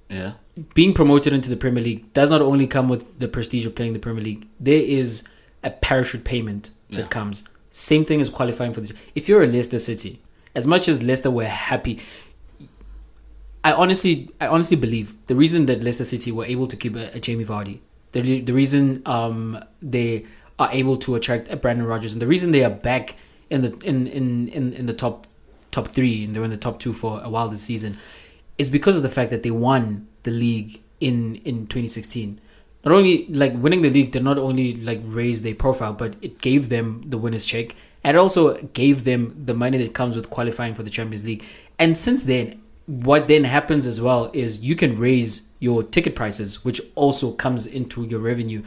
yeah. 0.08 0.34
being 0.74 0.94
promoted 0.94 1.32
into 1.32 1.50
the 1.50 1.56
Premier 1.56 1.82
League 1.82 2.12
does 2.12 2.30
not 2.30 2.40
only 2.40 2.66
come 2.66 2.88
with 2.88 3.18
the 3.18 3.26
prestige 3.28 3.66
of 3.66 3.74
playing 3.74 3.92
the 3.94 3.98
Premier 3.98 4.22
League. 4.22 4.46
There 4.60 4.80
is 4.80 5.24
a 5.64 5.70
parachute 5.70 6.24
payment 6.24 6.70
that 6.90 6.96
Yeah. 6.98 7.06
comes. 7.06 7.42
Same 7.70 8.04
thing 8.04 8.20
as 8.20 8.28
qualifying 8.28 8.72
for 8.72 8.80
the. 8.80 8.94
If 9.14 9.28
you're 9.28 9.42
a 9.42 9.46
Leicester 9.48 9.78
City, 9.80 10.20
as 10.54 10.66
much 10.66 10.86
as 10.88 11.02
Leicester 11.02 11.30
were 11.30 11.44
happy, 11.46 12.00
I 13.66 13.72
honestly, 13.72 14.30
I 14.40 14.46
honestly 14.46 14.76
believe 14.76 15.16
the 15.26 15.34
reason 15.34 15.66
that 15.66 15.82
Leicester 15.82 16.04
City 16.04 16.30
were 16.30 16.44
able 16.44 16.68
to 16.68 16.76
keep 16.76 16.94
a, 16.94 17.10
a 17.16 17.18
Jamie 17.18 17.44
Vardy, 17.44 17.80
the 18.12 18.40
the 18.40 18.52
reason 18.52 19.02
um 19.06 19.58
they 19.82 20.24
are 20.56 20.70
able 20.70 20.96
to 20.98 21.16
attract 21.16 21.50
a 21.50 21.56
Brendan 21.56 21.84
Rodgers, 21.84 22.12
and 22.12 22.22
the 22.22 22.28
reason 22.28 22.52
they 22.52 22.62
are 22.62 22.70
back 22.70 23.16
in 23.50 23.62
the 23.62 23.76
in 23.80 24.06
in 24.06 24.48
in, 24.50 24.72
in 24.72 24.86
the 24.86 24.92
top 24.92 25.26
top 25.72 25.88
three, 25.88 26.22
and 26.22 26.32
they're 26.32 26.44
in 26.44 26.52
the 26.52 26.56
top 26.56 26.78
two 26.78 26.92
for 26.92 27.20
a 27.24 27.28
while 27.28 27.48
this 27.48 27.62
season, 27.62 27.98
is 28.56 28.70
because 28.70 28.94
of 28.94 29.02
the 29.02 29.10
fact 29.10 29.32
that 29.32 29.42
they 29.42 29.50
won 29.50 30.06
the 30.22 30.30
league 30.30 30.80
in 31.00 31.34
in 31.44 31.66
2016. 31.66 32.40
Not 32.84 32.94
only 32.94 33.26
like 33.26 33.52
winning 33.56 33.82
the 33.82 33.90
league 33.90 34.12
did 34.12 34.22
not 34.22 34.38
only 34.38 34.76
like 34.76 35.00
raise 35.02 35.42
their 35.42 35.56
profile, 35.56 35.92
but 35.92 36.14
it 36.22 36.40
gave 36.40 36.68
them 36.68 37.02
the 37.04 37.18
winners 37.18 37.44
check, 37.44 37.74
and 38.04 38.16
also 38.16 38.62
gave 38.74 39.02
them 39.02 39.34
the 39.44 39.54
money 39.54 39.76
that 39.78 39.92
comes 39.92 40.14
with 40.14 40.30
qualifying 40.30 40.76
for 40.76 40.84
the 40.84 40.90
Champions 40.98 41.24
League. 41.24 41.44
And 41.80 41.96
since 41.96 42.22
then, 42.22 42.62
what 42.86 43.28
then 43.28 43.44
happens 43.44 43.86
as 43.86 44.00
well 44.00 44.30
is 44.32 44.60
you 44.60 44.76
can 44.76 44.98
raise 44.98 45.48
your 45.58 45.82
ticket 45.82 46.14
prices, 46.14 46.64
which 46.64 46.80
also 46.94 47.32
comes 47.32 47.66
into 47.66 48.04
your 48.04 48.20
revenue. 48.20 48.62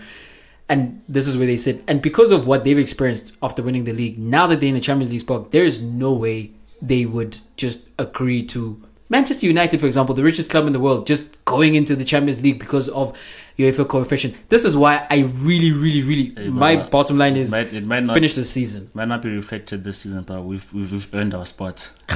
And 0.68 1.02
this 1.08 1.26
is 1.28 1.38
where 1.38 1.48
they 1.48 1.58
said, 1.58 1.82
And 1.88 2.02
because 2.02 2.32
of 2.32 2.46
what 2.46 2.64
they've 2.64 2.78
experienced 2.78 3.34
after 3.42 3.64
winning 3.64 3.86
the 3.86 3.94
league, 3.94 4.20
now 4.20 4.46
that 4.48 4.60
they're 4.60 4.70
in 4.70 4.76
the 4.76 4.82
Champions 4.82 5.12
League 5.12 5.22
spot, 5.22 5.52
there 5.52 5.64
is 5.64 5.82
no 5.82 6.14
way 6.14 6.52
they 6.82 7.06
would 7.06 7.40
just 7.58 7.90
agree 7.98 8.46
to 8.48 8.82
Manchester 9.12 9.48
United, 9.48 9.80
for 9.80 9.88
example, 9.88 10.14
the 10.14 10.22
richest 10.24 10.52
club 10.52 10.68
in 10.68 10.74
the 10.74 10.80
world, 10.80 11.08
just 11.08 11.44
going 11.44 11.74
into 11.74 11.96
the 11.96 12.06
Champions 12.06 12.44
League 12.44 12.60
because 12.60 12.88
of 12.90 13.18
UEFA 13.58 13.88
coefficient. 13.88 14.36
This 14.50 14.64
is 14.64 14.78
why 14.78 15.08
I 15.10 15.22
really, 15.38 15.72
really, 15.72 16.04
really, 16.04 16.34
Hey, 16.38 16.50
my 16.50 16.76
but 16.76 16.92
bottom 16.92 17.18
line 17.18 17.36
It 17.36 17.40
is 17.40 17.52
might, 17.52 17.74
it 17.74 17.84
might 17.84 18.04
not 18.04 18.14
finish 18.14 18.36
this 18.36 18.52
season. 18.52 18.92
might 18.94 19.08
not 19.08 19.24
be 19.24 19.30
reflected 19.36 19.84
this 19.84 19.98
season, 19.98 20.22
but 20.22 20.44
we've 20.44 20.72
we've, 20.72 20.92
we've 20.92 21.16
earned 21.16 21.34
our 21.34 21.46
spot. 21.48 21.90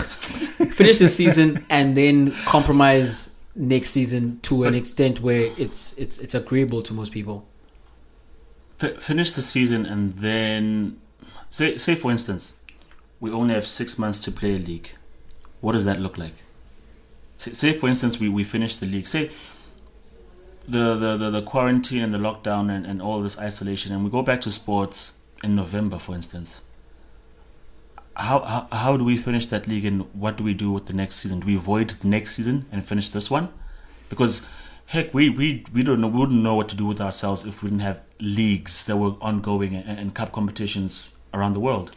finish 0.73 0.99
the 0.99 1.07
season 1.07 1.65
and 1.69 1.95
then 1.95 2.31
compromise 2.45 3.33
next 3.55 3.91
season 3.91 4.39
to 4.41 4.63
an 4.63 4.73
extent 4.73 5.21
where 5.21 5.51
it's 5.57 5.97
it's 5.97 6.17
it's 6.19 6.35
agreeable 6.35 6.81
to 6.81 6.93
most 6.93 7.11
people. 7.11 7.47
F- 8.81 9.01
finish 9.01 9.33
the 9.33 9.41
season 9.41 9.85
and 9.85 10.15
then 10.15 10.99
say 11.49 11.77
say 11.77 11.95
for 11.95 12.11
instance, 12.11 12.53
we 13.19 13.31
only 13.31 13.53
have 13.53 13.67
six 13.67 13.97
months 13.97 14.21
to 14.23 14.31
play 14.31 14.55
a 14.55 14.59
league. 14.59 14.91
What 15.61 15.73
does 15.73 15.85
that 15.85 15.99
look 15.99 16.17
like? 16.17 16.33
Say, 17.37 17.53
say 17.53 17.73
for 17.73 17.87
instance, 17.87 18.19
we, 18.19 18.29
we 18.29 18.43
finish 18.43 18.75
the 18.77 18.85
league. 18.85 19.07
Say 19.07 19.31
the, 20.67 20.95
the, 20.95 21.17
the, 21.17 21.29
the 21.29 21.41
quarantine 21.41 22.01
and 22.01 22.13
the 22.13 22.17
lockdown 22.17 22.69
and, 22.73 22.85
and 22.85 23.01
all 23.01 23.21
this 23.21 23.37
isolation, 23.37 23.93
and 23.93 24.03
we 24.03 24.09
go 24.09 24.21
back 24.21 24.41
to 24.41 24.51
sports 24.51 25.13
in 25.43 25.55
November, 25.55 25.99
for 25.99 26.15
instance. 26.15 26.61
How, 28.15 28.39
how 28.41 28.67
how 28.71 28.97
do 28.97 29.03
we 29.03 29.17
finish 29.17 29.47
that 29.47 29.67
league, 29.67 29.85
and 29.85 30.01
what 30.13 30.37
do 30.37 30.43
we 30.43 30.53
do 30.53 30.71
with 30.71 30.85
the 30.85 30.93
next 30.93 31.15
season? 31.15 31.39
Do 31.39 31.47
we 31.47 31.55
avoid 31.55 31.89
the 31.89 32.07
next 32.07 32.35
season 32.35 32.65
and 32.71 32.85
finish 32.85 33.09
this 33.09 33.31
one? 33.31 33.49
Because 34.09 34.43
heck, 34.85 35.13
we, 35.13 35.29
we, 35.29 35.65
we 35.73 35.81
don't 35.81 35.99
know 36.01 36.07
we 36.07 36.19
wouldn't 36.19 36.43
know 36.43 36.55
what 36.55 36.69
to 36.69 36.75
do 36.75 36.85
with 36.85 37.01
ourselves 37.01 37.45
if 37.45 37.63
we 37.63 37.69
didn't 37.69 37.81
have 37.81 38.01
leagues 38.19 38.85
that 38.85 38.97
were 38.97 39.13
ongoing 39.21 39.75
and, 39.75 39.99
and 39.99 40.13
cup 40.13 40.31
competitions 40.31 41.15
around 41.33 41.53
the 41.53 41.59
world. 41.59 41.91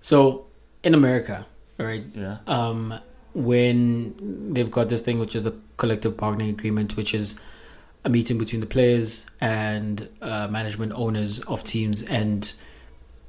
So 0.00 0.46
in 0.84 0.94
America, 0.94 1.46
right, 1.78 2.04
Yeah. 2.14 2.38
um, 2.46 3.00
when 3.34 4.52
they've 4.54 4.70
got 4.70 4.88
this 4.88 5.02
thing 5.02 5.18
which 5.18 5.34
is 5.34 5.44
a 5.46 5.54
collective 5.76 6.16
bargaining 6.16 6.50
agreement, 6.50 6.96
which 6.96 7.12
is 7.14 7.40
a 8.04 8.08
meeting 8.08 8.38
between 8.38 8.60
the 8.60 8.66
players 8.66 9.26
and 9.40 10.08
uh, 10.22 10.46
management 10.46 10.92
owners 10.92 11.40
of 11.40 11.64
teams, 11.64 12.02
and 12.02 12.52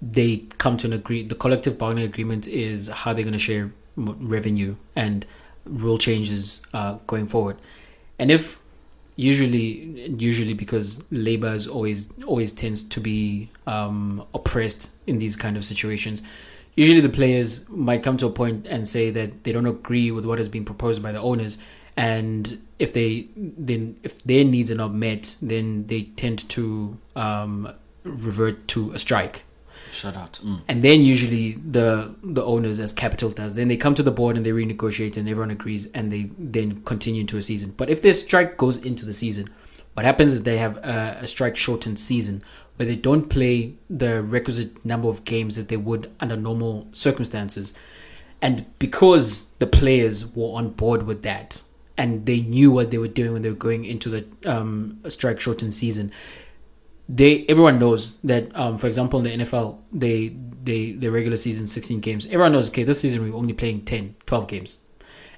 they 0.02 0.46
come 0.58 0.78
to 0.78 0.88
an 0.88 0.94
agree. 0.94 1.24
The 1.24 1.36
collective 1.36 1.78
bargaining 1.78 2.06
agreement 2.06 2.48
is 2.48 2.88
how 2.88 3.14
they're 3.14 3.24
going 3.24 3.34
to 3.34 3.40
share 3.40 3.72
revenue 3.96 4.76
and 4.96 5.26
rule 5.66 5.98
changes 5.98 6.66
uh, 6.74 6.98
going 7.08 7.28
forward. 7.28 7.58
And 8.20 8.32
if 8.32 8.60
usually, 9.16 10.10
usually 10.18 10.54
because 10.54 11.04
labor 11.12 11.54
is 11.54 11.68
always 11.68 12.12
always 12.24 12.54
tends 12.54 12.84
to 12.84 13.00
be 13.00 13.50
um, 13.66 14.26
oppressed 14.34 14.96
in 15.08 15.18
these 15.18 15.36
kind 15.36 15.58
of 15.58 15.66
situations, 15.66 16.22
usually 16.76 17.02
the 17.02 17.10
players 17.10 17.68
might 17.70 18.04
come 18.04 18.18
to 18.18 18.28
a 18.28 18.30
point 18.30 18.68
and 18.68 18.88
say 18.88 19.10
that 19.10 19.44
they 19.44 19.52
don't 19.52 19.66
agree 19.66 20.12
with 20.12 20.26
what 20.26 20.38
has 20.38 20.48
been 20.48 20.64
proposed 20.64 21.02
by 21.02 21.12
the 21.12 21.20
owners 21.20 21.58
and 21.98 22.60
if 22.78 22.94
they 22.94 23.28
then 23.36 23.98
if 24.04 24.24
their 24.24 24.46
needs 24.46 24.70
are 24.70 24.76
not 24.76 24.94
met 24.94 25.36
then 25.42 25.88
they 25.88 26.04
tend 26.04 26.48
to 26.48 26.98
um, 27.16 27.74
revert 28.04 28.68
to 28.68 28.92
a 28.92 29.00
strike 29.00 29.44
Shut 29.92 30.16
out. 30.16 30.40
Mm. 30.44 30.62
and 30.68 30.84
then 30.84 31.02
usually 31.02 31.54
the 31.54 32.14
the 32.24 32.44
owners 32.44 32.80
as 32.80 32.94
capital 32.94 33.30
does 33.30 33.56
then 33.56 33.68
they 33.68 33.78
come 33.78 33.96
to 33.96 34.04
the 34.04 34.12
board 34.12 34.36
and 34.38 34.46
they 34.46 34.52
renegotiate 34.52 35.18
and 35.18 35.28
everyone 35.28 35.52
agrees 35.52 35.90
and 35.92 36.12
they 36.12 36.30
then 36.38 36.82
continue 36.84 37.22
into 37.22 37.38
a 37.38 37.44
season 37.44 37.74
but 37.78 37.90
if 37.90 38.02
their 38.02 38.14
strike 38.14 38.58
goes 38.58 38.78
into 38.78 39.06
the 39.06 39.14
season 39.14 39.50
what 39.94 40.06
happens 40.06 40.34
is 40.34 40.44
they 40.44 40.58
have 40.58 40.78
a, 40.78 41.20
a 41.22 41.28
strike 41.28 41.56
shortened 41.56 41.98
season 41.98 42.44
where 42.76 42.86
they 42.86 42.96
don't 42.96 43.30
play 43.30 43.74
the 43.90 44.22
requisite 44.22 44.86
number 44.86 45.08
of 45.08 45.24
games 45.24 45.56
that 45.56 45.68
they 45.68 45.78
would 45.78 46.12
under 46.20 46.38
normal 46.38 46.88
circumstances 46.94 47.74
and 48.42 48.66
because 48.78 49.46
the 49.58 49.68
players 49.68 50.36
were 50.36 50.56
on 50.58 50.70
board 50.70 51.04
with 51.04 51.24
that 51.24 51.62
and 51.98 52.28
they 52.28 52.42
knew 52.42 52.72
what 52.72 52.92
they 52.92 52.98
were 53.00 53.08
doing 53.08 53.34
when 53.34 53.42
they 53.42 53.50
were 53.50 53.56
going 53.56 53.86
into 53.86 54.10
the 54.10 54.26
um, 54.46 55.00
strike 55.08 55.40
shortened 55.40 55.74
season 55.74 56.12
they 57.10 57.46
everyone 57.48 57.80
knows 57.80 58.18
that 58.18 58.54
um, 58.56 58.78
for 58.78 58.88
example 58.88 59.20
in 59.20 59.40
the 59.40 59.46
NFL 59.46 59.80
they 59.92 60.30
they 60.64 60.92
the 60.92 61.10
regular 61.10 61.38
season 61.38 61.66
16 61.66 62.02
games 62.02 62.26
everyone 62.26 62.52
knows 62.52 62.68
okay 62.68 62.84
this 62.84 63.00
season 63.00 63.22
we're 63.24 63.38
only 63.38 63.54
playing 63.54 63.86
10 63.86 64.16
12 64.26 64.48
games. 64.48 64.82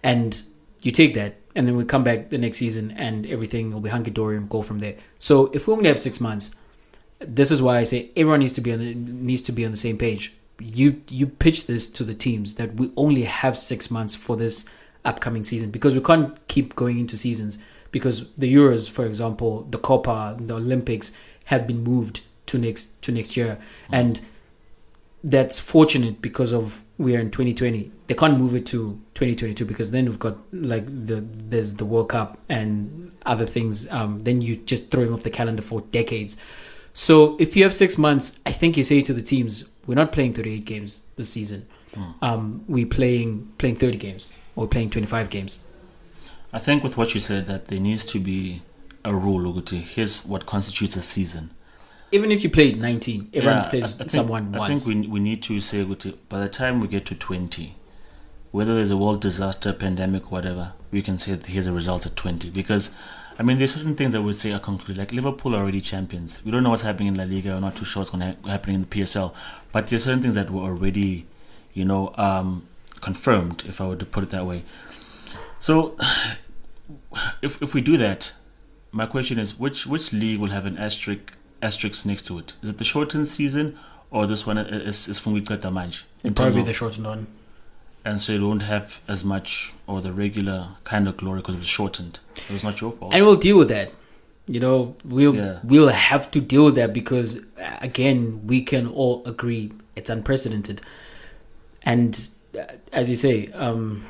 And 0.01 0.41
you 0.81 0.91
take 0.91 1.13
that 1.15 1.35
and 1.55 1.67
then 1.67 1.75
we 1.75 1.83
come 1.83 2.03
back 2.03 2.29
the 2.29 2.37
next 2.37 2.57
season 2.57 2.91
and 2.91 3.25
everything 3.25 3.73
will 3.73 3.81
be 3.81 3.89
hunky-dory 3.89 4.37
and 4.37 4.49
go 4.49 4.61
from 4.61 4.79
there. 4.79 4.95
So 5.19 5.47
if 5.47 5.67
we 5.67 5.73
only 5.73 5.89
have 5.89 5.99
six 5.99 6.19
months 6.21 6.55
this 7.19 7.51
is 7.51 7.61
why 7.61 7.77
I 7.77 7.83
say 7.83 8.11
everyone 8.15 8.39
needs 8.39 8.53
to 8.53 8.61
be 8.61 8.71
on 8.71 8.79
the, 8.79 8.93
needs 8.95 9.41
to 9.43 9.51
be 9.51 9.65
on 9.65 9.71
the 9.71 9.77
same 9.77 9.97
page. 9.97 10.33
You 10.59 11.01
you 11.09 11.27
pitch 11.27 11.67
this 11.67 11.87
to 11.87 12.03
the 12.03 12.13
teams 12.13 12.55
that 12.55 12.75
we 12.75 12.91
only 12.97 13.23
have 13.23 13.57
six 13.57 13.91
months 13.91 14.15
for 14.15 14.35
this 14.35 14.69
upcoming 15.05 15.43
season 15.43 15.71
because 15.71 15.95
we 15.95 16.01
can't 16.01 16.45
keep 16.47 16.75
going 16.75 16.99
into 16.99 17.15
seasons 17.15 17.57
because 17.91 18.29
the 18.37 18.53
Euros 18.53 18.89
for 18.89 19.05
example 19.05 19.65
the 19.69 19.77
Copa 19.77 20.35
the 20.39 20.55
Olympics 20.55 21.13
have 21.51 21.67
been 21.67 21.83
moved 21.83 22.21
to 22.45 22.57
next 22.57 22.99
to 23.03 23.11
next 23.11 23.37
year 23.37 23.57
and 23.91 24.21
that's 25.23 25.59
fortunate 25.59 26.21
because 26.21 26.53
of 26.53 26.81
we 26.97 27.15
are 27.15 27.19
in 27.19 27.29
2020 27.29 27.91
they 28.07 28.13
can't 28.15 28.37
move 28.37 28.55
it 28.55 28.65
to 28.65 28.79
2022 29.15 29.65
because 29.65 29.91
then 29.91 30.05
we've 30.05 30.19
got 30.27 30.37
like 30.53 30.85
the 31.07 31.17
there's 31.51 31.75
the 31.75 31.85
world 31.85 32.09
cup 32.09 32.37
and 32.47 33.11
other 33.25 33.45
things 33.45 33.89
um 33.91 34.19
then 34.19 34.41
you're 34.41 34.63
just 34.65 34.89
throwing 34.89 35.11
off 35.13 35.23
the 35.23 35.29
calendar 35.29 35.61
for 35.61 35.81
decades 35.91 36.37
So 36.93 37.37
if 37.39 37.55
you 37.55 37.63
have 37.63 37.73
six 37.73 37.97
months, 37.97 38.39
I 38.45 38.51
think 38.51 38.75
you 38.75 38.83
say 38.83 39.01
to 39.01 39.13
the 39.13 39.21
teams, 39.21 39.69
we're 39.87 39.95
not 39.95 40.11
playing 40.11 40.33
38 40.33 40.65
games 40.65 41.03
this 41.15 41.29
season. 41.29 41.65
Um, 42.21 42.63
we're 42.67 42.85
playing 42.85 43.51
playing 43.57 43.77
30 43.77 43.97
games 43.97 44.33
or 44.55 44.67
playing 44.67 44.89
25 44.89 45.29
games. 45.29 45.63
I 46.51 46.59
think 46.59 46.83
with 46.83 46.97
what 46.97 47.13
you 47.13 47.19
said 47.19 47.47
that 47.47 47.67
there 47.69 47.79
needs 47.79 48.05
to 48.13 48.19
be 48.19 48.61
a 49.03 49.13
rule 49.15 49.51
ukuthi 49.53 49.77
here's 49.81 50.25
what 50.25 50.45
constitutes 50.45 50.95
a 50.95 51.01
season. 51.01 51.49
Even 52.11 52.31
if 52.31 52.43
you 52.43 52.49
play 52.49 52.71
19, 52.73 53.29
everyone 53.33 53.57
Yeah, 53.63 53.69
plays 53.69 53.83
I- 53.83 53.87
I 53.87 53.91
think- 53.97 54.11
someone 54.11 54.55
I 54.55 54.59
once. 54.59 54.83
think 54.85 55.03
we 55.03 55.07
we 55.07 55.19
need 55.19 55.41
to 55.43 55.59
say 55.61 55.83
ukuthi 55.85 56.13
by 56.29 56.39
the 56.39 56.49
time 56.49 56.79
we 56.81 56.87
get 56.87 57.05
to 57.05 57.15
20, 57.15 57.75
whether 58.51 58.73
there's 58.75 58.91
a 58.91 58.97
world 58.97 59.21
disaster, 59.21 59.73
pandemic, 59.73 60.31
whatever, 60.31 60.73
we 60.91 61.01
can 61.01 61.17
say 61.17 61.35
that 61.35 61.47
here's 61.47 61.67
a 61.67 61.73
result 61.73 62.05
at 62.05 62.15
20 62.15 62.49
because. 62.49 62.91
I 63.41 63.41
mean, 63.41 63.57
there's 63.57 63.73
certain 63.73 63.95
things 63.95 64.15
I 64.15 64.19
would 64.19 64.35
say 64.35 64.51
are 64.51 64.59
concluded. 64.59 64.97
Like 64.97 65.13
Liverpool 65.13 65.55
are 65.55 65.59
already 65.59 65.79
champions. 65.79 66.41
We 66.43 66.51
don't 66.51 66.61
know 66.61 66.71
what's 66.71 66.81
happening 66.83 67.07
in 67.07 67.15
La 67.15 67.23
Liga. 67.23 67.53
We're 67.53 67.61
not 67.61 67.77
too 67.77 67.85
sure 67.85 68.01
what's 68.01 68.09
going 68.11 68.35
to 68.35 68.49
happen 68.49 68.73
in 68.75 68.81
the 68.81 68.87
PSL. 68.87 69.33
But 69.71 69.87
there's 69.87 70.03
certain 70.03 70.21
things 70.21 70.35
that 70.35 70.51
were 70.51 70.63
already, 70.63 71.25
you 71.73 71.85
know, 71.85 72.13
um, 72.17 72.63
confirmed. 72.99 73.63
If 73.65 73.79
I 73.79 73.87
were 73.87 73.95
to 73.95 74.05
put 74.05 74.23
it 74.25 74.31
that 74.31 74.45
way. 74.45 74.65
So, 75.61 75.95
if 77.41 77.61
if 77.61 77.73
we 77.73 77.79
do 77.79 77.95
that, 77.97 78.33
my 78.91 79.05
question 79.05 79.39
is 79.39 79.57
which 79.59 79.85
which 79.87 80.11
league 80.13 80.39
will 80.39 80.49
have 80.51 80.65
an 80.65 80.77
asterisk 80.77 81.33
asterisk 81.61 82.05
next 82.05 82.25
to 82.27 82.39
it? 82.39 82.53
Is 82.61 82.69
it 82.69 82.77
the 82.77 82.83
shortened 82.83 83.27
season 83.27 83.77
or 84.11 84.25
this 84.27 84.45
one 84.45 84.57
is 84.57 85.07
is 85.07 85.19
from 85.19 85.35
Wiceta 85.35 85.71
Manj? 85.71 86.03
It'd 86.23 86.35
probably 86.35 86.61
be 86.61 86.67
the 86.67 86.73
shortened 86.73 87.05
one. 87.05 87.27
and 88.05 88.19
so 88.21 88.31
it 88.33 88.41
won't 88.41 88.61
have 88.63 88.99
as 89.07 89.23
much 89.25 89.73
or 89.85 90.01
the 90.01 90.11
regular 90.11 90.69
kind 90.85 91.07
of 91.07 91.17
glory 91.17 91.39
because 91.41 91.55
it 91.55 91.59
was 91.59 91.67
shortened. 91.67 92.19
It 92.35 92.49
was 92.51 92.63
not 92.63 92.79
your 92.81 92.91
fault. 92.91 93.13
and 93.13 93.25
we'll 93.25 93.35
deal 93.35 93.57
with 93.57 93.67
that. 93.69 93.91
You 94.47 94.59
know, 94.59 94.95
we'll 95.05 95.35
Yeah. 95.35 95.59
we'll 95.63 95.89
have 95.89 96.31
to 96.31 96.39
deal 96.41 96.65
with 96.65 96.75
that 96.75 96.91
because 96.93 97.39
uh, 97.61 97.77
again, 97.81 98.47
we 98.47 98.63
can 98.63 98.87
all 98.87 99.21
agree 99.27 99.71
it's 99.95 100.09
unprecedented, 100.09 100.81
and 101.83 102.29
uh, 102.57 102.63
as 102.91 103.09
you 103.11 103.15
say, 103.15 103.47
um, 103.53 104.05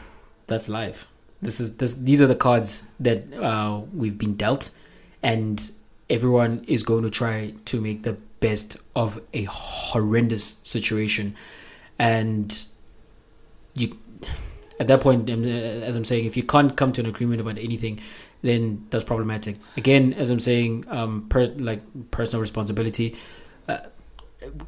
that's 0.47 0.69
life. 0.69 1.07
This 1.42 1.60
is 1.60 1.78
this. 1.78 1.94
These 1.94 2.22
are 2.22 2.28
the 2.28 2.36
cards 2.36 2.88
that 3.00 3.34
uh, 3.34 3.82
we've 3.94 4.18
been 4.18 4.36
dealt, 4.36 4.72
and 5.24 5.72
everyone 6.10 6.66
is 6.68 6.84
going 6.84 7.04
to 7.04 7.10
try 7.10 7.54
to 7.66 7.82
make 7.82 8.04
the 8.04 8.18
best 8.40 8.78
of 8.96 9.22
a 9.34 9.44
horrendous 9.44 10.60
situation, 10.64 11.36
and 11.98 12.66
you 13.76 13.98
at 14.80 14.88
that 14.88 15.02
point, 15.02 15.30
as 15.30 15.96
I'm 15.96 16.06
saying, 16.06 16.26
if 16.26 16.38
you 16.38 16.44
can't 16.44 16.76
come 16.76 16.94
to 16.94 17.02
an 17.02 17.08
agreement 17.08 17.42
about 17.42 17.58
anything, 17.58 18.00
then 18.42 18.86
that's 18.90 19.04
problematic. 19.04 19.58
Again, 19.76 20.14
as 20.14 20.30
I'm 20.30 20.40
saying, 20.40 20.86
um, 20.88 21.28
per, 21.28 21.48
like 21.58 21.82
personal 22.12 22.40
responsibility. 22.40 23.18
Uh, 23.68 23.80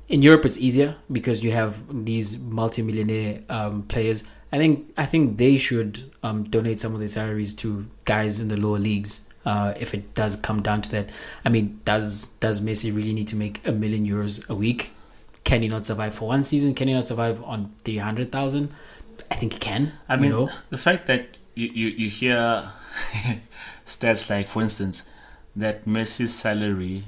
in 0.09 0.21
Europe, 0.21 0.45
it's 0.45 0.57
easier 0.57 0.97
because 1.09 1.45
you 1.45 1.51
have 1.51 2.05
these 2.05 2.37
multi-millionaire 2.37 3.39
um, 3.49 3.83
players. 3.83 4.25
I 4.51 4.57
think 4.57 4.93
I 4.97 5.05
think 5.05 5.37
they 5.37 5.57
should 5.57 6.11
um, 6.23 6.43
donate 6.43 6.81
some 6.81 6.93
of 6.93 6.99
their 6.99 7.07
salaries 7.07 7.53
to 7.55 7.87
guys 8.05 8.39
in 8.39 8.49
the 8.49 8.57
lower 8.57 8.79
leagues. 8.79 9.23
Uh, 9.43 9.73
if 9.79 9.93
it 9.95 10.13
does 10.13 10.35
come 10.35 10.61
down 10.61 10.81
to 10.83 10.91
that, 10.91 11.09
I 11.43 11.49
mean, 11.49 11.79
does 11.85 12.27
does 12.39 12.61
Messi 12.61 12.93
really 12.95 13.13
need 13.13 13.27
to 13.29 13.35
make 13.35 13.65
a 13.65 13.71
million 13.71 14.05
euros 14.05 14.47
a 14.49 14.55
week? 14.55 14.91
Can 15.43 15.61
he 15.61 15.67
not 15.67 15.85
survive 15.85 16.13
for 16.13 16.27
one 16.27 16.43
season? 16.43 16.75
Can 16.75 16.87
he 16.87 16.93
not 16.93 17.05
survive 17.05 17.41
on 17.43 17.73
three 17.83 17.97
hundred 17.97 18.31
thousand? 18.31 18.73
I 19.29 19.35
think 19.35 19.53
he 19.53 19.59
can. 19.59 19.93
I 20.09 20.17
mean, 20.17 20.31
know? 20.31 20.49
the 20.69 20.77
fact 20.77 21.07
that 21.07 21.37
you, 21.55 21.69
you, 21.73 21.87
you 21.87 22.09
hear 22.09 22.71
stats 23.85 24.29
like, 24.29 24.47
for 24.47 24.61
instance, 24.61 25.05
that 25.55 25.85
Messi's 25.85 26.33
salary 26.33 27.05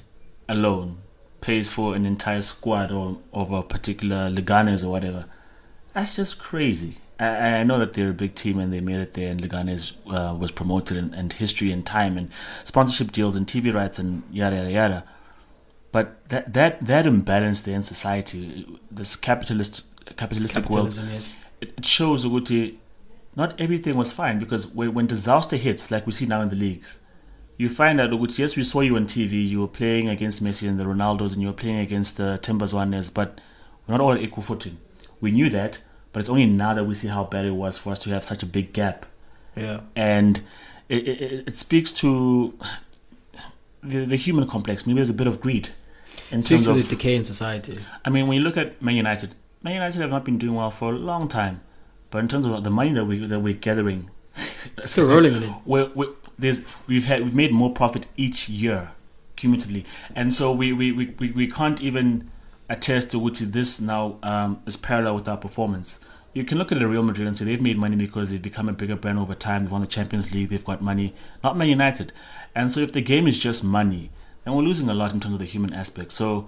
alone 0.47 0.97
pays 1.41 1.71
for 1.71 1.95
an 1.95 2.05
entire 2.05 2.41
squad 2.41 2.91
or 2.91 3.17
of 3.33 3.51
a 3.51 3.61
particular 3.61 4.29
Leganes 4.29 4.83
or 4.83 4.89
whatever, 4.89 5.25
that's 5.93 6.15
just 6.15 6.39
crazy. 6.39 6.97
I, 7.19 7.25
I 7.59 7.63
know 7.63 7.79
that 7.79 7.93
they're 7.93 8.09
a 8.09 8.13
big 8.13 8.35
team 8.35 8.59
and 8.59 8.71
they 8.73 8.81
made 8.81 8.99
it 8.99 9.13
there, 9.13 9.31
and 9.31 9.41
Leganes 9.41 9.93
uh, 10.07 10.35
was 10.35 10.51
promoted, 10.51 10.97
and, 10.97 11.13
and 11.13 11.31
history 11.31 11.71
and 11.71 11.85
time 11.85 12.17
and 12.17 12.31
sponsorship 12.63 13.11
deals 13.11 13.35
and 13.35 13.45
TV 13.45 13.73
rights 13.73 13.99
and 13.99 14.23
yada 14.31 14.55
yada 14.55 14.71
yada. 14.71 15.03
But 15.91 16.27
that 16.29 16.53
that 16.53 16.85
that 16.85 17.05
imbalance 17.05 17.61
there 17.61 17.75
in 17.75 17.83
society, 17.83 18.67
this 18.89 19.15
capitalist 19.15 19.85
capitalistic 20.15 20.69
world, 20.69 20.93
yes. 21.11 21.35
it 21.61 21.73
it 21.77 21.85
shows 21.85 22.25
ukuthi 22.25 22.77
not 23.35 23.59
everything 23.59 23.95
was 23.95 24.11
fine 24.11 24.39
because 24.39 24.67
when, 24.67 24.93
when 24.93 25.07
disaster 25.07 25.55
hits, 25.55 25.91
like 25.91 26.05
we 26.05 26.11
see 26.11 26.25
now 26.25 26.41
in 26.41 26.49
the 26.49 26.55
leagues, 26.55 26.99
you 27.57 27.69
find 27.69 28.01
out 28.01 28.09
ukuthi 28.09 28.39
yes, 28.39 28.55
we 28.55 28.63
saw 28.63 28.81
you 28.81 28.95
on 28.95 29.05
TV, 29.05 29.47
you 29.47 29.61
were 29.61 29.67
playing 29.67 30.09
against 30.09 30.43
Messi 30.43 30.67
and 30.67 30.79
the 30.79 30.83
Ronaldos, 30.83 31.33
and 31.33 31.41
you 31.41 31.47
were 31.47 31.53
playing 31.53 31.79
against 31.79 32.17
the 32.17 32.39
Timbers 32.39 32.73
Warners, 32.73 33.09
but 33.09 33.39
we're 33.85 33.97
not 33.97 34.01
all 34.01 34.17
equal 34.17 34.43
footing. 34.43 34.77
We 35.21 35.31
knew 35.31 35.49
that, 35.51 35.79
but 36.13 36.19
it's 36.19 36.29
only 36.29 36.45
now 36.45 36.73
that 36.73 36.85
we 36.85 36.93
see 36.95 37.07
how 37.09 37.25
bad 37.25 37.43
it 37.45 37.51
was 37.51 37.77
for 37.77 37.91
us 37.91 37.99
to 37.99 38.09
have 38.11 38.23
such 38.23 38.41
a 38.43 38.45
big 38.45 38.71
gap, 38.71 39.05
Yeah. 39.55 39.81
and 39.95 40.41
it, 40.87 41.07
it, 41.07 41.47
it 41.47 41.57
speaks 41.57 41.91
to 41.93 42.53
the, 43.83 44.05
the 44.05 44.15
human 44.15 44.47
complex. 44.47 44.85
Maybe 44.87 44.95
there's 44.97 45.09
a 45.09 45.13
bit 45.13 45.27
of 45.27 45.41
greed 45.41 45.69
in 46.31 46.41
Speaks 46.41 46.49
terms 46.49 46.65
to 46.65 46.71
of 46.71 46.87
the 46.89 46.95
decay 46.95 47.15
in 47.15 47.23
society. 47.23 47.77
I 48.05 48.09
mean, 48.09 48.27
when 48.27 48.37
you 48.37 48.43
look 48.43 48.57
at 48.57 48.81
Man 48.81 48.95
United, 48.95 49.33
Man 49.61 49.73
United 49.73 49.99
have 50.01 50.09
not 50.09 50.23
been 50.23 50.37
doing 50.37 50.55
well 50.55 50.71
for 50.71 50.93
a 50.93 50.97
long 50.97 51.27
time. 51.27 51.61
But 52.11 52.19
in 52.19 52.27
terms 52.27 52.45
of 52.45 52.63
the 52.63 52.69
money 52.69 52.93
that 52.93 53.05
we 53.05 53.25
that 53.25 53.39
we're 53.39 53.55
gathering, 53.55 54.09
Still 54.83 55.07
rolling 55.07 55.35
in 55.35 55.43
it. 55.43 55.53
we're, 55.65 55.89
we 55.95 56.07
there's 56.37 56.61
we've 56.85 57.05
had 57.05 57.21
we've 57.23 57.33
made 57.35 57.51
more 57.51 57.71
profit 57.73 58.05
each 58.17 58.47
year 58.49 58.91
cumulatively, 59.35 59.83
and 60.15 60.31
so 60.33 60.51
we, 60.51 60.71
we, 60.73 60.91
we, 60.91 61.31
we 61.31 61.47
can't 61.47 61.81
even 61.81 62.29
attest 62.73 63.11
to 63.11 63.19
which 63.19 63.39
this 63.39 63.79
now 63.79 64.17
um, 64.23 64.61
is 64.65 64.75
parallel 64.77 65.15
with 65.15 65.27
our 65.29 65.37
performance. 65.37 65.99
You 66.33 66.43
can 66.43 66.57
look 66.57 66.71
at 66.71 66.79
the 66.79 66.87
Real 66.87 67.03
Madrid 67.03 67.27
and 67.27 67.37
say 67.37 67.45
they've 67.45 67.61
made 67.61 67.77
money 67.77 67.95
because 67.95 68.31
they've 68.31 68.41
become 68.41 68.67
a 68.67 68.73
bigger 68.73 68.95
brand 68.95 69.19
over 69.19 69.35
time. 69.35 69.63
They've 69.63 69.71
won 69.71 69.81
the 69.81 69.87
Champions 69.87 70.33
League. 70.33 70.49
They've 70.49 70.65
got 70.65 70.81
money. 70.81 71.13
Not 71.43 71.55
Man 71.57 71.69
United, 71.69 72.11
and 72.55 72.71
so 72.71 72.79
if 72.79 72.91
the 72.91 73.01
game 73.01 73.27
is 73.27 73.39
just 73.39 73.63
money, 73.63 74.09
then 74.43 74.53
we're 74.55 74.63
losing 74.63 74.89
a 74.89 74.93
lot 74.93 75.13
in 75.13 75.19
terms 75.19 75.33
of 75.35 75.39
the 75.39 75.45
human 75.45 75.73
aspect. 75.73 76.11
So 76.11 76.47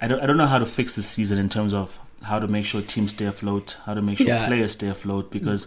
I 0.00 0.08
don't 0.08 0.20
I 0.22 0.26
don't 0.26 0.38
know 0.38 0.46
how 0.46 0.58
to 0.58 0.66
fix 0.66 0.96
this 0.96 1.06
season 1.08 1.38
in 1.38 1.48
terms 1.50 1.74
of 1.74 1.98
how 2.22 2.38
to 2.38 2.48
make 2.48 2.64
sure 2.64 2.80
teams 2.82 3.10
stay 3.12 3.26
afloat, 3.26 3.76
how 3.86 3.94
to 3.94 4.02
make 4.02 4.18
sure 4.18 4.26
Yeah. 4.28 4.46
players 4.48 4.72
stay 4.72 4.88
afloat 4.88 5.30
because 5.30 5.66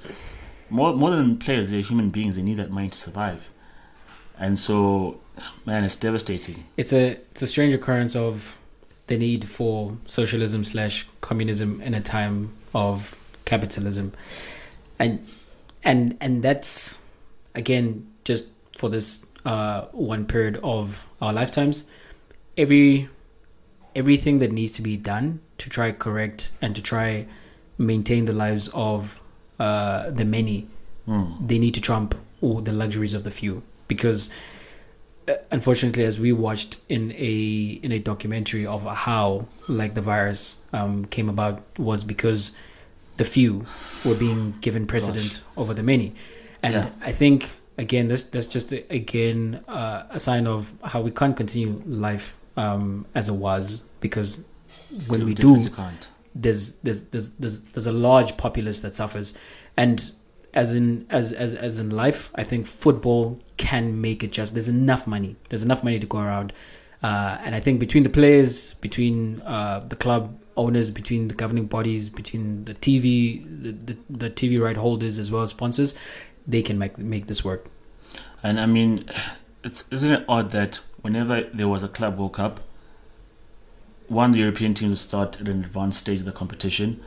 more 0.70 0.94
more 0.96 1.12
than 1.12 1.38
players, 1.38 1.70
they're 1.70 1.82
human 1.82 2.10
beings. 2.10 2.36
They 2.38 2.42
need 2.42 2.56
that 2.58 2.72
money 2.72 2.90
to 2.90 2.98
survive, 2.98 3.50
and 4.40 4.58
so 4.58 5.20
man, 5.66 5.84
it's 5.84 5.96
devastating. 5.98 6.66
It's 6.78 6.92
a 6.94 7.12
it's 7.32 7.42
a 7.44 7.48
strange 7.48 7.74
occurrence 7.76 8.16
of 8.16 8.58
the 9.08 9.18
need 9.18 9.48
for 9.48 9.98
socialism 10.08 10.64
slash 10.64 11.08
communism 11.22 11.82
in 11.82 11.94
a 11.94 12.02
time 12.02 12.52
of 12.74 13.20
capitalism, 13.46 14.14
and 15.00 15.26
and 15.84 16.18
and 16.22 16.44
that's 16.44 17.00
again 17.56 18.08
just 18.24 18.48
for 18.78 18.90
this 18.90 19.26
uh, 19.46 19.82
one 19.92 20.26
period 20.26 20.60
of 20.64 21.08
our 21.22 21.34
lifetimes. 21.34 21.90
Every 22.58 23.10
everything 23.96 24.40
that 24.40 24.52
needs 24.52 24.72
to 24.74 24.82
be 24.82 24.98
done 24.98 25.42
to 25.58 25.70
try 25.70 25.92
correct 25.92 26.52
and 26.62 26.76
to 26.76 26.82
try 26.82 27.28
maintain 27.78 28.26
the 28.26 28.34
lives 28.34 28.70
of 28.74 29.20
uh, 29.60 30.10
the 30.10 30.24
many 30.24 30.68
Hmm. 31.06 31.32
they 31.46 31.58
need 31.58 31.74
to 31.74 31.82
trump 31.82 32.16
all 32.42 32.62
the 32.62 32.72
luxuries 32.72 33.14
of 33.14 33.24
the 33.24 33.32
few 33.32 33.64
because 33.88 34.30
unfortunately 35.52 36.06
as 36.06 36.20
we 36.20 36.32
watched 36.32 36.80
in 36.90 37.12
a 37.14 37.80
in 37.84 37.92
a 37.92 38.00
documentary 38.00 38.66
of 38.66 38.84
how 38.84 39.46
like 39.68 39.94
the 39.94 40.02
virus 40.02 40.62
um, 40.74 41.06
came 41.06 41.30
about 41.30 41.64
was 41.80 42.04
because 42.04 42.56
the 43.18 43.24
few 43.26 43.66
were 44.06 44.16
being 44.16 44.54
given 44.62 44.88
precedent 44.88 45.42
over 45.58 45.74
the 45.74 45.84
many. 45.84 46.14
And 46.64 46.74
Yeah. 46.74 46.90
i 47.02 47.12
think 47.12 47.50
again 47.78 48.08
this 48.08 48.24
that's 48.24 48.48
just 48.48 48.72
again 48.72 49.64
uh, 49.68 50.04
a 50.10 50.20
sign 50.20 50.48
of 50.48 50.74
how 50.84 51.02
we 51.02 51.12
can't 51.12 51.36
continue 51.36 51.82
life 51.86 52.36
um, 52.58 53.06
as 53.16 53.30
it 53.30 53.36
was 53.36 53.84
because 54.00 54.46
when 55.08 55.26
we 55.26 55.34
do 55.34 55.70
there's 56.36 56.76
there's 56.84 57.04
there's 57.12 57.30
there's 57.32 57.60
there's 57.74 57.88
a 57.88 57.92
large 57.92 58.38
populace 58.38 58.82
that 58.82 58.94
suffers. 58.96 59.38
And 59.78 60.12
as 60.54 60.76
in 60.76 61.06
as 61.10 61.32
as 61.32 61.54
as 61.54 61.80
in 61.80 61.90
life 61.90 62.30
i 62.36 62.44
think 62.44 62.68
football 62.68 63.40
can 63.68 63.86
make 64.08 64.24
it 64.28 64.32
just 64.38 64.54
there's 64.54 64.70
enough 64.80 65.06
money 65.16 65.36
there's 65.50 65.66
enough 65.70 65.84
money 65.88 66.00
to 66.00 66.08
go 66.16 66.20
around 66.20 66.54
uh, 67.04 67.38
and 67.46 67.56
i 67.56 67.60
think 67.60 67.80
between 67.80 68.04
the 68.04 68.14
players 68.20 68.74
between 68.88 69.42
uh, 69.42 69.80
the 69.94 69.96
club 69.96 70.38
owners 70.64 70.92
between 70.92 71.28
the 71.28 71.38
governing 71.44 71.68
bodies 71.76 72.10
between 72.22 72.66
the 72.66 72.76
tv 72.86 73.04
the, 73.66 73.72
the, 73.88 73.96
the 74.10 74.30
tv 74.30 74.62
right 74.62 74.78
holders 74.78 75.20
as 75.24 75.32
well 75.32 75.44
as 75.44 75.50
sponsors 75.58 75.96
they 76.48 76.62
can 76.62 76.78
make 76.78 76.98
make 76.98 77.28
this 77.28 77.44
work 77.50 77.70
And 78.44 78.60
I 78.60 78.66
mean, 78.66 79.06
it's 79.64 79.88
isn't 79.92 80.12
it 80.12 80.26
odd 80.28 80.52
that 80.52 80.82
whenever 81.02 81.42
there 81.54 81.68
was 81.68 81.84
a 81.84 81.88
club 81.88 82.18
World 82.18 82.34
Cup, 82.34 82.60
one 84.08 84.32
the 84.32 84.40
European 84.40 84.74
team 84.74 84.90
would 84.90 84.98
start 84.98 85.40
at 85.40 85.48
an 85.48 85.64
advanced 85.64 86.00
stage 86.00 86.20
of 86.20 86.26
the 86.26 86.32
competition, 86.32 87.02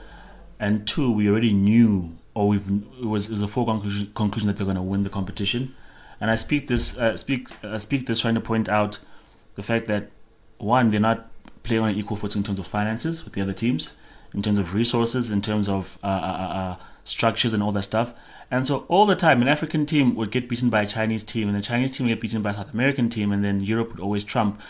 and 0.58 0.86
two 0.86 1.10
we 1.10 1.28
already 1.28 1.52
knew 1.52 2.16
or 2.34 2.48
we've 2.48 2.68
it 3.00 3.06
was 3.06 3.28
it 3.28 3.32
was 3.32 3.42
a 3.42 3.48
foregone 3.48 3.80
conclusion, 3.80 4.12
conclusion 4.14 4.46
that 4.48 4.56
they're 4.56 4.64
going 4.64 4.76
to 4.76 4.82
win 4.82 5.02
the 5.02 5.10
competition. 5.10 5.74
And 6.20 6.30
I 6.30 6.34
speak 6.36 6.68
this 6.68 6.96
uh, 6.96 7.16
speak 7.16 7.48
uh, 7.62 7.78
speak 7.78 8.06
this 8.06 8.20
trying 8.20 8.34
to 8.34 8.40
point 8.40 8.68
out 8.68 9.00
the 9.54 9.62
fact 9.62 9.86
that 9.86 10.10
one, 10.58 10.90
they're 10.90 11.00
not 11.00 11.30
playing 11.62 11.82
on 11.82 11.88
an 11.90 11.96
equal 11.96 12.16
footing 12.16 12.40
in 12.40 12.44
terms 12.44 12.58
of 12.58 12.66
finances 12.66 13.24
with 13.24 13.34
the 13.34 13.40
other 13.40 13.52
teams, 13.52 13.96
in 14.32 14.42
terms 14.42 14.58
of 14.58 14.74
resources, 14.74 15.32
in 15.32 15.40
terms 15.40 15.68
of 15.68 15.98
uh, 16.02 16.06
uh, 16.06 16.10
uh, 16.10 16.76
structures 17.04 17.54
and 17.54 17.62
all 17.62 17.72
that 17.72 17.82
stuff. 17.82 18.14
And 18.50 18.66
so 18.66 18.84
all 18.88 19.06
the 19.06 19.16
time, 19.16 19.42
an 19.42 19.48
African 19.48 19.86
team 19.86 20.14
would 20.16 20.30
get 20.30 20.48
beaten 20.48 20.70
by 20.70 20.82
a 20.82 20.86
Chinese 20.86 21.24
team, 21.24 21.48
and 21.48 21.56
the 21.56 21.62
Chinese 21.62 21.96
team 21.96 22.06
would 22.06 22.14
get 22.14 22.20
beaten 22.20 22.42
by 22.42 22.50
a 22.50 22.54
South 22.54 22.72
American 22.72 23.08
team, 23.08 23.32
and 23.32 23.42
then 23.42 23.60
Europe 23.60 23.90
would 23.90 24.00
always 24.00 24.22
trump. 24.22 24.60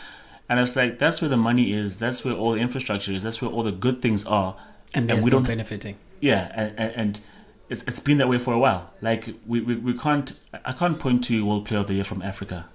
And 0.49 0.61
it's 0.61 0.77
like 0.77 0.99
that's 0.99 1.21
where 1.21 1.29
the 1.29 1.37
money 1.37 1.73
is, 1.73 1.99
that's 1.99 2.25
where 2.25 2.35
all 2.35 2.53
the 2.53 2.61
infrastructure 2.61 3.13
is, 3.13 3.23
that's 3.23 3.43
where 3.43 3.51
all 3.51 3.63
the 3.63 3.73
good 3.73 4.01
things 4.01 4.25
are, 4.25 4.57
and, 4.93 5.11
and 5.11 5.25
we 5.25 5.31
don't 5.31 5.47
benefiting. 5.47 5.97
yeah, 6.21 6.53
and, 6.55 6.79
and, 6.79 6.93
and 6.97 7.21
it's 7.69 7.83
it's 7.85 8.01
been 8.01 8.19
that 8.19 8.29
way 8.29 8.39
for 8.39 8.53
a 8.53 8.59
while. 8.59 8.93
Like 9.01 9.35
we, 9.47 9.61
we, 9.61 9.75
we 9.77 9.97
can't 9.99 10.33
I 10.65 10.73
can't 10.73 10.99
point 10.99 11.25
to 11.25 11.45
World 11.47 11.67
Player 11.67 11.81
of 11.81 11.87
the 11.87 11.95
Year 11.95 12.05
from 12.05 12.23
Africa. 12.23 12.67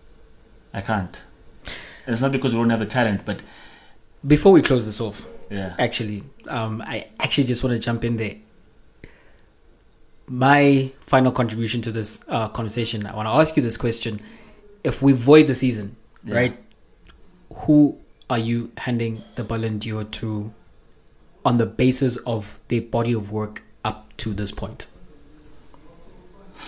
I 0.74 0.82
can't. 0.82 1.24
And 2.06 2.14
it's 2.14 2.22
not 2.22 2.32
because 2.32 2.54
we 2.54 2.60
don't 2.60 2.70
have 2.70 2.80
the 2.80 2.86
talent, 2.86 3.22
but 3.26 3.42
Before 4.26 4.52
we 4.52 4.62
close 4.62 4.86
this 4.86 5.00
off, 5.00 5.28
yeah. 5.50 5.76
actually, 5.80 6.24
um, 6.48 6.82
I 6.82 7.08
actually 7.20 7.46
just 7.48 7.64
want 7.64 7.74
to 7.74 7.80
jump 7.80 8.04
in 8.04 8.18
there. 8.18 8.36
My 10.28 10.92
final 11.02 11.32
contribution 11.32 11.82
to 11.84 11.92
this 11.92 12.24
uh, 12.28 12.50
conversation, 12.50 13.06
I 13.08 13.16
want 13.16 13.28
to 13.28 13.32
ask 13.32 13.56
you 13.58 13.64
this 13.64 13.78
question: 13.78 14.22
If 14.84 15.02
we 15.02 15.12
void 15.14 15.48
the 15.48 15.56
season, 15.56 15.96
Yeah. 16.24 16.36
right, 16.36 16.58
who 17.66 17.98
are 18.30 18.38
you 18.38 18.72
handing 18.78 19.24
the 19.36 19.44
Ballon 19.44 19.80
d'Or 19.80 20.04
to, 20.04 20.54
on 21.44 21.58
the 21.58 21.66
basis 21.66 22.18
of 22.28 22.60
their 22.68 22.82
body 22.82 23.14
of 23.14 23.32
work 23.32 23.64
up 23.84 24.16
to 24.18 24.34
this 24.34 24.52
point? 24.52 24.88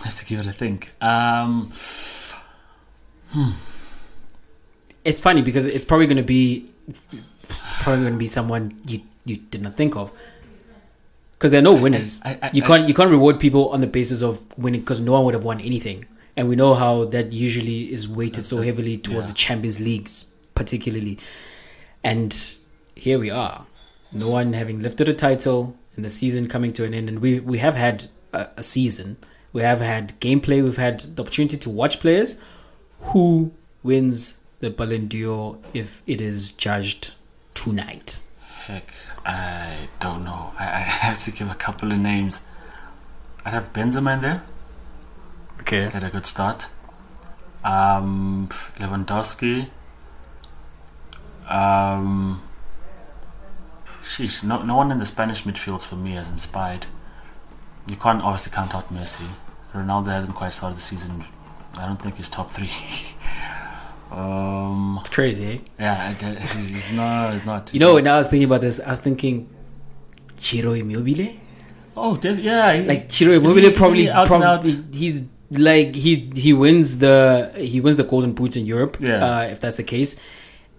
I 0.02 0.06
have 0.06 0.16
to 0.20 0.26
give 0.26 0.40
it 0.40 0.48
a 0.48 0.52
think. 0.52 0.92
Um, 1.02 1.72
It's 5.04 5.20
funny 5.20 5.42
because 5.42 5.66
it's 5.66 5.84
probably 5.86 6.06
going 6.06 6.18
to 6.18 6.24
be 6.24 6.70
probably 7.82 8.02
going 8.04 8.14
to 8.14 8.20
be 8.20 8.28
someone 8.28 8.80
you 8.88 9.02
you 9.26 9.38
did 9.38 9.62
not 9.62 9.76
think 9.76 9.96
of. 9.96 10.12
Because 11.34 11.50
there 11.52 11.60
are 11.60 11.64
no 11.64 11.74
winners. 11.74 12.22
I- 12.24 12.38
I- 12.42 12.52
you 12.54 12.62
can't 12.62 12.88
you 12.88 12.94
can't 12.94 13.10
reward 13.10 13.40
people 13.40 13.70
on 13.70 13.82
the 13.82 13.88
basis 13.88 14.22
of 14.22 14.42
winning 14.58 14.82
because 14.82 15.02
no 15.02 15.14
one 15.14 15.26
would 15.26 15.34
have 15.34 15.44
won 15.44 15.60
anything. 15.60 16.06
And 16.38 16.48
we 16.48 16.56
know 16.56 16.76
how 16.76 17.06
that 17.06 17.32
usually 17.32 17.92
is 17.92 18.08
weighted 18.08 18.46
so 18.46 18.62
heavily 18.62 18.98
towards 18.98 19.26
yeah. 19.28 19.34
the 19.34 19.38
Champions 19.38 19.80
Leagues, 19.80 20.26
particularly. 20.56 21.18
And 22.04 22.34
here 22.96 23.20
we 23.20 23.30
are, 23.30 23.66
no 24.14 24.30
one 24.30 24.54
having 24.54 24.82
lifted 24.82 25.10
a 25.10 25.14
title, 25.14 25.76
and 25.96 26.06
the 26.06 26.10
season 26.10 26.48
coming 26.48 26.74
to 26.74 26.86
an 26.86 26.94
end. 26.94 27.10
And 27.10 27.20
we 27.20 27.40
we 27.40 27.60
have 27.60 27.76
had 27.76 28.08
a, 28.34 28.48
a 28.58 28.64
season. 28.64 29.18
We 29.54 29.62
have 29.62 29.82
had 29.82 30.20
gameplay. 30.20 30.64
We've 30.64 30.78
had 30.78 31.02
the 31.02 31.22
opportunity 31.22 31.58
to 31.58 31.70
watch 31.70 32.00
players. 32.00 32.38
Who 33.02 33.54
wins 33.84 34.40
the 34.60 34.70
Ballon 34.70 35.08
d'Or 35.08 35.58
if 35.74 36.02
it 36.06 36.22
is 36.22 36.52
judged 36.52 37.16
tonight? 37.54 38.20
heck, 38.72 38.94
I 39.26 39.88
don't 40.00 40.24
know. 40.24 40.54
I, 40.60 40.66
I 40.66 40.68
have 41.08 41.20
to 41.24 41.32
give 41.32 41.50
a 41.50 41.56
couple 41.56 41.92
of 41.92 42.00
names. 42.00 42.48
I'd 43.46 43.54
have 43.54 43.74
Benzema 43.74 44.16
in 44.16 44.22
there. 44.22 44.44
Okay. 45.62 45.90
Get 45.92 46.04
a 46.04 46.10
good 46.10 46.26
start. 46.26 46.70
Um, 47.64 48.48
Lewandowski. 48.80 49.70
Um, 51.50 52.42
sheesh, 54.04 54.44
no, 54.44 54.62
no 54.64 54.76
one 54.78 54.92
in 54.92 55.00
the 55.00 55.06
Spanish 55.06 55.44
midfields 55.44 55.88
for 55.88 55.96
me 55.96 56.12
has 56.14 56.30
inspired. 56.32 56.86
You 57.90 57.96
can't 57.96 58.22
obviously 58.24 58.52
count 58.54 58.76
out 58.76 58.90
Messi. 58.94 59.28
Ronaldo 59.74 60.08
hasn't 60.08 60.36
quite 60.36 60.52
started 60.52 60.78
the 60.78 60.82
season. 60.82 61.24
I 61.78 61.86
don't 61.88 62.02
think 62.02 62.16
he's 62.16 62.30
top 62.30 62.52
three. 62.52 62.70
um, 64.12 64.98
It's 65.02 65.10
crazy, 65.10 65.46
eh? 65.54 65.58
yeah, 65.80 66.14
I- 66.22 66.26
I- 66.26 66.94
not. 66.96 67.34
He's 67.34 67.46
not. 67.46 67.74
You 67.74 67.80
know, 67.80 67.96
when 67.96 68.08
I 68.08 68.18
was 68.18 68.30
thinking 68.30 68.46
about 68.46 68.62
this, 68.62 68.80
I 68.80 68.90
was 68.92 69.00
thinking 69.00 69.50
Ciro 70.38 70.74
Immobile. 70.74 71.34
Oh, 71.96 72.20
yeah. 72.22 72.74
he- 72.74 72.88
Like 72.88 73.12
Ciro 73.12 73.32
isn't 73.34 73.58
he- 73.64 73.72
probably, 73.72 74.02
he 74.04 74.10
out 74.10 74.32
and 74.32 74.42
probably 74.42 74.72
out? 74.74 74.94
he's 74.94 75.24
like 75.52 75.94
he 75.96 76.32
he 76.34 76.54
wins 76.54 77.00
the 77.00 77.52
he 77.58 77.82
wins 77.82 77.98
the 77.98 78.06
Golden 78.06 78.32
Boot 78.34 78.56
in 78.56 78.66
Europe. 78.66 78.98
Yeah. 79.02 79.26
uh, 79.40 79.42
if 79.44 79.60
that's 79.60 79.78
the 79.78 79.84
case. 79.84 80.16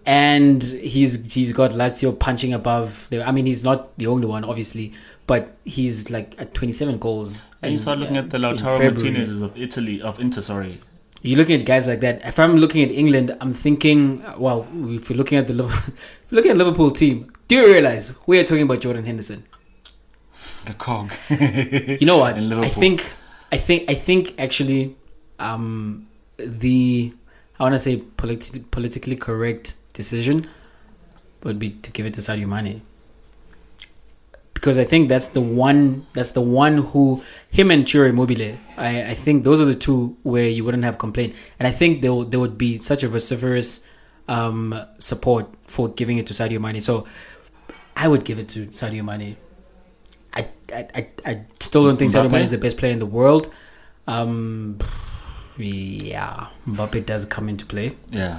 And 0.05 0.63
he's 0.63 1.33
he's 1.33 1.53
got 1.53 1.71
Lazio 1.73 2.19
punching 2.19 2.53
above. 2.53 3.07
The, 3.11 3.23
I 3.27 3.31
mean, 3.33 3.47
he's 3.47 3.63
not 3.63 3.97
the 3.99 4.07
only 4.09 4.27
one, 4.27 4.45
obviously, 4.45 4.93
but 5.27 5.57
he's 5.65 6.11
like 6.11 6.35
at 6.39 6.55
27 6.55 6.99
goals. 6.99 7.43
And 7.63 7.71
you 7.73 7.77
in- 7.77 7.79
start 7.79 7.99
looking 7.99 8.17
at 8.17 8.31
the 8.31 8.37
in 8.37 8.43
Lautaro. 8.43 8.83
Martinez's 8.95 9.41
of 9.43 9.57
Italy, 9.57 10.03
of 10.03 10.19
Inter, 10.19 10.41
sorry. 10.41 10.81
You're 11.25 11.39
looking 11.39 11.61
at 11.61 11.65
guys 11.67 11.87
like 11.87 12.01
that. 12.01 12.21
If 12.27 12.41
I'm 12.41 12.57
looking 12.57 12.83
at 12.83 12.91
England, 12.91 13.37
I'm 13.41 13.55
thinking, 13.55 14.25
well, 14.37 14.67
if 14.87 15.09
you're 15.09 15.17
looking 15.17 15.39
at 15.39 15.47
the 15.47 15.53
Liverpool, 15.55 15.95
looking 16.33 16.51
at 16.51 16.57
Liverpool 16.57 16.91
team, 16.91 17.33
do 17.47 17.55
you 17.55 17.67
realize 17.67 18.17
we 18.27 18.41
are 18.41 18.45
talking 18.45 18.65
about 18.65 18.81
Jordan 18.81 19.05
Henderson? 19.05 19.45
The 20.65 20.75
cog. 20.75 21.13
You 21.31 22.07
know 22.07 22.19
what? 22.19 22.37
In 22.39 22.53
I 22.53 22.69
think, 22.69 23.05
I 23.53 23.57
think, 23.57 23.89
I 23.89 23.95
think 23.95 24.35
actually, 24.41 24.97
um, 25.39 26.09
the 26.39 27.13
I 27.59 27.63
want 27.63 27.75
to 27.77 27.79
say 27.79 27.99
politi- 28.17 28.69
politically 28.73 29.15
correct 29.15 29.75
decision 29.93 30.49
would 31.43 31.59
be 31.59 31.71
to 31.71 31.91
give 31.91 32.07
it 32.07 32.15
to 32.15 32.21
Sadio 32.21 32.47
Mane. 32.47 32.83
Because 34.55 34.79
I 34.79 34.85
think 34.85 35.09
that's 35.09 35.29
the 35.29 35.41
one. 35.41 36.07
That's 36.13 36.31
the 36.31 36.41
one 36.41 36.79
who 36.79 37.23
him 37.51 37.71
and 37.73 37.89
Ciro 37.89 38.09
Immobile. 38.09 38.57
I, 38.77 39.11
I 39.11 39.15
think 39.15 39.43
those 39.43 39.61
are 39.61 39.65
the 39.65 39.75
two 39.75 40.17
where 40.23 40.49
you 40.49 40.65
wouldn't 40.65 40.85
have 40.85 40.99
complaint, 40.99 41.35
and 41.59 41.67
I 41.67 41.73
think 41.73 42.01
there 42.01 42.25
there 42.25 42.39
would 42.39 42.57
be 42.57 42.79
such 42.79 43.03
a 43.03 43.09
vociferous 43.09 43.85
um, 44.29 44.81
support 45.01 45.49
for 45.67 45.89
giving 45.89 46.19
it 46.19 46.29
to 46.29 46.33
Sadio 46.33 46.61
Mane. 46.61 46.81
So 46.81 47.09
I 47.97 48.07
would 48.07 48.25
give 48.25 48.39
it 48.39 48.49
to 48.51 48.67
Sadio 48.67 49.05
Mane. 49.05 49.37
I 50.33 50.47
I, 50.73 50.87
I, 50.95 51.09
I 51.27 51.45
still 51.59 51.85
don't 51.85 51.97
think 51.97 52.13
Sadio 52.13 52.29
Mbappe? 52.29 52.33
Mane 52.33 52.45
is 52.45 52.51
the 52.53 52.59
best 52.59 52.79
player 52.79 52.93
in 52.93 53.01
the 53.01 53.07
world. 53.07 53.53
Um, 54.07 54.79
yeah, 55.59 56.47
Mbappe 56.69 57.05
does 57.05 57.25
come 57.25 57.49
into 57.49 57.67
play. 57.67 57.97
Yeah. 58.11 58.39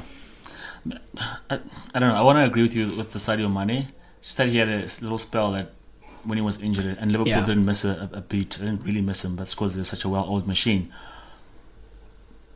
I, 1.50 1.60
I 1.94 2.00
don't 2.00 2.10
know. 2.10 2.16
I 2.16 2.22
want 2.22 2.38
to 2.38 2.44
agree 2.46 2.64
with 2.64 2.76
you 2.76 2.96
with 2.96 3.12
the 3.12 3.20
Sadio 3.20 3.52
Mane. 3.52 3.88
Just 4.22 4.38
that 4.38 4.48
he 4.50 4.58
had 4.58 4.70
a 4.70 4.82
little 5.02 5.18
spell 5.18 5.52
that 5.52 5.72
when 6.24 6.38
he 6.38 6.42
was 6.42 6.60
injured, 6.62 6.98
and 7.00 7.12
Liverpool 7.12 7.32
Yeah. 7.32 7.46
didn't 7.46 7.66
miss 7.66 7.84
a, 7.86 8.10
a 8.14 8.22
beat. 8.22 8.52
Didn't 8.52 8.84
really 8.84 9.02
miss 9.02 9.24
him, 9.26 9.36
but 9.36 9.50
because 9.50 9.76
they're 9.76 9.84
such 9.84 10.04
a 10.06 10.10
well-oiled 10.10 10.48
machine. 10.48 10.92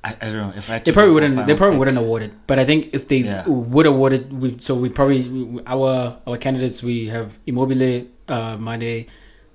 I, 0.03 0.15
I 0.21 0.25
don't 0.25 0.38
know 0.38 0.53
if 0.55 0.69
I 0.69 0.80
They 0.80 0.91
probably 0.91 1.09
go 1.09 1.19
for 1.19 1.25
a 1.25 1.28
wouldn't. 1.30 1.47
They 1.47 1.55
probably 1.55 1.73
pick- 1.75 1.80
wouldn't 1.80 1.97
award 1.97 2.23
it. 2.23 2.34
But 2.47 2.59
I 2.59 2.65
think 2.65 2.89
if 2.93 3.07
they 3.07 3.17
Yeah. 3.17 3.47
would 3.47 3.86
award 3.86 4.13
it, 4.13 4.32
we, 4.32 4.57
so 4.59 4.75
we 4.75 4.89
probably 4.89 5.28
we- 5.28 5.61
our 5.65 6.17
our 6.25 6.38
candidates 6.38 6.82
we 6.84 7.07
have 7.07 7.39
Immobile, 7.45 8.05
uh, 8.30 8.55
Mane, 8.57 9.07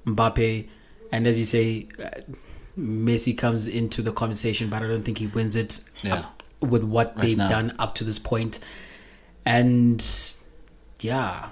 Mbappe, 0.06 0.68
and 1.10 1.26
as 1.26 1.38
you 1.38 1.44
say, 1.46 1.88
uh, 2.02 2.10
Messi 2.78 3.36
comes 3.36 3.66
into 3.66 4.02
the 4.02 4.12
conversation, 4.12 4.68
but 4.68 4.82
I 4.82 4.88
don't 4.88 5.02
think 5.04 5.18
he 5.18 5.26
wins 5.26 5.56
it 5.56 5.80
Yeah. 6.02 6.24
With 6.62 6.84
what 6.84 7.16
Right 7.16 7.22
they've 7.22 7.38
now. 7.38 7.48
done 7.48 7.74
up 7.78 7.94
to 7.96 8.04
this 8.04 8.18
point. 8.18 8.58
And 9.44 10.04
yeah, 11.00 11.48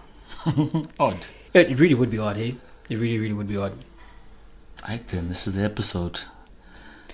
Odd. 0.98 1.26
it, 1.52 1.70
it 1.72 1.78
really 1.80 1.94
would 1.94 2.10
be 2.10 2.18
odd, 2.18 2.36
hey? 2.36 2.56
It 2.88 2.98
really, 2.98 3.18
really 3.18 3.34
would 3.34 3.48
be 3.48 3.56
odd. 3.56 3.72
Alright 4.82 5.06
then, 5.08 5.28
this 5.28 5.46
is 5.46 5.56
the 5.56 5.62
episode. 5.64 6.20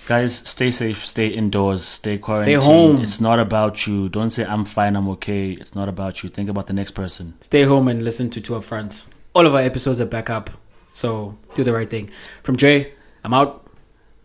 Guys, 0.05 0.35
stay 0.37 0.71
safe, 0.71 1.05
stay 1.05 1.27
indoors, 1.27 1.83
stay 1.83 2.17
quarantined. 2.17 2.61
Stay 2.61 2.71
home. 2.71 3.01
It's 3.01 3.19
not 3.19 3.39
about 3.39 3.85
you. 3.87 4.07
Don't 4.07 4.29
say 4.29 4.45
I'm 4.45 4.63
fine, 4.63 4.95
I'm 4.95 5.09
okay. 5.09 5.51
It's 5.51 5.75
not 5.75 5.89
about 5.89 6.23
you. 6.23 6.29
Think 6.29 6.47
about 6.47 6.67
the 6.67 6.73
next 6.73 6.91
person. 6.91 7.33
Stay 7.41 7.63
home 7.63 7.87
and 7.89 8.05
listen 8.05 8.29
to 8.29 8.39
Two 8.39 8.55
Up 8.55 8.63
Front. 8.63 9.03
All 9.33 9.45
of 9.45 9.53
our 9.53 9.61
episodes 9.61 9.99
are 9.99 10.05
back 10.05 10.29
up, 10.29 10.49
so 10.93 11.37
do 11.55 11.63
the 11.63 11.73
right 11.73 11.89
thing. 11.89 12.09
From 12.41 12.55
Jay, 12.55 12.93
I'm 13.23 13.33
out. 13.33 13.67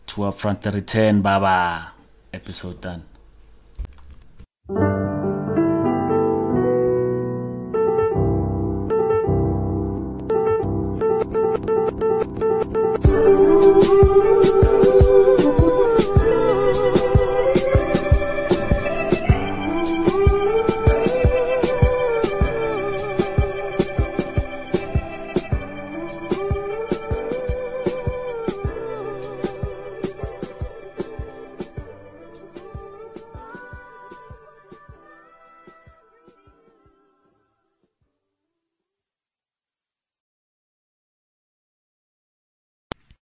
Two 0.07 0.23
up 0.25 0.35
front, 0.35 0.63
the 0.63 0.71
return, 0.71 1.21
baba. 1.23 1.93
Episode 2.33 2.81
done. 2.81 3.05
Thank 4.69 5.02